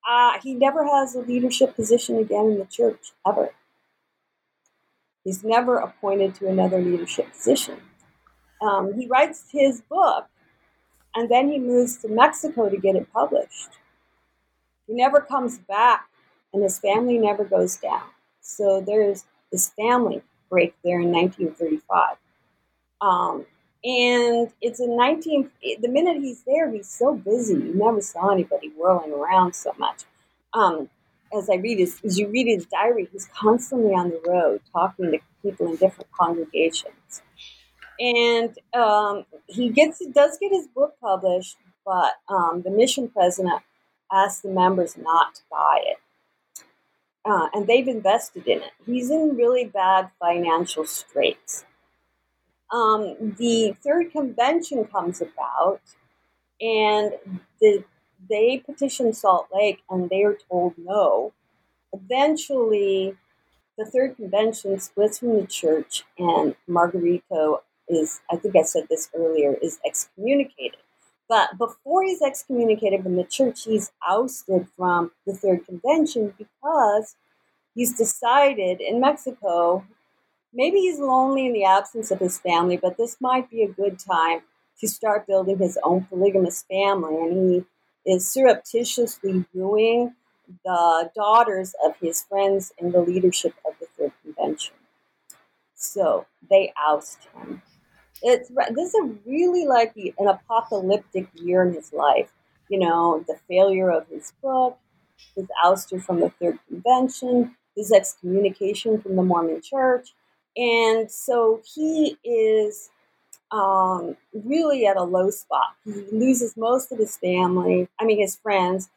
uh, 0.09 0.41
he 0.43 0.55
never 0.55 0.85
has 0.85 1.15
a 1.15 1.21
leadership 1.21 1.75
position 1.75 2.19
again 2.19 2.47
in 2.47 2.59
the 2.59 2.67
church 2.67 3.13
ever. 3.27 3.51
He's 5.25 5.43
never 5.43 5.79
appointed 5.79 6.35
to 6.37 6.49
another 6.49 6.81
leadership 6.81 7.33
position. 7.33 7.81
Um, 8.61 8.93
he 8.95 9.07
writes 9.07 9.47
his 9.51 9.81
book, 9.81 10.27
and 11.15 11.31
then 11.31 11.51
he 11.51 11.59
moves 11.59 11.97
to 11.99 12.09
Mexico 12.09 12.69
to 12.69 12.77
get 12.77 12.97
it 12.97 13.11
published. 13.13 13.71
He 14.87 14.95
never 14.95 15.21
comes 15.21 15.59
back 15.59 16.07
and 16.55 16.63
his 16.63 16.79
family 16.79 17.19
never 17.19 17.45
goes 17.45 17.77
down. 17.77 18.05
So 18.41 18.81
there's 18.81 19.25
this 19.51 19.71
family 19.71 20.23
break 20.49 20.75
there 20.85 21.01
in 21.01 21.11
1935. 21.11 22.17
Um, 23.01 23.45
and 23.85 24.51
it's 24.63 24.81
in 24.81 24.97
19, 24.97 25.51
the 25.83 25.89
minute 25.89 26.17
he's 26.23 26.43
there, 26.45 26.71
he's 26.71 26.89
so 26.89 27.15
busy. 27.15 27.55
You 27.55 27.75
never 27.75 28.01
saw 28.01 28.31
anybody 28.31 28.73
whirling 28.79 29.13
around 29.13 29.55
so 29.55 29.73
much. 29.77 30.05
Um, 30.55 30.89
as 31.37 31.51
I 31.51 31.57
read 31.57 31.79
his, 31.79 32.01
as 32.05 32.19
you 32.19 32.29
read 32.29 32.47
his 32.47 32.67
diary, 32.67 33.09
he's 33.13 33.27
constantly 33.35 33.91
on 33.91 34.11
the 34.11 34.23
road 34.27 34.61
talking 34.73 35.11
to 35.11 35.19
people 35.43 35.67
in 35.69 35.77
different 35.77 36.11
congregations. 36.13 37.23
And 37.99 38.57
um, 38.73 39.27
he 39.49 39.69
gets, 39.69 40.05
does 40.07 40.39
get 40.39 40.53
his 40.53 40.69
book 40.69 40.95
published, 41.01 41.57
but 41.85 42.13
um, 42.29 42.63
the 42.65 42.71
mission 42.71 43.09
president 43.09 43.61
asked 44.13 44.43
the 44.43 44.49
members 44.49 44.97
not 44.97 45.35
to 45.35 45.43
buy 45.51 45.81
it 45.83 45.99
uh, 47.25 47.49
and 47.53 47.67
they've 47.67 47.89
invested 47.89 48.47
in 48.47 48.59
it. 48.59 48.73
He's 48.85 49.11
in 49.11 49.37
really 49.37 49.65
bad 49.65 50.11
financial 50.21 50.85
straits. 50.85 51.65
Um, 52.73 53.35
the 53.39 53.77
third 53.83 54.13
convention 54.13 54.85
comes 54.87 55.23
about, 55.23 55.81
and 56.61 57.13
the, 57.61 57.85
they 58.29 58.59
petition 58.59 59.13
Salt 59.13 59.49
Lake, 59.55 59.83
and 59.89 60.11
they 60.11 60.23
are 60.25 60.37
told 60.51 60.75
no. 60.77 61.33
Eventually, 61.93 63.17
the 63.79 63.85
third 63.85 64.17
convention 64.17 64.79
splits 64.81 65.19
from 65.19 65.41
the 65.41 65.47
church, 65.47 66.05
and 66.19 66.57
Margarito 66.69 67.61
is, 67.89 68.21
I 68.31 68.37
think 68.37 68.57
I 68.57 68.63
said 68.63 68.87
this 68.89 69.11
earlier, 69.15 69.55
is 69.63 69.79
excommunicated. 69.87 70.81
But 71.29 71.57
before 71.59 72.03
he's 72.03 72.23
excommunicated 72.23 73.03
from 73.03 73.17
the 73.17 73.25
church, 73.25 73.65
he's 73.65 73.91
ousted 74.07 74.69
from 74.77 75.11
the 75.27 75.35
Third 75.35 75.67
Convention 75.67 76.35
because 76.37 77.17
he's 77.75 77.97
decided 77.97 78.81
in 78.81 79.01
Mexico, 79.01 79.85
maybe 80.53 80.81
he's 80.81 80.99
lonely 80.99 81.47
in 81.47 81.53
the 81.53 81.65
absence 81.65 82.11
of 82.11 82.19
his 82.19 82.39
family, 82.39 82.77
but 82.77 82.97
this 82.97 83.17
might 83.21 83.51
be 83.51 83.63
a 83.63 83.69
good 83.69 83.99
time 83.99 84.43
to 84.81 84.89
start 84.89 85.27
building 85.27 85.59
his 85.59 85.79
own 85.83 86.05
polygamous 86.05 86.65
family. 86.71 87.17
And 87.17 87.65
he 88.05 88.13
is 88.13 88.31
surreptitiously 88.31 89.47
wooing 89.55 90.15
the 90.65 91.11
daughters 91.15 91.75
of 91.85 91.97
his 91.97 92.23
friends 92.23 92.73
in 92.79 92.93
the 92.93 93.01
leadership 93.01 93.55
of 93.67 93.73
the 93.81 93.87
Third 93.97 94.13
Convention. 94.23 94.75
So 95.75 96.27
they 96.51 96.73
oust 96.77 97.19
him 97.35 97.63
it's 98.25 98.51
this 98.75 98.95
is 98.95 99.11
really 99.27 99.67
like 99.67 99.95
an 99.97 100.29
apocalyptic 100.29 101.29
year 101.35 101.63
in 101.63 101.75
his 101.75 101.93
life. 101.93 102.33
You 102.69 102.81
know, 102.81 103.25
the 103.29 103.37
failure 103.49 103.91
of 103.91 104.09
his 104.09 104.33
book, 104.43 104.79
his 105.37 105.47
ouster 105.65 106.03
from 106.03 106.21
the 106.21 106.31
Third 106.31 106.59
Convention, 106.69 107.55
his 107.77 107.93
excommunication 107.93 109.01
from 109.01 109.17
the 109.17 109.23
Mormon 109.23 109.61
Church, 109.63 110.15
and 110.57 111.11
so 111.11 111.63
he 111.75 112.17
is 112.25 112.91
um, 113.51 114.17
really 114.33 114.87
at 114.87 114.97
a 114.97 115.03
low 115.03 115.31
spot. 115.31 115.75
He 115.85 115.93
loses 116.11 116.57
most 116.57 116.93
of 116.93 116.99
his 116.99 117.17
family. 117.17 117.89
I 118.01 118.05
mean, 118.05 118.21
his 118.21 118.37
friends. 118.37 118.91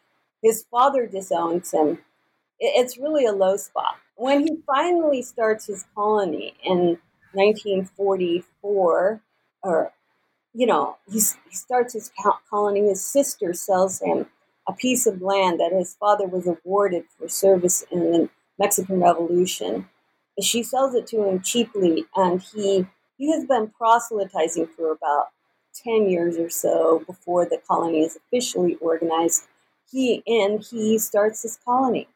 His 0.43 0.65
father 0.71 1.07
disowns 1.07 1.73
him. 1.73 1.99
It's 2.59 2.97
really 2.97 3.25
a 3.25 3.31
low 3.31 3.57
spot. 3.57 3.97
When 4.15 4.41
he 4.41 4.57
finally 4.65 5.21
starts 5.21 5.67
his 5.67 5.85
colony 5.95 6.55
in 6.63 6.97
1944, 7.37 9.21
or, 9.63 9.93
you 10.53 10.65
know, 10.65 10.97
he, 11.07 11.19
he 11.49 11.55
starts 11.55 11.93
his 11.93 12.11
colony. 12.49 12.81
His 12.81 13.05
sister 13.05 13.53
sells 13.53 14.01
him 14.01 14.25
a 14.67 14.73
piece 14.73 15.07
of 15.07 15.21
land 15.21 15.59
that 15.59 15.71
his 15.71 15.95
father 15.95 16.27
was 16.27 16.47
awarded 16.47 17.05
for 17.17 17.29
service 17.29 17.83
in 17.91 18.11
the 18.11 18.29
Mexican 18.59 18.99
Revolution. 18.99 19.87
She 20.41 20.63
sells 20.63 20.93
it 20.95 21.07
to 21.07 21.23
him 21.23 21.41
cheaply, 21.41 22.05
and 22.15 22.41
he 22.41 22.87
he 23.17 23.31
has 23.31 23.45
been 23.45 23.69
proselytizing 23.69 24.67
for 24.67 24.91
about 24.91 25.27
10 25.83 26.09
years 26.09 26.37
or 26.37 26.49
so 26.49 27.03
before 27.07 27.45
the 27.45 27.59
colony 27.67 28.01
is 28.01 28.15
officially 28.15 28.75
organized. 28.75 29.43
He 29.91 30.23
and 30.27 30.63
he 30.63 30.97
starts 30.97 31.43
his 31.43 31.57
colony. 31.63 32.07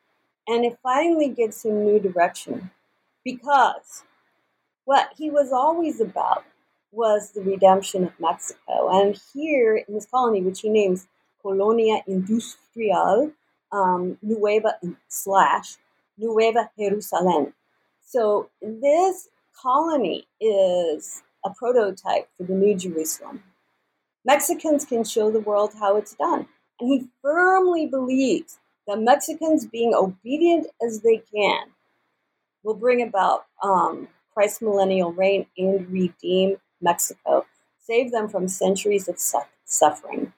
And 0.47 0.65
it 0.65 0.77
finally 0.83 1.29
gives 1.29 1.63
him 1.63 1.85
new 1.85 1.99
direction 1.99 2.71
because 3.23 4.03
what 4.91 5.13
he 5.17 5.29
was 5.29 5.53
always 5.53 6.01
about 6.01 6.43
was 6.91 7.31
the 7.31 7.41
redemption 7.41 8.03
of 8.03 8.11
Mexico. 8.19 8.89
And 8.91 9.17
here 9.33 9.77
in 9.77 9.93
this 9.93 10.05
colony, 10.05 10.41
which 10.41 10.59
he 10.59 10.69
names 10.69 11.07
Colonia 11.41 12.01
Industrial 12.07 13.31
um, 13.71 14.17
Nueva 14.21 14.73
slash 15.07 15.77
Nueva 16.17 16.69
Jerusalem. 16.77 17.53
So 18.05 18.49
this 18.61 19.29
colony 19.55 20.27
is 20.41 21.23
a 21.45 21.51
prototype 21.51 22.27
for 22.35 22.43
the 22.43 22.53
New 22.53 22.75
Jerusalem. 22.75 23.41
Mexicans 24.25 24.83
can 24.83 25.05
show 25.05 25.31
the 25.31 25.39
world 25.39 25.71
how 25.79 25.95
it's 25.95 26.15
done. 26.15 26.49
And 26.81 26.89
he 26.89 27.07
firmly 27.21 27.85
believes 27.85 28.59
that 28.87 28.99
Mexicans 28.99 29.65
being 29.65 29.93
obedient 29.93 30.67
as 30.85 30.99
they 30.99 31.23
can 31.33 31.67
will 32.63 32.73
bring 32.73 33.01
about 33.01 33.45
um, 33.63 34.09
Christ's 34.33 34.61
millennial 34.61 35.11
reign 35.13 35.47
and 35.57 35.89
redeem 35.91 36.57
Mexico, 36.81 37.45
save 37.79 38.11
them 38.11 38.29
from 38.29 38.47
centuries 38.47 39.07
of 39.07 39.19
su- 39.19 39.39
suffering. 39.65 40.33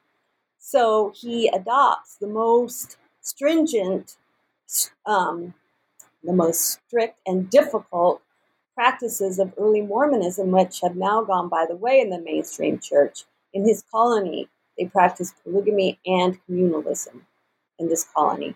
So 0.59 1.11
he 1.15 1.47
adopts 1.49 2.15
the 2.17 2.27
most 2.27 2.97
stringent, 3.21 4.17
um, 5.05 5.53
the 6.23 6.33
most 6.33 6.79
strict 6.87 7.19
and 7.27 7.49
difficult 7.49 8.21
practices 8.75 9.39
of 9.39 9.53
early 9.57 9.81
Mormonism, 9.81 10.51
which 10.51 10.81
have 10.81 10.95
now 10.95 11.23
gone 11.23 11.49
by 11.49 11.65
the 11.67 11.75
way 11.75 11.99
in 11.99 12.09
the 12.09 12.19
mainstream 12.21 12.79
church. 12.79 13.25
In 13.53 13.67
his 13.67 13.83
colony, 13.91 14.49
they 14.77 14.85
practiced 14.85 15.35
polygamy 15.43 15.99
and 16.05 16.39
communalism 16.47 17.21
in 17.79 17.89
this 17.89 18.05
colony. 18.05 18.55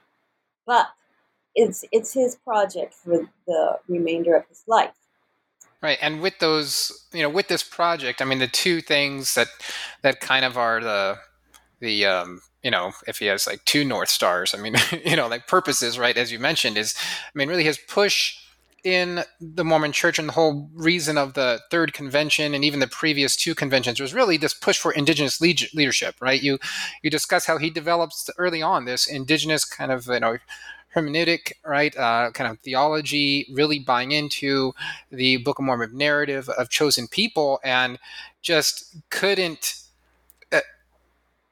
But 0.65 0.87
it's 1.55 1.85
it's 1.91 2.13
his 2.13 2.35
project 2.37 2.93
for 2.95 3.29
the 3.47 3.79
remainder 3.87 4.35
of 4.35 4.47
his 4.49 4.63
life. 4.67 4.95
Right, 5.81 5.99
and 6.01 6.21
with 6.21 6.39
those, 6.39 7.05
you 7.13 7.21
know, 7.21 7.29
with 7.29 7.49
this 7.49 7.61
project, 7.61 8.19
I 8.19 8.25
mean, 8.25 8.39
the 8.39 8.47
two 8.47 8.81
things 8.81 9.35
that 9.35 9.47
that 10.01 10.19
kind 10.19 10.43
of 10.43 10.57
are 10.57 10.81
the 10.81 11.17
the 11.79 12.05
um, 12.05 12.41
you 12.63 12.71
know, 12.71 12.93
if 13.07 13.19
he 13.19 13.27
has 13.27 13.45
like 13.45 13.63
two 13.65 13.85
north 13.85 14.09
stars, 14.09 14.55
I 14.55 14.57
mean, 14.57 14.75
you 15.05 15.15
know, 15.15 15.27
like 15.27 15.47
purposes, 15.47 15.99
right? 15.99 16.17
As 16.17 16.31
you 16.31 16.39
mentioned, 16.39 16.77
is 16.77 16.95
I 16.99 17.37
mean, 17.37 17.47
really 17.47 17.63
his 17.63 17.77
push 17.77 18.37
in 18.83 19.23
the 19.39 19.65
Mormon 19.65 19.91
Church 19.91 20.17
and 20.17 20.29
the 20.29 20.33
whole 20.33 20.69
reason 20.73 21.17
of 21.17 21.33
the 21.33 21.59
third 21.69 21.93
convention 21.93 22.53
and 22.53 22.63
even 22.63 22.79
the 22.79 22.87
previous 22.87 23.35
two 23.35 23.53
conventions 23.53 23.99
was 23.99 24.13
really 24.13 24.37
this 24.37 24.53
push 24.53 24.77
for 24.77 24.91
indigenous 24.91 25.41
leadership, 25.41 26.15
right? 26.21 26.41
You 26.41 26.57
you 27.03 27.09
discuss 27.09 27.45
how 27.45 27.57
he 27.57 27.69
develops 27.69 28.29
early 28.37 28.61
on 28.61 28.85
this 28.85 29.07
indigenous 29.07 29.65
kind 29.65 29.91
of 29.91 30.07
you 30.07 30.19
know 30.19 30.37
hermeneutic, 30.95 31.53
right? 31.65 31.95
Uh, 31.95 32.31
kind 32.31 32.49
of 32.49 32.59
theology, 32.59 33.47
really 33.53 33.79
buying 33.79 34.11
into 34.11 34.73
the 35.11 35.37
Book 35.37 35.59
of 35.59 35.65
Mormon 35.65 35.95
narrative 35.95 36.49
of 36.49 36.69
chosen 36.69 37.07
people, 37.07 37.59
and 37.63 37.99
just 38.41 38.95
couldn't 39.09 39.75
uh, 40.51 40.61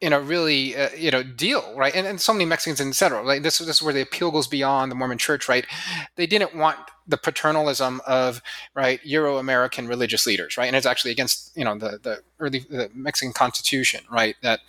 you 0.01 0.09
know 0.09 0.19
really 0.19 0.75
uh, 0.75 0.89
you 0.97 1.11
know 1.11 1.23
deal 1.23 1.73
right? 1.75 1.95
And, 1.95 2.07
and 2.07 2.21
so 2.21 2.33
many 2.33 2.45
mexicans 2.45 2.79
etc 2.79 3.21
like 3.21 3.43
this, 3.43 3.57
this 3.57 3.77
is 3.77 3.81
where 3.81 3.93
the 3.93 4.01
appeal 4.01 4.31
goes 4.31 4.47
beyond 4.47 4.91
the 4.91 4.95
mormon 4.95 5.17
church 5.17 5.49
right? 5.49 5.65
They 6.15 6.25
didn't 6.25 6.55
want 6.55 6.77
the 7.07 7.17
paternalism 7.17 8.01
of 8.07 8.41
right 8.75 9.01
euro-american 9.03 9.87
religious 9.89 10.25
leaders 10.25 10.57
right? 10.57 10.67
And 10.67 10.75
it's 10.75 10.85
actually 10.85 11.11
against 11.11 11.51
you 11.57 11.65
know 11.65 11.77
the 11.77 11.99
the 12.01 12.21
early 12.39 12.59
the 12.59 12.89
mexican 12.93 13.33
constitution 13.33 14.05
right 14.09 14.35
that 14.41 14.61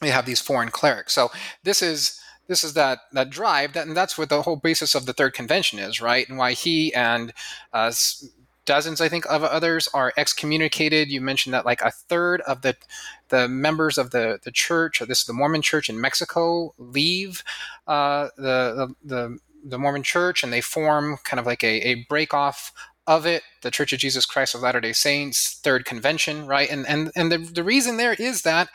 they 0.00 0.10
have 0.10 0.26
these 0.26 0.40
foreign 0.40 0.70
clerics. 0.70 1.12
So 1.12 1.30
this 1.64 1.82
is 1.82 2.20
this 2.48 2.64
is 2.64 2.74
that 2.74 3.00
that 3.12 3.30
drive 3.30 3.74
that, 3.74 3.86
and 3.86 3.96
that's 3.96 4.18
what 4.18 4.28
the 4.28 4.42
whole 4.42 4.56
basis 4.56 4.94
of 4.94 5.06
the 5.06 5.12
third 5.12 5.34
convention 5.34 5.78
is 5.78 6.00
right? 6.00 6.28
And 6.28 6.38
why 6.38 6.52
he 6.52 6.92
and 6.94 7.32
uh, 7.72 7.92
dozens 8.64 9.00
i 9.00 9.08
think 9.08 9.24
of 9.30 9.42
others 9.42 9.88
are 9.94 10.12
excommunicated. 10.16 11.10
You 11.10 11.20
mentioned 11.22 11.54
that 11.54 11.64
like 11.64 11.80
a 11.80 11.90
third 11.90 12.42
of 12.42 12.62
the 12.62 12.76
the 13.30 13.48
members 13.48 13.96
of 13.96 14.10
the 14.10 14.38
the 14.42 14.52
church 14.52 15.00
or 15.00 15.06
this 15.06 15.20
is 15.20 15.26
the 15.26 15.32
mormon 15.32 15.62
church 15.62 15.88
in 15.88 16.00
mexico 16.00 16.74
leave 16.78 17.42
uh, 17.86 18.28
the, 18.36 18.94
the 19.04 19.38
the 19.64 19.78
mormon 19.78 20.02
church 20.02 20.42
and 20.42 20.52
they 20.52 20.60
form 20.60 21.16
kind 21.24 21.40
of 21.40 21.46
like 21.46 21.64
a, 21.64 21.88
a 21.88 22.06
break 22.08 22.32
off 22.34 22.72
of 23.08 23.24
it, 23.24 23.42
the 23.62 23.70
Church 23.70 23.92
of 23.92 23.98
Jesus 23.98 24.26
Christ 24.26 24.54
of 24.54 24.60
Latter-day 24.60 24.92
Saints, 24.92 25.58
third 25.64 25.86
convention, 25.86 26.46
right? 26.46 26.70
And 26.70 26.86
and 26.86 27.10
and 27.16 27.32
the, 27.32 27.38
the 27.38 27.64
reason 27.64 27.96
there 27.96 28.12
is 28.12 28.42
that 28.42 28.68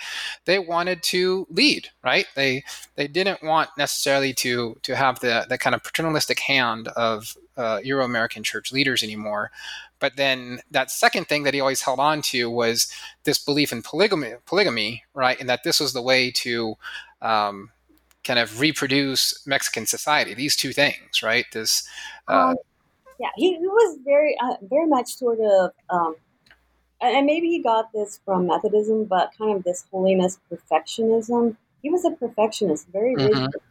they 0.46 0.58
wanted 0.58 1.04
to 1.04 1.48
lead, 1.50 1.90
right? 2.04 2.26
They 2.36 2.64
they 2.96 3.08
didn't 3.08 3.44
want 3.44 3.70
necessarily 3.78 4.34
to 4.34 4.76
to 4.82 4.96
have 4.96 5.20
the 5.20 5.46
the 5.48 5.60
kind 5.60 5.76
of 5.76 5.84
paternalistic 5.84 6.40
hand 6.40 6.88
of 6.90 7.38
uh, 7.56 7.80
Euro-American 7.84 8.44
church 8.44 8.72
leaders 8.72 9.04
anymore. 9.04 9.52
But 10.00 10.18
then 10.18 10.62
that 10.72 10.90
second 10.90 11.28
thing 11.28 11.44
that 11.44 11.54
he 11.54 11.62
always 11.62 11.84
held 11.84 12.00
on 12.00 12.24
to 12.24 12.50
was 12.50 12.92
this 13.24 13.38
belief 13.38 13.72
in 13.72 13.84
polygamy, 13.84 14.34
polygamy, 14.48 15.04
right? 15.14 15.40
And 15.40 15.48
that 15.48 15.64
this 15.64 15.80
was 15.80 15.94
the 15.94 16.02
way 16.02 16.32
to 16.32 16.76
um, 17.22 17.70
kind 18.24 18.40
of 18.40 18.60
reproduce 18.60 19.46
Mexican 19.46 19.86
society. 19.86 20.34
These 20.34 20.56
two 20.56 20.74
things, 20.74 21.22
right? 21.22 21.46
This 21.54 21.88
uh, 22.28 22.50
um, 22.50 22.56
yeah, 23.20 23.30
he, 23.36 23.58
he 23.58 23.68
was 23.68 23.98
very, 24.04 24.36
uh, 24.42 24.56
very 24.62 24.88
much 24.88 25.16
sort 25.16 25.40
of, 25.40 25.72
um, 25.90 26.16
and 27.02 27.26
maybe 27.26 27.50
he 27.50 27.62
got 27.62 27.92
this 27.92 28.20
from 28.24 28.48
Methodism, 28.48 29.06
but 29.06 29.32
kind 29.38 29.56
of 29.58 29.64
this 29.64 29.86
holiness 29.92 30.40
perfectionism. 30.50 31.58
He 31.82 31.90
was 31.90 32.06
a 32.06 32.12
perfectionist, 32.12 32.88
very 32.94 33.16
mm-hmm. 33.16 33.44
rigid. 33.44 33.62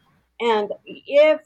And 0.40 0.72
if 0.86 1.40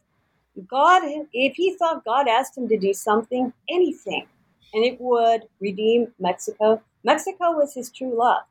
God, 0.68 1.02
if 1.32 1.54
he 1.54 1.76
thought 1.76 2.04
God 2.04 2.26
asked 2.28 2.56
him 2.56 2.68
to 2.68 2.78
do 2.78 2.92
something, 2.92 3.52
anything, 3.70 4.26
and 4.74 4.84
it 4.84 5.00
would 5.00 5.42
redeem 5.60 6.12
Mexico, 6.18 6.82
Mexico 7.04 7.52
was 7.52 7.74
his 7.74 7.90
true 7.90 8.18
love. 8.18 8.42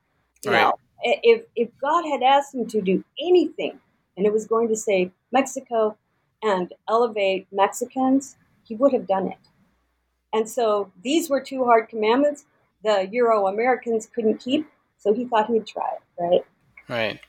You 0.43 0.51
right. 0.51 0.61
know, 0.61 0.79
if 1.03 1.43
if 1.55 1.69
God 1.81 2.05
had 2.05 2.23
asked 2.23 2.53
him 2.53 2.67
to 2.67 2.81
do 2.81 3.03
anything, 3.19 3.79
and 4.15 4.25
it 4.25 4.31
was 4.31 4.47
going 4.47 4.67
to 4.69 4.75
save 4.75 5.11
Mexico 5.31 5.97
and 6.41 6.71
elevate 6.87 7.47
Mexicans, 7.51 8.37
he 8.65 8.75
would 8.75 8.91
have 8.93 9.07
done 9.07 9.27
it. 9.27 9.37
And 10.33 10.49
so 10.49 10.91
these 11.01 11.29
were 11.29 11.39
two 11.39 11.63
hard 11.63 11.87
commandments 11.87 12.45
the 12.85 13.09
Euro 13.11 13.47
Americans 13.47 14.07
couldn't 14.13 14.37
keep, 14.37 14.69
so 14.97 15.13
he 15.13 15.25
thought 15.25 15.47
he'd 15.47 15.65
try 15.65 15.89
it, 15.95 16.21
right? 16.21 16.45
Right. 16.87 17.19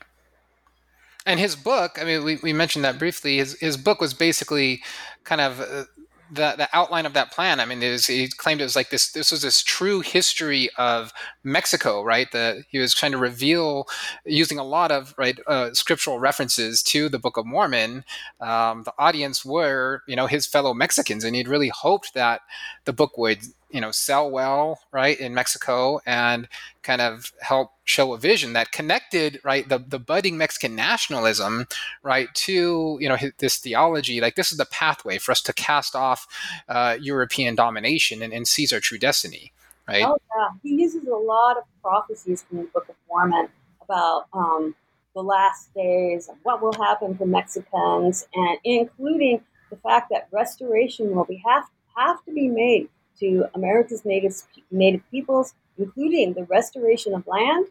And 1.25 1.39
his 1.39 1.55
book, 1.55 1.97
I 1.99 2.05
mean, 2.05 2.23
we, 2.23 2.37
we 2.37 2.53
mentioned 2.53 2.85
that 2.85 2.99
briefly. 2.99 3.37
His, 3.37 3.59
his 3.59 3.75
book 3.75 3.99
was 3.99 4.13
basically 4.13 4.83
kind 5.23 5.41
of 5.41 5.59
uh, 5.59 5.83
the 6.31 6.55
the 6.57 6.69
outline 6.73 7.05
of 7.05 7.13
that 7.13 7.31
plan. 7.31 7.59
I 7.59 7.65
mean, 7.65 7.81
he 7.81 8.27
claimed 8.29 8.61
it 8.61 8.65
was 8.65 8.75
like 8.75 8.89
this. 8.89 9.11
This 9.11 9.31
was 9.31 9.41
this 9.41 9.61
true 9.61 10.01
history 10.01 10.69
of 10.77 11.13
Mexico, 11.43 12.03
right? 12.03 12.31
That 12.31 12.57
he 12.69 12.79
was 12.79 12.93
trying 12.93 13.11
to 13.13 13.17
reveal 13.17 13.87
using 14.25 14.59
a 14.59 14.63
lot 14.63 14.91
of 14.91 15.13
right 15.17 15.39
uh, 15.47 15.73
scriptural 15.73 16.19
references 16.19 16.81
to 16.83 17.09
the 17.09 17.19
Book 17.19 17.37
of 17.37 17.45
Mormon. 17.45 18.03
Um, 18.39 18.83
the 18.83 18.93
audience 18.97 19.45
were, 19.45 20.03
you 20.07 20.15
know, 20.15 20.27
his 20.27 20.47
fellow 20.47 20.73
Mexicans, 20.73 21.23
and 21.23 21.35
he'd 21.35 21.47
really 21.47 21.69
hoped 21.69 22.13
that 22.13 22.41
the 22.85 22.93
book 22.93 23.17
would 23.17 23.39
you 23.69 23.81
know 23.81 23.91
sell 23.91 24.29
well 24.29 24.79
right 24.91 25.19
in 25.19 25.33
mexico 25.33 25.99
and 26.05 26.47
kind 26.83 27.01
of 27.01 27.33
help 27.41 27.71
show 27.83 28.13
a 28.13 28.17
vision 28.17 28.53
that 28.53 28.71
connected 28.71 29.39
right 29.43 29.67
the, 29.69 29.77
the 29.77 29.99
budding 29.99 30.37
mexican 30.37 30.75
nationalism 30.75 31.65
right 32.03 32.33
to 32.33 32.97
you 33.01 33.09
know 33.09 33.17
this 33.39 33.57
theology. 33.57 34.21
Like 34.21 34.35
this 34.35 34.51
is 34.51 34.57
the 34.57 34.65
pathway 34.65 35.17
for 35.17 35.31
us 35.31 35.41
to 35.41 35.53
cast 35.53 35.95
off 35.95 36.27
uh, 36.69 36.97
european 36.99 37.55
domination 37.55 38.21
and, 38.21 38.33
and 38.33 38.47
seize 38.47 38.71
our 38.71 38.79
true 38.79 38.97
destiny 38.97 39.51
right? 39.87 40.03
Oh 40.05 40.17
yeah. 40.35 40.49
He 40.63 40.81
uses 40.81 41.05
a 41.07 41.15
lot 41.15 41.57
of 41.57 41.63
prophecies 41.81 42.43
from 42.43 42.57
the 42.57 42.63
book 42.65 42.87
of 42.89 42.95
mormon 43.09 43.49
about 43.81 44.25
um, 44.33 44.75
the 45.15 45.21
last 45.21 45.73
days 45.73 46.27
and 46.27 46.37
what 46.43 46.61
will 46.61 46.73
happen 46.73 47.17
for 47.17 47.25
mexicans 47.25 48.27
and 48.35 48.57
including 48.63 49.41
the 49.69 49.77
fact 49.77 50.09
that 50.11 50.27
restoration 50.31 51.15
will 51.15 51.25
be 51.25 51.41
have, 51.45 51.63
have 51.95 52.23
to 52.25 52.31
be 52.31 52.47
made 52.47 52.89
to 53.19 53.45
America's 53.53 54.05
native, 54.05 54.35
native 54.71 55.01
peoples, 55.09 55.53
including 55.77 56.33
the 56.33 56.45
restoration 56.45 57.13
of 57.13 57.25
land 57.27 57.67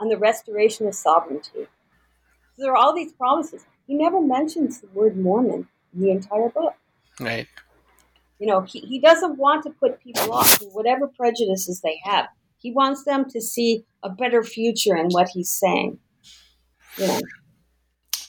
and 0.00 0.10
the 0.10 0.18
restoration 0.18 0.86
of 0.86 0.94
sovereignty. 0.94 1.50
So 2.56 2.62
there 2.62 2.72
are 2.72 2.76
all 2.76 2.94
these 2.94 3.12
promises. 3.12 3.64
He 3.86 3.94
never 3.94 4.20
mentions 4.20 4.80
the 4.80 4.88
word 4.88 5.16
Mormon 5.16 5.68
in 5.94 6.00
the 6.00 6.10
entire 6.10 6.48
book. 6.48 6.74
Right. 7.20 7.46
You 8.38 8.46
know, 8.46 8.62
he, 8.62 8.80
he 8.80 8.98
doesn't 8.98 9.38
want 9.38 9.62
to 9.64 9.70
put 9.70 10.02
people 10.02 10.32
off 10.32 10.60
whatever 10.72 11.06
prejudices 11.06 11.80
they 11.80 12.00
have. 12.04 12.26
He 12.58 12.72
wants 12.72 13.04
them 13.04 13.28
to 13.30 13.40
see 13.40 13.84
a 14.02 14.10
better 14.10 14.42
future 14.42 14.96
in 14.96 15.08
what 15.10 15.28
he's 15.28 15.48
saying. 15.48 15.98
You 16.98 17.06
know. 17.06 17.20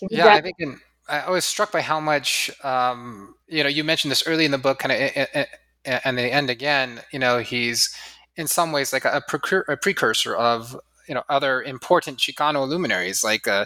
Yeah, 0.10 0.28
I 0.28 0.41
think 0.41 0.58
in, 0.60 0.80
I 1.10 1.32
was 1.32 1.45
struck 1.45 1.72
by 1.72 1.82
how 1.82 2.00
much 2.00 2.52
um, 2.64 3.36
you 3.48 3.64
know. 3.64 3.70
You 3.70 3.84
mentioned 3.84 4.12
this 4.12 4.28
early 4.28 4.45
in 4.45 4.52
the 4.52 4.58
book, 4.58 4.80
kind 4.80 4.91
of 4.91 5.00
eh, 5.00 5.12
eh, 5.16 5.26
eh, 5.34 5.45
and 5.88 6.17
the 6.17 6.31
end 6.31 6.49
again, 6.49 7.01
you 7.11 7.19
know, 7.19 7.39
he's 7.39 7.95
in 8.35 8.47
some 8.47 8.71
ways 8.71 8.93
like 8.93 9.05
a, 9.05 9.21
a 9.67 9.77
precursor 9.77 10.35
of 10.35 10.79
you 11.07 11.15
know 11.15 11.23
other 11.29 11.61
important 11.61 12.17
Chicano 12.17 12.67
luminaries 12.67 13.23
like 13.23 13.47
uh, 13.47 13.65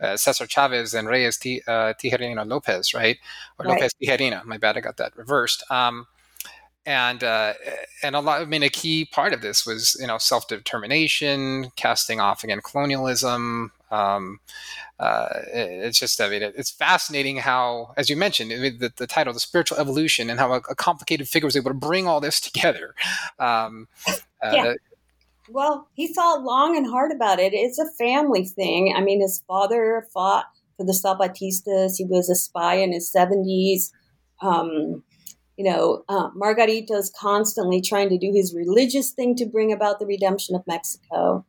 uh, 0.00 0.16
Cesar 0.16 0.46
Chavez 0.46 0.94
and 0.94 1.08
Reies 1.08 1.38
T- 1.38 1.62
uh, 1.66 1.94
Tijerina 1.94 2.46
Lopez, 2.46 2.94
right? 2.94 3.16
Or 3.58 3.66
right. 3.66 3.74
Lopez 3.74 3.94
Tijerina. 4.00 4.44
My 4.44 4.58
bad, 4.58 4.76
I 4.76 4.80
got 4.80 4.98
that 4.98 5.16
reversed. 5.16 5.64
Um, 5.70 6.06
and 6.84 7.22
uh, 7.22 7.54
and 8.02 8.16
a 8.16 8.20
lot. 8.20 8.42
I 8.42 8.44
mean, 8.44 8.62
a 8.62 8.68
key 8.68 9.04
part 9.04 9.32
of 9.32 9.40
this 9.40 9.66
was 9.66 9.96
you 10.00 10.06
know 10.06 10.18
self 10.18 10.48
determination, 10.48 11.70
casting 11.76 12.20
off 12.20 12.44
again 12.44 12.60
colonialism, 12.62 13.72
um, 13.92 14.40
uh, 14.98 15.28
it's 15.52 15.98
just, 15.98 16.20
I 16.20 16.28
mean, 16.28 16.42
it's 16.42 16.70
fascinating 16.70 17.36
how, 17.36 17.92
as 17.96 18.08
you 18.08 18.16
mentioned, 18.16 18.52
I 18.52 18.56
mean, 18.56 18.78
the, 18.78 18.92
the, 18.96 19.06
title, 19.06 19.34
the 19.34 19.40
spiritual 19.40 19.78
evolution, 19.78 20.30
and 20.30 20.40
how 20.40 20.52
a, 20.54 20.56
a, 20.70 20.74
complicated 20.74 21.28
figure 21.28 21.46
was 21.46 21.56
able 21.56 21.70
to 21.70 21.74
bring 21.74 22.06
all 22.06 22.18
this 22.18 22.40
together. 22.50 22.94
Um, 23.38 23.88
uh, 24.42 24.52
yeah. 24.52 24.74
Well, 25.50 25.88
he 25.92 26.06
thought 26.12 26.42
long 26.42 26.76
and 26.76 26.86
hard 26.86 27.12
about 27.12 27.38
it. 27.38 27.52
It's 27.52 27.78
a 27.78 27.90
family 27.98 28.46
thing. 28.46 28.94
I 28.96 29.02
mean, 29.02 29.20
his 29.20 29.42
father 29.46 30.06
fought 30.14 30.46
for 30.78 30.86
the 30.86 30.92
Zapatistas. 30.92 31.96
He 31.98 32.04
was 32.04 32.30
a 32.30 32.34
spy 32.34 32.76
in 32.76 32.92
his 32.92 33.12
70s. 33.12 33.92
Um, 34.40 35.02
you 35.62 35.70
know, 35.70 36.02
uh, 36.08 36.28
Margarito 36.30 36.96
is 36.96 37.12
constantly 37.16 37.80
trying 37.80 38.08
to 38.08 38.18
do 38.18 38.32
his 38.34 38.52
religious 38.52 39.12
thing 39.12 39.36
to 39.36 39.46
bring 39.46 39.72
about 39.72 40.00
the 40.00 40.06
redemption 40.06 40.56
of 40.56 40.66
Mexico. 40.66 41.46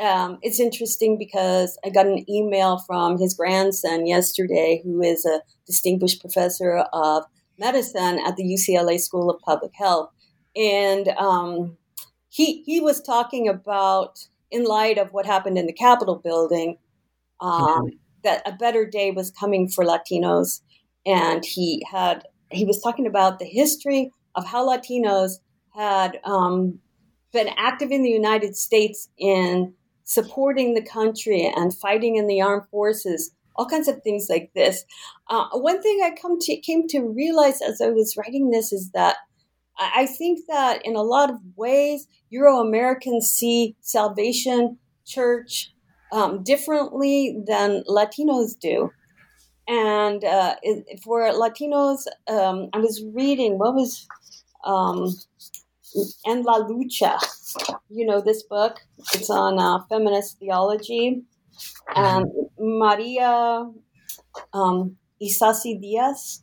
Um, 0.00 0.38
it's 0.42 0.58
interesting 0.58 1.16
because 1.16 1.78
I 1.84 1.90
got 1.90 2.06
an 2.06 2.28
email 2.28 2.78
from 2.78 3.18
his 3.18 3.34
grandson 3.34 4.04
yesterday, 4.04 4.80
who 4.82 5.00
is 5.00 5.24
a 5.24 5.42
distinguished 5.64 6.20
professor 6.20 6.78
of 6.92 7.22
medicine 7.56 8.18
at 8.26 8.34
the 8.34 8.42
UCLA 8.42 8.98
School 8.98 9.30
of 9.30 9.40
Public 9.42 9.70
Health. 9.76 10.10
And 10.56 11.08
um, 11.10 11.76
he, 12.28 12.64
he 12.64 12.80
was 12.80 13.00
talking 13.00 13.48
about, 13.48 14.26
in 14.50 14.64
light 14.64 14.98
of 14.98 15.12
what 15.12 15.24
happened 15.24 15.56
in 15.56 15.66
the 15.66 15.72
Capitol 15.72 16.16
building, 16.16 16.78
um, 17.40 17.52
mm-hmm. 17.52 17.88
that 18.24 18.42
a 18.44 18.56
better 18.56 18.84
day 18.84 19.12
was 19.12 19.30
coming 19.30 19.68
for 19.68 19.84
Latinos. 19.84 20.62
And 21.06 21.44
he 21.44 21.86
had 21.88 22.24
he 22.50 22.64
was 22.64 22.80
talking 22.80 23.06
about 23.06 23.38
the 23.38 23.46
history 23.46 24.12
of 24.34 24.46
how 24.46 24.68
Latinos 24.68 25.32
had 25.74 26.18
um, 26.24 26.78
been 27.32 27.50
active 27.56 27.90
in 27.90 28.02
the 28.02 28.10
United 28.10 28.56
States 28.56 29.08
in 29.18 29.74
supporting 30.04 30.74
the 30.74 30.82
country 30.82 31.52
and 31.54 31.74
fighting 31.74 32.16
in 32.16 32.26
the 32.26 32.40
armed 32.40 32.68
forces, 32.70 33.32
all 33.56 33.66
kinds 33.66 33.88
of 33.88 34.02
things 34.02 34.28
like 34.30 34.50
this. 34.54 34.84
Uh, 35.28 35.46
one 35.52 35.82
thing 35.82 36.00
I 36.02 36.14
come 36.20 36.38
to 36.40 36.56
came 36.58 36.86
to 36.88 37.00
realize 37.00 37.60
as 37.60 37.80
I 37.80 37.88
was 37.88 38.16
writing 38.16 38.50
this 38.50 38.72
is 38.72 38.90
that 38.92 39.16
I 39.78 40.06
think 40.06 40.46
that 40.48 40.86
in 40.86 40.96
a 40.96 41.02
lot 41.02 41.30
of 41.30 41.36
ways, 41.56 42.06
Euro 42.30 42.60
Americans 42.60 43.30
see 43.30 43.76
Salvation 43.80 44.78
Church 45.04 45.72
um, 46.12 46.42
differently 46.42 47.38
than 47.46 47.84
Latinos 47.88 48.58
do. 48.58 48.90
And 49.68 50.24
uh, 50.24 50.56
it, 50.62 51.00
for 51.02 51.22
Latinos, 51.22 52.06
um, 52.28 52.68
I 52.72 52.78
was 52.78 53.02
reading 53.12 53.58
what 53.58 53.74
was 53.74 54.06
um, 54.64 55.08
En 56.26 56.42
la 56.42 56.58
Lucha. 56.60 57.18
You 57.88 58.06
know 58.06 58.20
this 58.20 58.42
book. 58.42 58.80
It's 59.14 59.30
on 59.30 59.58
uh, 59.58 59.84
feminist 59.88 60.38
theology. 60.38 61.22
And 61.94 62.26
Maria 62.58 63.70
um, 64.52 64.96
Isasi 65.22 65.80
Diaz, 65.80 66.42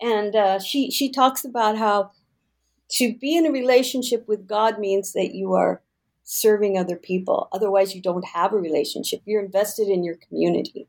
and 0.00 0.34
uh, 0.36 0.58
she 0.58 0.90
she 0.90 1.10
talks 1.10 1.44
about 1.44 1.78
how 1.78 2.12
to 2.92 3.14
be 3.18 3.36
in 3.36 3.46
a 3.46 3.52
relationship 3.52 4.26
with 4.28 4.46
God 4.48 4.78
means 4.78 5.12
that 5.12 5.34
you 5.34 5.54
are 5.54 5.82
serving 6.24 6.78
other 6.78 6.96
people. 6.96 7.48
Otherwise, 7.52 7.94
you 7.94 8.02
don't 8.02 8.26
have 8.26 8.52
a 8.52 8.58
relationship. 8.58 9.22
You're 9.24 9.44
invested 9.44 9.88
in 9.88 10.04
your 10.04 10.16
community. 10.16 10.88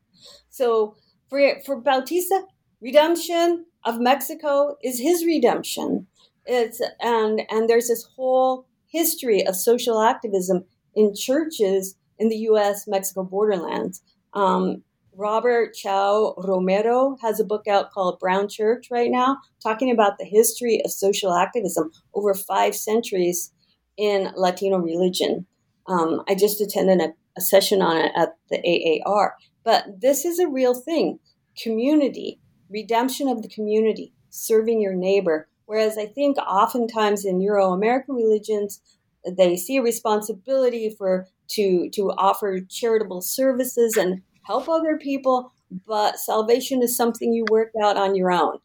So 0.50 0.96
for, 1.32 1.62
for 1.66 1.78
Bautista, 1.78 2.44
redemption 2.82 3.66
of 3.86 4.00
Mexico 4.00 4.76
is 4.84 5.00
his 5.00 5.26
redemption. 5.26 6.06
It's 6.46 6.82
and 7.00 7.42
and 7.50 7.70
there's 7.70 7.88
this 7.88 8.04
whole 8.16 8.68
history 8.88 9.46
of 9.48 9.56
social 9.56 10.02
activism 10.02 10.66
in 10.94 11.16
churches 11.16 11.96
in 12.20 12.30
the 12.30 12.38
U.S. 12.38 12.88
Mexico 12.88 13.24
borderlands. 13.24 14.04
Um, 14.34 14.84
Robert 15.16 15.74
Chao 15.74 16.36
Romero 16.38 17.18
has 17.22 17.40
a 17.40 17.46
book 17.46 17.68
out 17.68 17.92
called 17.92 18.20
Brown 18.20 18.48
Church 18.48 18.88
right 18.92 19.12
now, 19.12 19.38
talking 19.62 19.92
about 19.92 20.18
the 20.18 20.26
history 20.26 20.82
of 20.84 20.92
social 20.92 21.34
activism 21.34 21.92
over 22.14 22.34
five 22.34 22.76
centuries 22.76 23.52
in 23.98 24.32
Latino 24.36 24.78
religion. 24.78 25.46
Um, 25.88 26.24
I 26.28 26.36
just 26.36 26.60
attended 26.60 27.02
a, 27.02 27.14
a 27.38 27.42
session 27.42 27.82
on 27.82 27.98
it 27.98 28.12
at 28.16 28.36
the 28.50 29.02
AAR. 29.06 29.36
But 29.64 30.02
this 30.02 30.26
is 30.26 30.40
a 30.40 30.48
real 30.48 30.74
thing 30.74 31.20
community, 31.62 32.40
redemption 32.70 33.28
of 33.28 33.42
the 33.42 33.50
community, 33.50 34.14
serving 34.30 34.82
your 34.82 34.94
neighbor. 34.94 35.48
Whereas 35.66 35.98
I 35.98 36.06
think 36.06 36.38
oftentimes 36.38 37.26
in 37.26 37.42
Euro 37.42 37.72
American 37.72 38.16
religions, 38.16 38.82
they 39.26 39.56
see 39.56 39.78
a 39.78 39.82
responsibility 39.82 40.94
for 40.98 41.28
to 41.50 41.90
to 41.92 42.12
offer 42.18 42.60
charitable 42.62 43.22
services 43.22 43.98
and 43.98 44.22
help 44.44 44.68
other 44.68 44.98
people, 44.98 45.52
but 45.86 46.20
salvation 46.20 46.82
is 46.82 46.96
something 46.96 47.34
you 47.34 47.46
work 47.50 47.72
out 47.82 47.98
on 47.98 48.16
your 48.16 48.32
own. 48.32 48.58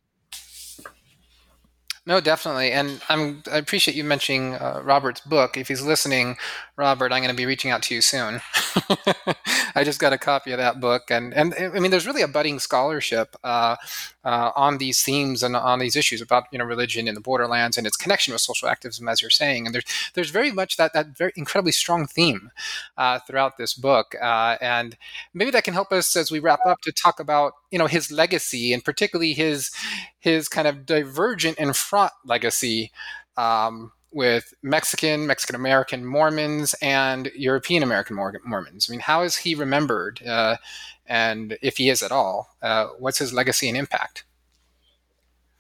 No, 2.07 2.21
definitely, 2.21 2.71
and 2.71 3.01
I'm 3.09 3.43
I 3.51 3.59
appreciate 3.59 3.97
you 3.97 4.05
mentioning 4.05 4.55
uh, 4.55 4.81
Robert's 4.85 5.21
book. 5.21 5.57
If 5.57 5.67
he's 5.67 5.83
listening, 5.83 6.37
Robert, 6.77 7.13
I'm 7.13 7.21
going 7.21 7.35
to 7.35 7.37
be 7.37 7.47
reaching 7.47 7.73
out 7.73 7.83
to 7.83 7.95
you 7.95 8.01
soon. 8.01 8.41
I 9.77 9.85
just 9.85 10.01
got 10.01 10.15
a 10.15 10.19
copy 10.19 10.53
of 10.53 10.59
that 10.59 10.81
book, 10.81 11.11
and 11.11 11.35
and 11.35 11.55
I 11.55 11.79
mean, 11.81 11.91
there's 11.91 12.07
really 12.07 12.23
a 12.23 12.29
budding 12.29 12.59
scholarship 12.59 13.37
uh, 13.45 13.77
uh, 14.25 14.51
on 14.57 14.79
these 14.79 15.03
themes 15.03 15.43
and 15.43 15.55
on 15.55 15.79
these 15.79 15.97
issues 15.97 16.23
about 16.23 16.45
you 16.51 16.59
know 16.59 16.65
religion 16.65 17.07
in 17.07 17.15
the 17.15 17.21
borderlands 17.21 17.77
and 17.77 17.87
its 17.87 17.97
connection 17.97 18.33
with 18.33 18.41
social 18.41 18.69
activism, 18.69 19.07
as 19.07 19.21
you're 19.21 19.31
saying. 19.31 19.67
And 19.67 19.75
there's 19.75 19.85
there's 20.15 20.31
very 20.31 20.51
much 20.51 20.79
that 20.79 20.95
that 20.95 21.09
very 21.19 21.33
incredibly 21.37 21.73
strong 21.73 22.07
theme 22.07 22.51
uh, 22.97 23.19
throughout 23.21 23.59
this 23.59 23.75
book, 23.75 24.15
uh, 24.21 24.57
and 24.63 24.97
maybe 25.35 25.51
that 25.51 25.65
can 25.65 25.75
help 25.75 25.93
us 25.93 26.17
as 26.17 26.31
we 26.31 26.39
wrap 26.41 26.61
up 26.67 26.81
to 26.81 26.91
talk 26.93 27.21
about 27.21 27.53
you 27.71 27.79
know 27.79 27.87
his 27.87 28.11
legacy 28.11 28.73
and 28.73 28.83
particularly 28.83 29.35
his 29.35 29.71
his 30.19 30.49
kind 30.49 30.67
of 30.67 30.87
divergent 30.87 31.59
and 31.61 31.77
fraught 31.77 32.13
legacy. 32.25 32.91
Um, 33.37 33.93
with 34.17 34.55
Mexican, 34.63 35.27
Mexican 35.27 35.55
American 35.55 36.07
Mormons, 36.07 36.75
and 36.81 37.31
European 37.37 37.83
American 37.83 38.17
Mormons. 38.17 38.89
I 38.89 38.91
mean, 38.91 39.01
how 39.01 39.21
is 39.21 39.37
he 39.37 39.55
remembered? 39.55 40.27
Uh, 40.27 40.57
and 41.05 41.59
if 41.61 41.77
he 41.77 41.91
is 41.91 42.03
at 42.03 42.11
all, 42.11 42.57
uh, 42.63 42.87
what's 42.99 43.19
his 43.19 43.35
legacy 43.35 43.69
and 43.69 43.77
impact? 43.77 44.25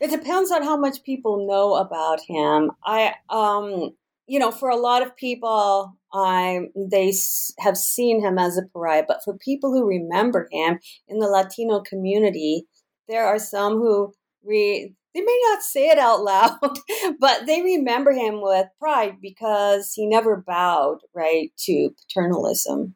It 0.00 0.10
depends 0.10 0.50
on 0.50 0.62
how 0.62 0.78
much 0.78 1.02
people 1.04 1.46
know 1.46 1.74
about 1.74 2.20
him. 2.26 2.70
I, 2.82 3.14
um, 3.28 3.90
you 4.26 4.38
know, 4.38 4.50
for 4.50 4.70
a 4.70 4.76
lot 4.76 5.02
of 5.02 5.14
people, 5.16 5.94
I 6.14 6.68
they 6.74 7.12
have 7.58 7.76
seen 7.76 8.22
him 8.22 8.38
as 8.38 8.56
a 8.56 8.62
pariah, 8.62 9.04
but 9.06 9.20
for 9.22 9.36
people 9.36 9.70
who 9.70 9.86
remember 9.86 10.48
him 10.50 10.78
in 11.08 11.18
the 11.18 11.28
Latino 11.28 11.80
community, 11.80 12.64
there 13.06 13.26
are 13.26 13.38
some 13.38 13.74
who 13.74 14.14
re, 14.42 14.94
they 15.16 15.22
may 15.22 15.40
not 15.50 15.62
say 15.62 15.88
it 15.88 15.98
out 15.98 16.22
loud, 16.22 16.58
but 17.20 17.46
they 17.46 17.62
remember 17.62 18.12
him 18.12 18.42
with 18.42 18.66
pride 18.78 19.14
because 19.22 19.92
he 19.94 20.06
never 20.06 20.44
bowed 20.46 20.98
right 21.14 21.50
to 21.60 21.90
paternalism. 21.96 22.94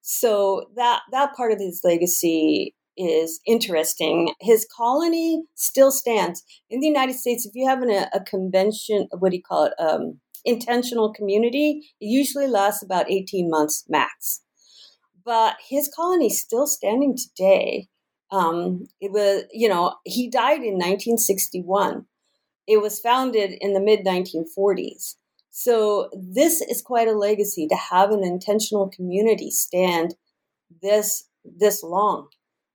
So 0.00 0.64
that 0.76 1.02
that 1.12 1.34
part 1.36 1.52
of 1.52 1.58
his 1.58 1.82
legacy 1.84 2.74
is 2.96 3.40
interesting. 3.46 4.32
His 4.40 4.66
colony 4.74 5.42
still 5.54 5.90
stands 5.90 6.42
in 6.70 6.80
the 6.80 6.86
United 6.86 7.14
States. 7.14 7.44
If 7.44 7.52
you 7.54 7.68
have 7.68 7.82
an, 7.82 7.90
a, 7.90 8.20
convention, 8.26 9.08
what 9.18 9.30
do 9.30 9.36
you 9.36 9.42
call 9.42 9.64
it? 9.64 9.74
Um, 9.78 10.20
intentional 10.44 11.12
community, 11.12 11.82
it 12.00 12.06
usually 12.06 12.46
lasts 12.46 12.82
about 12.82 13.10
18 13.10 13.50
months 13.50 13.84
max. 13.88 14.40
But 15.24 15.56
his 15.68 15.90
colony 15.94 16.26
is 16.26 16.42
still 16.42 16.66
standing 16.66 17.16
today. 17.16 17.88
Um, 18.32 18.86
it 19.00 19.12
was, 19.12 19.44
you 19.52 19.68
know, 19.68 19.94
he 20.04 20.28
died 20.28 20.62
in 20.62 20.74
1961. 20.74 22.06
It 22.66 22.80
was 22.80 22.98
founded 22.98 23.52
in 23.60 23.74
the 23.74 23.80
mid 23.80 24.04
1940s. 24.04 25.16
So 25.50 26.08
this 26.14 26.62
is 26.62 26.80
quite 26.80 27.08
a 27.08 27.12
legacy 27.12 27.68
to 27.68 27.76
have 27.76 28.10
an 28.10 28.24
intentional 28.24 28.88
community 28.88 29.50
stand 29.50 30.14
this 30.80 31.24
this 31.44 31.82
long. 31.82 32.28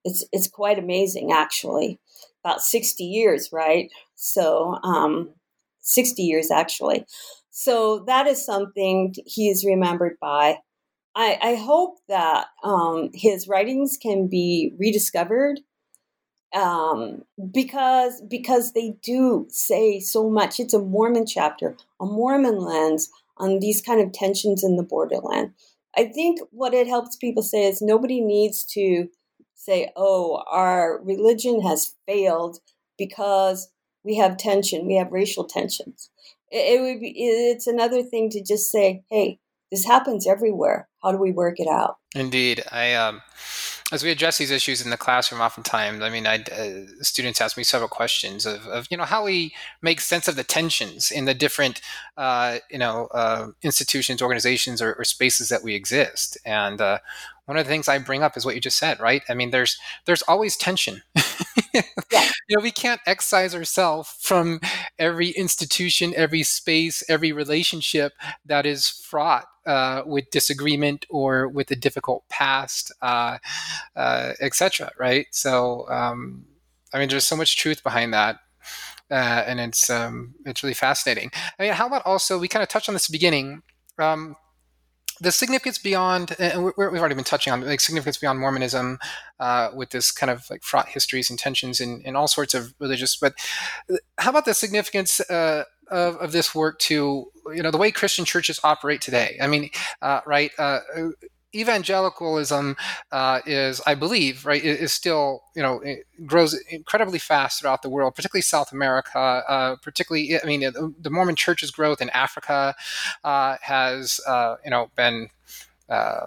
It's 0.05 0.25
it's 0.31 0.47
quite 0.47 0.77
amazing, 0.77 1.31
actually. 1.31 1.99
About 2.45 2.61
60 2.61 3.03
years, 3.03 3.49
right? 3.51 3.89
So 4.15 4.77
um, 4.83 5.33
60 5.81 6.21
years 6.21 6.51
actually. 6.51 7.05
So 7.49 8.03
that 8.05 8.27
is 8.27 8.45
something 8.45 9.15
he 9.25 9.49
is 9.49 9.65
remembered 9.65 10.17
by. 10.21 10.59
I, 11.18 11.39
I 11.41 11.55
hope 11.55 11.97
that 12.07 12.45
um, 12.63 13.09
his 13.11 13.47
writings 13.47 13.97
can 13.99 14.28
be 14.28 14.72
rediscovered 14.78 15.59
um, 16.53 17.24
because 17.51 18.22
because 18.22 18.74
they 18.74 18.93
do 19.01 19.47
say 19.49 19.99
so 19.99 20.30
much. 20.30 20.59
It's 20.59 20.76
a 20.76 20.80
Mormon 20.80 21.26
chapter, 21.26 21.76
a 21.99 22.05
Mormon 22.05 22.59
lens 22.59 23.09
on 23.38 23.59
these 23.59 23.82
kind 23.82 23.99
of 23.99 24.13
tensions 24.13 24.63
in 24.63 24.76
the 24.76 24.84
borderland. 24.84 25.53
I 25.97 26.05
think 26.05 26.39
what 26.51 26.76
it 26.76 26.86
helps 26.88 27.15
people 27.15 27.41
say 27.41 27.65
is 27.65 27.82
nobody 27.82 28.22
needs 28.22 28.63
to 28.74 29.09
say, 29.55 29.91
"Oh, 29.95 30.43
our 30.51 31.01
religion 31.03 31.61
has 31.61 31.95
failed 32.05 32.59
because 32.95 33.72
we 34.03 34.18
have 34.18 34.38
tension, 34.38 34.86
we 34.86 34.97
have 34.97 35.11
racial 35.11 35.45
tensions." 35.45 36.11
It, 36.51 36.78
it 36.78 36.82
would 36.82 37.01
be. 37.01 37.13
It's 37.18 37.65
another 37.65 38.03
thing 38.03 38.30
to 38.30 38.43
just 38.43 38.72
say, 38.72 39.03
"Hey, 39.09 39.39
this 39.72 39.86
happens 39.86 40.28
everywhere. 40.28 40.88
How 41.03 41.11
do 41.11 41.18
we 41.18 41.32
work 41.32 41.59
it 41.59 41.68
out? 41.68 41.97
Indeed, 42.15 42.63
I 42.72 42.93
um, 42.93 43.22
as 43.91 44.03
we 44.03 44.11
address 44.11 44.38
these 44.38 44.51
issues 44.51 44.82
in 44.82 44.89
the 44.89 44.97
classroom, 44.97 45.39
oftentimes, 45.39 46.01
I 46.01 46.09
mean, 46.09 46.28
I, 46.28 46.39
uh, 46.39 46.88
students 47.01 47.39
ask 47.39 47.55
me 47.55 47.63
several 47.63 47.88
questions 47.88 48.45
of, 48.45 48.65
of, 48.68 48.88
you 48.91 48.97
know, 48.97 49.05
how 49.05 49.24
we 49.24 49.53
make 49.82 50.01
sense 50.01 50.28
of 50.28 50.36
the 50.36 50.43
tensions 50.43 51.09
in 51.09 51.24
the 51.24 51.34
different, 51.34 51.80
uh, 52.18 52.57
you 52.70 52.78
know, 52.78 53.07
uh, 53.13 53.47
institutions, 53.61 54.22
organizations, 54.22 54.82
or, 54.82 54.93
or, 54.95 55.05
spaces 55.05 55.47
that 55.49 55.63
we 55.63 55.74
exist. 55.74 56.38
And 56.43 56.82
uh, 56.82 56.99
one 57.45 57.57
of 57.57 57.65
the 57.65 57.70
things 57.70 57.88
I 57.88 57.97
bring 57.99 58.24
up 58.24 58.36
is 58.36 58.45
what 58.45 58.55
you 58.55 58.61
just 58.61 58.78
said, 58.78 58.99
right? 58.99 59.24
I 59.30 59.34
mean, 59.34 59.51
there's 59.51 59.78
there's 60.05 60.22
always 60.24 60.57
tension. 60.57 61.03
yeah. 62.11 62.30
You 62.49 62.57
know, 62.57 62.63
we 62.63 62.71
can't 62.71 63.01
excise 63.05 63.53
ourselves 63.53 64.15
from 64.21 64.61
every 64.97 65.30
institution, 65.32 66.13
every 66.15 66.43
space, 66.43 67.03
every 67.09 67.34
relationship 67.34 68.13
that 68.45 68.65
is 68.65 68.88
fraught 68.88 69.45
uh, 69.65 70.03
with 70.05 70.30
disagreement 70.32 71.05
or 71.09 71.49
with 71.49 71.69
a 71.71 71.75
difficult 71.75 72.23
past, 72.30 72.93
uh, 73.01 73.38
uh, 73.97 74.34
etc. 74.39 74.91
Right? 74.97 75.28
So, 75.32 75.89
um, 75.89 76.45
I 76.93 76.99
mean, 76.99 77.09
there's 77.09 77.28
so 77.28 77.36
much 77.36 77.57
truth 77.57 77.84
behind 77.84 78.13
that. 78.13 78.38
Uh, 79.09 79.43
and 79.47 79.59
it's 79.59 79.89
um, 79.89 80.36
it's 80.45 80.63
really 80.63 80.73
fascinating. 80.73 81.32
I 81.57 81.63
mean, 81.63 81.73
how 81.73 81.88
about 81.88 82.05
also 82.05 82.38
we 82.38 82.49
kind 82.49 82.61
of 82.63 82.69
touched 82.69 82.89
on 82.89 82.93
this 82.95 83.07
beginning. 83.07 83.61
Um, 83.99 84.36
the 85.20 85.32
significance 85.32 85.78
beyond, 85.78 86.36
and 86.39 86.65
we 86.65 86.72
have 86.78 86.93
already 86.93 87.15
been 87.15 87.24
touching 87.24 87.53
on 87.53 87.61
like 87.61 87.80
significance 87.80 88.18
beyond 88.18 88.39
Mormonism, 88.39 88.99
uh, 89.39 89.70
with 89.74 89.89
this 89.89 90.11
kind 90.11 90.30
of 90.30 90.49
like 90.49 90.63
fraught 90.63 90.89
histories 90.89 91.30
and 91.30 91.39
tensions 91.39 91.80
in, 91.80 92.01
in 92.01 92.15
all 92.15 92.28
sorts 92.28 92.53
of 92.53 92.74
religious. 92.80 93.15
But 93.15 93.34
uh, 93.91 93.97
how 94.18 94.32
about 94.32 94.45
the 94.45 94.53
significance 94.53 95.20
uh, 95.30 95.63
of, 95.89 96.15
of 96.18 96.32
this 96.32 96.53
work 96.53 96.80
to 96.80 97.26
you 97.53 97.63
know 97.63 97.72
the 97.72 97.78
way 97.78 97.91
Christian 97.91 98.26
churches 98.26 98.59
operate 98.63 99.01
today? 99.01 99.38
I 99.41 99.47
mean, 99.47 99.70
uh, 100.01 100.22
right? 100.26 100.51
Evangelicalism 101.55 102.75
uh, 103.11 103.39
is, 103.45 103.81
I 103.87 103.95
believe, 103.95 104.45
right, 104.45 104.63
is 104.63 104.91
still, 104.91 105.43
you 105.55 105.63
know, 105.63 105.81
grows 106.25 106.53
incredibly 106.69 107.19
fast 107.19 107.61
throughout 107.61 107.81
the 107.81 107.89
world, 107.89 108.15
particularly 108.15 108.41
South 108.41 108.71
America. 108.71 109.17
Uh, 109.19 109.75
particularly, 109.81 110.41
I 110.41 110.45
mean, 110.45 110.61
the 110.61 111.09
Mormon 111.09 111.35
Church's 111.35 111.71
growth 111.71 112.01
in 112.01 112.09
Africa 112.09 112.75
uh, 113.23 113.57
has, 113.61 114.19
uh, 114.27 114.55
you 114.63 114.71
know, 114.71 114.89
been. 114.95 115.29
Uh, 115.89 116.25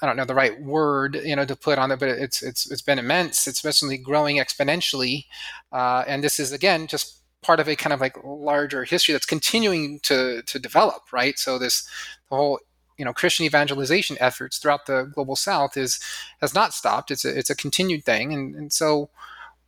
I 0.00 0.06
don't 0.06 0.16
know 0.16 0.24
the 0.24 0.34
right 0.34 0.60
word, 0.62 1.16
you 1.24 1.34
know, 1.34 1.44
to 1.44 1.56
put 1.56 1.78
on 1.78 1.90
it, 1.90 1.98
but 1.98 2.08
it's 2.08 2.42
it's 2.42 2.70
it's 2.70 2.82
been 2.82 2.98
immense. 2.98 3.46
It's 3.48 3.58
especially 3.58 3.98
growing 3.98 4.36
exponentially, 4.36 5.24
uh, 5.72 6.04
and 6.06 6.22
this 6.22 6.38
is 6.38 6.52
again 6.52 6.86
just 6.86 7.18
part 7.42 7.60
of 7.60 7.68
a 7.68 7.76
kind 7.76 7.92
of 7.92 8.00
like 8.00 8.16
larger 8.24 8.84
history 8.84 9.12
that's 9.12 9.26
continuing 9.26 9.98
to 10.00 10.42
to 10.42 10.58
develop, 10.58 11.12
right? 11.12 11.38
So 11.38 11.58
this 11.58 11.88
the 12.30 12.36
whole 12.36 12.60
you 12.98 13.04
know 13.04 13.12
Christian 13.12 13.46
evangelization 13.46 14.16
efforts 14.20 14.58
throughout 14.58 14.86
the 14.86 15.04
global 15.14 15.36
South 15.36 15.76
is 15.76 16.00
has 16.40 16.52
not 16.52 16.74
stopped. 16.74 17.10
It's 17.10 17.24
a 17.24 17.38
it's 17.38 17.50
a 17.50 17.54
continued 17.54 18.04
thing, 18.04 18.34
and 18.34 18.54
and 18.54 18.72
so 18.72 19.08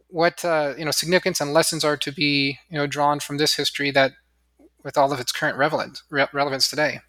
what 0.09 0.45
uh, 0.45 0.75
you 0.77 0.85
know 0.85 0.91
significance 0.91 1.41
and 1.41 1.55
lessons 1.55 1.85
are 1.85 1.97
to 1.97 2.13
be 2.13 2.59
you 2.69 2.77
know 2.77 2.87
drawn 2.87 3.21
from 3.21 3.39
this 3.39 3.55
history 3.55 3.91
that 3.93 4.13
with 4.83 4.99
all 4.99 5.13
of 5.13 5.21
its 5.21 5.33
current 5.33 5.57
relevance 5.57 6.03
re- 6.11 6.27
relevance 6.33 6.69
today. 6.69 7.01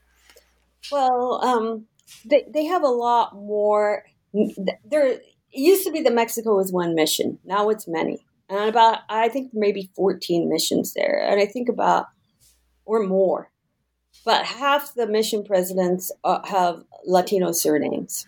Well, 0.92 1.44
um, 1.44 1.86
they 2.26 2.46
they 2.48 2.66
have 2.66 2.84
a 2.84 2.88
lot 2.88 3.36
more. 3.36 4.06
There 4.86 5.20
used 5.52 5.86
to 5.86 5.92
be 5.92 6.02
that 6.04 6.14
Mexico 6.14 6.56
was 6.56 6.72
one 6.72 6.96
mission. 6.96 7.40
Now 7.44 7.70
it's 7.70 7.88
many, 7.88 8.26
and 8.48 8.70
about 8.70 9.00
I 9.10 9.28
think 9.30 9.52
maybe 9.54 9.92
fourteen 9.96 10.50
missions 10.50 10.94
there, 10.94 11.26
and 11.28 11.42
I 11.42 11.48
think 11.48 11.68
about 11.68 12.06
or 12.86 13.04
more 13.04 13.51
but 14.26 14.46
half 14.46 14.94
the 14.94 15.08
mission 15.08 15.44
presidents 15.44 16.12
uh, 16.24 16.46
have 16.48 16.84
Latino 17.06 17.52
surnames. 17.52 18.28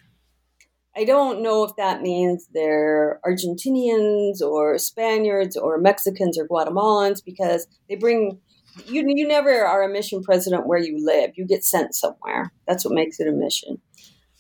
I 0.95 1.05
don't 1.05 1.41
know 1.41 1.63
if 1.63 1.75
that 1.77 2.01
means 2.01 2.47
they're 2.53 3.19
Argentinians 3.25 4.41
or 4.41 4.77
Spaniards 4.77 5.57
or 5.57 5.79
Mexicans 5.79 6.37
or 6.37 6.47
Guatemalans 6.47 7.23
because 7.23 7.67
they 7.89 7.95
bring 7.95 8.39
you 8.85 9.03
you 9.07 9.27
never 9.27 9.65
are 9.65 9.83
a 9.83 9.89
mission 9.89 10.23
president 10.23 10.67
where 10.67 10.79
you 10.79 11.03
live. 11.03 11.31
You 11.35 11.45
get 11.45 11.63
sent 11.63 11.95
somewhere. 11.95 12.51
That's 12.67 12.85
what 12.85 12.93
makes 12.93 13.19
it 13.19 13.27
a 13.27 13.31
mission. 13.31 13.79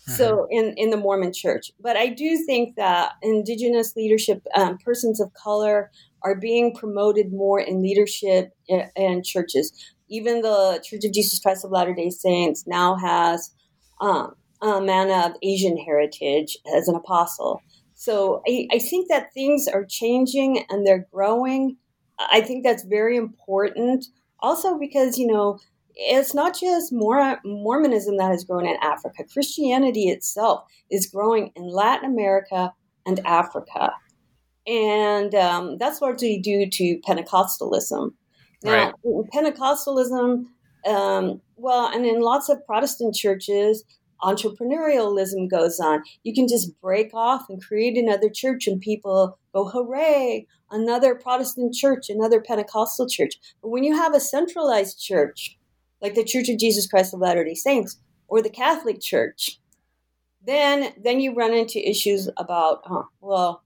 Mm-hmm. 0.07 0.13
So 0.13 0.47
in 0.49 0.73
in 0.77 0.89
the 0.89 0.97
Mormon 0.97 1.33
Church, 1.33 1.71
but 1.79 1.97
I 1.97 2.07
do 2.07 2.43
think 2.45 2.75
that 2.75 3.13
indigenous 3.21 3.95
leadership, 3.95 4.45
um, 4.55 4.77
persons 4.83 5.19
of 5.19 5.33
color, 5.33 5.91
are 6.23 6.35
being 6.35 6.73
promoted 6.75 7.31
more 7.31 7.59
in 7.59 7.81
leadership 7.81 8.51
in, 8.67 8.89
in 8.95 9.23
churches 9.23 9.71
even 10.13 10.41
the 10.41 10.79
Church 10.85 11.03
of 11.05 11.11
Jesus 11.11 11.39
Christ 11.39 11.65
of 11.65 11.71
Latter 11.71 11.93
day 11.93 12.11
Saints 12.11 12.65
now 12.67 12.95
has 12.95 13.51
um, 13.99 14.35
a 14.61 14.79
man 14.79 15.09
of 15.09 15.35
Asian 15.41 15.75
heritage 15.75 16.55
as 16.75 16.87
an 16.87 16.95
apostle. 16.95 17.61
So 17.95 18.43
I, 18.47 18.67
I 18.71 18.77
think 18.77 19.09
that 19.09 19.33
things 19.33 19.67
are 19.67 19.83
changing 19.83 20.65
and 20.69 20.85
they're 20.85 21.07
growing. 21.11 21.77
I 22.19 22.41
think 22.41 22.63
that's 22.63 22.83
very 22.83 23.17
important. 23.17 24.05
Also, 24.39 24.77
because, 24.77 25.17
you 25.17 25.25
know, 25.25 25.57
it's 25.95 26.35
not 26.35 26.59
just 26.59 26.93
Mormonism 26.93 28.17
that 28.17 28.31
has 28.31 28.43
grown 28.43 28.67
in 28.67 28.77
Africa. 28.83 29.23
Christianity 29.31 30.09
itself 30.09 30.63
is 30.91 31.07
growing 31.07 31.51
in 31.55 31.67
Latin 31.67 32.11
America 32.11 32.71
and 33.05 33.19
Africa. 33.25 33.93
And 34.67 35.33
um, 35.33 35.77
that's 35.79 36.01
largely 36.01 36.39
due 36.39 36.69
to 36.69 37.01
Pentecostalism. 37.07 38.11
Now, 38.63 38.93
right. 39.03 39.25
Pentecostalism, 39.33 40.45
um, 40.87 41.41
well, 41.57 41.91
and 41.93 42.05
in 42.05 42.21
lots 42.21 42.49
of 42.49 42.65
Protestant 42.65 43.15
churches, 43.15 43.83
entrepreneurialism 44.21 45.49
goes 45.49 45.79
on. 45.79 46.01
You 46.23 46.33
can 46.33 46.47
just 46.47 46.79
break 46.81 47.13
off 47.13 47.49
and 47.49 47.63
create 47.63 47.97
another 47.97 48.29
church, 48.29 48.67
and 48.67 48.79
people 48.79 49.37
go, 49.53 49.65
hooray, 49.67 50.47
another 50.71 51.15
Protestant 51.15 51.73
church, 51.73 52.09
another 52.09 52.41
Pentecostal 52.41 53.07
church. 53.07 53.35
But 53.61 53.69
when 53.69 53.83
you 53.83 53.95
have 53.95 54.15
a 54.15 54.19
centralized 54.19 54.99
church, 55.01 55.57
like 56.01 56.15
the 56.15 56.23
Church 56.23 56.49
of 56.49 56.59
Jesus 56.59 56.87
Christ 56.87 57.13
of 57.13 57.21
Latter 57.21 57.43
day 57.43 57.53
Saints 57.53 57.97
or 58.27 58.41
the 58.41 58.49
Catholic 58.49 59.01
Church, 59.01 59.59
then 60.45 60.93
then 61.01 61.21
you 61.21 61.33
run 61.33 61.53
into 61.53 61.79
issues 61.79 62.29
about, 62.35 62.83
well, 63.21 63.63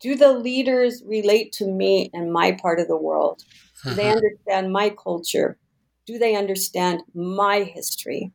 do 0.00 0.16
the 0.16 0.32
leaders 0.32 1.02
relate 1.06 1.52
to 1.52 1.66
me 1.66 2.10
and 2.12 2.32
my 2.32 2.52
part 2.52 2.80
of 2.80 2.88
the 2.88 2.96
world? 2.96 3.42
Do 3.84 3.94
they 3.94 4.10
understand 4.10 4.72
my 4.72 4.90
culture? 4.90 5.58
Do 6.06 6.18
they 6.18 6.34
understand 6.34 7.02
my 7.14 7.62
history? 7.62 8.32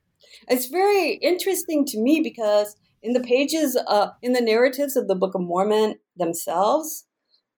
It's 0.47 0.67
very 0.67 1.13
interesting 1.15 1.85
to 1.85 1.99
me 1.99 2.21
because 2.21 2.75
in 3.01 3.13
the 3.13 3.19
pages, 3.19 3.77
uh, 3.87 4.09
in 4.21 4.33
the 4.33 4.41
narratives 4.41 4.95
of 4.95 5.07
the 5.07 5.15
Book 5.15 5.35
of 5.35 5.41
Mormon 5.41 5.95
themselves, 6.15 7.05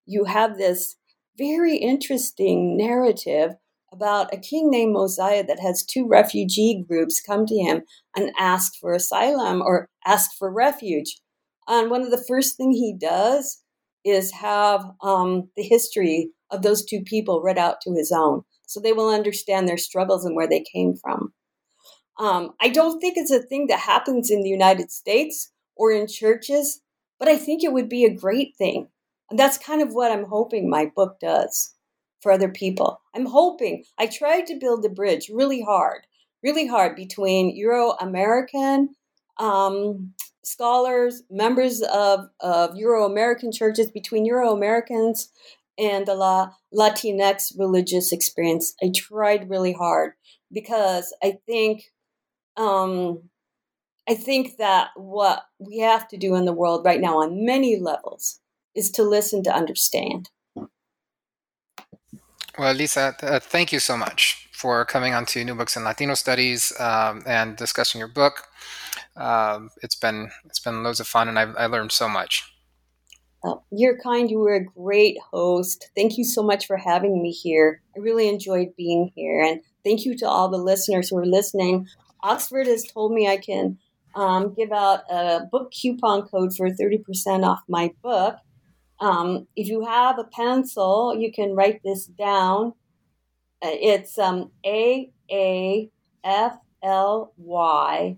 you 0.05 0.25
have 0.25 0.57
this 0.57 0.95
very 1.37 1.77
interesting 1.77 2.77
narrative 2.77 3.51
about 3.91 4.33
a 4.33 4.37
king 4.37 4.69
named 4.69 4.93
Mosiah 4.93 5.45
that 5.45 5.59
has 5.59 5.83
two 5.83 6.07
refugee 6.07 6.83
groups 6.87 7.21
come 7.21 7.45
to 7.45 7.55
him 7.55 7.83
and 8.15 8.31
ask 8.37 8.73
for 8.79 8.93
asylum 8.93 9.61
or 9.61 9.87
ask 10.05 10.31
for 10.37 10.51
refuge. 10.51 11.21
And 11.67 11.89
one 11.89 12.01
of 12.01 12.11
the 12.11 12.23
first 12.27 12.57
thing 12.57 12.71
he 12.71 12.95
does 12.99 13.63
is 14.05 14.31
have 14.31 14.85
um, 15.01 15.49
the 15.57 15.63
history 15.63 16.29
of 16.51 16.61
those 16.61 16.85
two 16.85 17.01
people 17.01 17.41
read 17.41 17.57
out 17.57 17.81
to 17.81 17.93
his 17.93 18.11
own 18.15 18.43
so 18.67 18.79
they 18.79 18.93
will 18.93 19.09
understand 19.09 19.67
their 19.67 19.77
struggles 19.77 20.25
and 20.25 20.35
where 20.35 20.47
they 20.47 20.63
came 20.73 20.95
from. 20.95 21.33
Um, 22.17 22.51
I 22.61 22.69
don't 22.69 22.99
think 22.99 23.17
it's 23.17 23.31
a 23.31 23.41
thing 23.41 23.67
that 23.67 23.79
happens 23.79 24.31
in 24.31 24.41
the 24.41 24.49
United 24.49 24.91
States 24.91 25.51
or 25.75 25.91
in 25.91 26.07
churches, 26.07 26.81
but 27.19 27.27
I 27.27 27.37
think 27.37 27.63
it 27.63 27.73
would 27.73 27.89
be 27.89 28.05
a 28.05 28.13
great 28.13 28.55
thing. 28.57 28.87
And 29.29 29.37
that's 29.37 29.57
kind 29.57 29.81
of 29.81 29.93
what 29.93 30.11
I'm 30.11 30.25
hoping 30.25 30.69
my 30.69 30.91
book 30.95 31.17
does 31.19 31.73
for 32.21 32.31
other 32.31 32.49
people. 32.49 33.01
I'm 33.13 33.25
hoping, 33.25 33.83
I 33.97 34.07
tried 34.07 34.47
to 34.47 34.59
build 34.59 34.85
a 34.85 34.89
bridge 34.89 35.29
really 35.33 35.61
hard, 35.61 36.07
really 36.43 36.67
hard 36.67 36.95
between 36.95 37.55
Euro 37.55 37.91
American 37.99 38.95
um, 39.37 40.13
scholars, 40.43 41.23
members 41.29 41.81
of, 41.81 42.29
of 42.39 42.75
Euro 42.75 43.05
American 43.05 43.51
churches, 43.51 43.91
between 43.91 44.25
Euro 44.25 44.53
Americans 44.53 45.29
and 45.77 46.05
the 46.05 46.15
La- 46.15 46.51
Latinx 46.73 47.57
religious 47.57 48.11
experience. 48.11 48.75
I 48.81 48.91
tried 48.95 49.49
really 49.49 49.73
hard 49.73 50.13
because 50.51 51.13
I 51.23 51.39
think 51.45 51.91
um, 52.57 53.23
I 54.07 54.13
think 54.13 54.57
that 54.57 54.89
what 54.95 55.43
we 55.59 55.79
have 55.79 56.07
to 56.09 56.17
do 56.17 56.35
in 56.35 56.45
the 56.45 56.53
world 56.53 56.85
right 56.85 57.01
now 57.01 57.21
on 57.21 57.45
many 57.45 57.77
levels 57.79 58.39
is 58.75 58.91
to 58.91 59.03
listen 59.03 59.43
to 59.43 59.53
understand. 59.53 60.29
Well, 62.57 62.73
Lisa, 62.73 63.15
uh, 63.21 63.39
thank 63.39 63.73
you 63.73 63.79
so 63.79 63.97
much 63.97 64.44
for 64.55 64.85
coming 64.85 65.13
on 65.13 65.25
to 65.27 65.43
New 65.43 65.55
Books 65.55 65.75
in 65.75 65.83
Latino 65.83 66.13
Studies 66.13 66.71
um, 66.79 67.23
and 67.25 67.55
discussing 67.57 67.99
your 67.99 68.07
book. 68.07 68.47
Um, 69.17 69.69
it's 69.81 69.95
been 69.95 70.31
it's 70.45 70.59
been 70.59 70.83
loads 70.83 70.99
of 70.99 71.07
fun, 71.07 71.27
and 71.27 71.37
I've 71.37 71.55
I 71.57 71.65
learned 71.65 71.91
so 71.91 72.07
much. 72.07 72.43
Uh, 73.43 73.55
you're 73.71 73.97
kind. 73.99 74.31
You 74.31 74.39
were 74.39 74.55
a 74.55 74.63
great 74.63 75.17
host. 75.31 75.89
Thank 75.95 76.17
you 76.17 76.23
so 76.23 76.41
much 76.41 76.65
for 76.65 76.77
having 76.77 77.21
me 77.21 77.31
here. 77.31 77.81
I 77.95 77.99
really 77.99 78.27
enjoyed 78.27 78.75
being 78.75 79.11
here. 79.15 79.41
And 79.41 79.61
thank 79.83 80.03
you 80.03 80.17
to 80.17 80.27
all 80.27 80.49
the 80.49 80.57
listeners 80.57 81.09
who 81.09 81.17
are 81.17 81.25
listening. 81.25 81.87
Oxford 82.23 82.65
has 82.65 82.83
told 82.83 83.13
me 83.13 83.27
I 83.27 83.37
can 83.37 83.77
um, 84.15 84.55
give 84.55 84.71
out 84.71 85.01
a 85.11 85.41
book 85.51 85.71
coupon 85.71 86.23
code 86.23 86.55
for 86.55 86.69
30% 86.69 87.45
off 87.45 87.61
my 87.67 87.93
book. 88.01 88.37
Um, 88.99 89.47
if 89.55 89.67
you 89.67 89.85
have 89.85 90.17
a 90.17 90.23
pencil, 90.23 91.15
you 91.15 91.31
can 91.31 91.53
write 91.53 91.81
this 91.83 92.05
down. 92.05 92.73
It's 93.73 94.17
um, 94.17 94.51
A 94.65 95.11
A 95.31 95.89
F 96.23 96.57
L 96.83 97.33
Y 97.37 98.17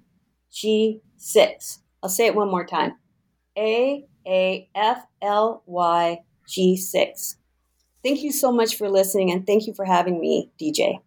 G 0.52 1.02
6. 1.18 1.80
I'll 2.04 2.10
say 2.10 2.28
it 2.28 2.36
one 2.36 2.50
more 2.50 2.66
time 2.66 2.94
A 3.58 4.06
A 4.28 4.70
F 4.76 5.04
L 5.22 5.64
Y 5.66 6.20
G 6.48 6.78
6. 6.78 7.38
Thank 8.04 8.24
you 8.24 8.32
so 8.32 8.52
much 8.52 8.76
for 8.76 8.90
listening 8.90 9.32
and 9.32 9.46
thank 9.46 9.68
you 9.68 9.74
for 9.74 9.86
having 9.86 10.20
me, 10.20 10.52
DJ. 10.62 11.00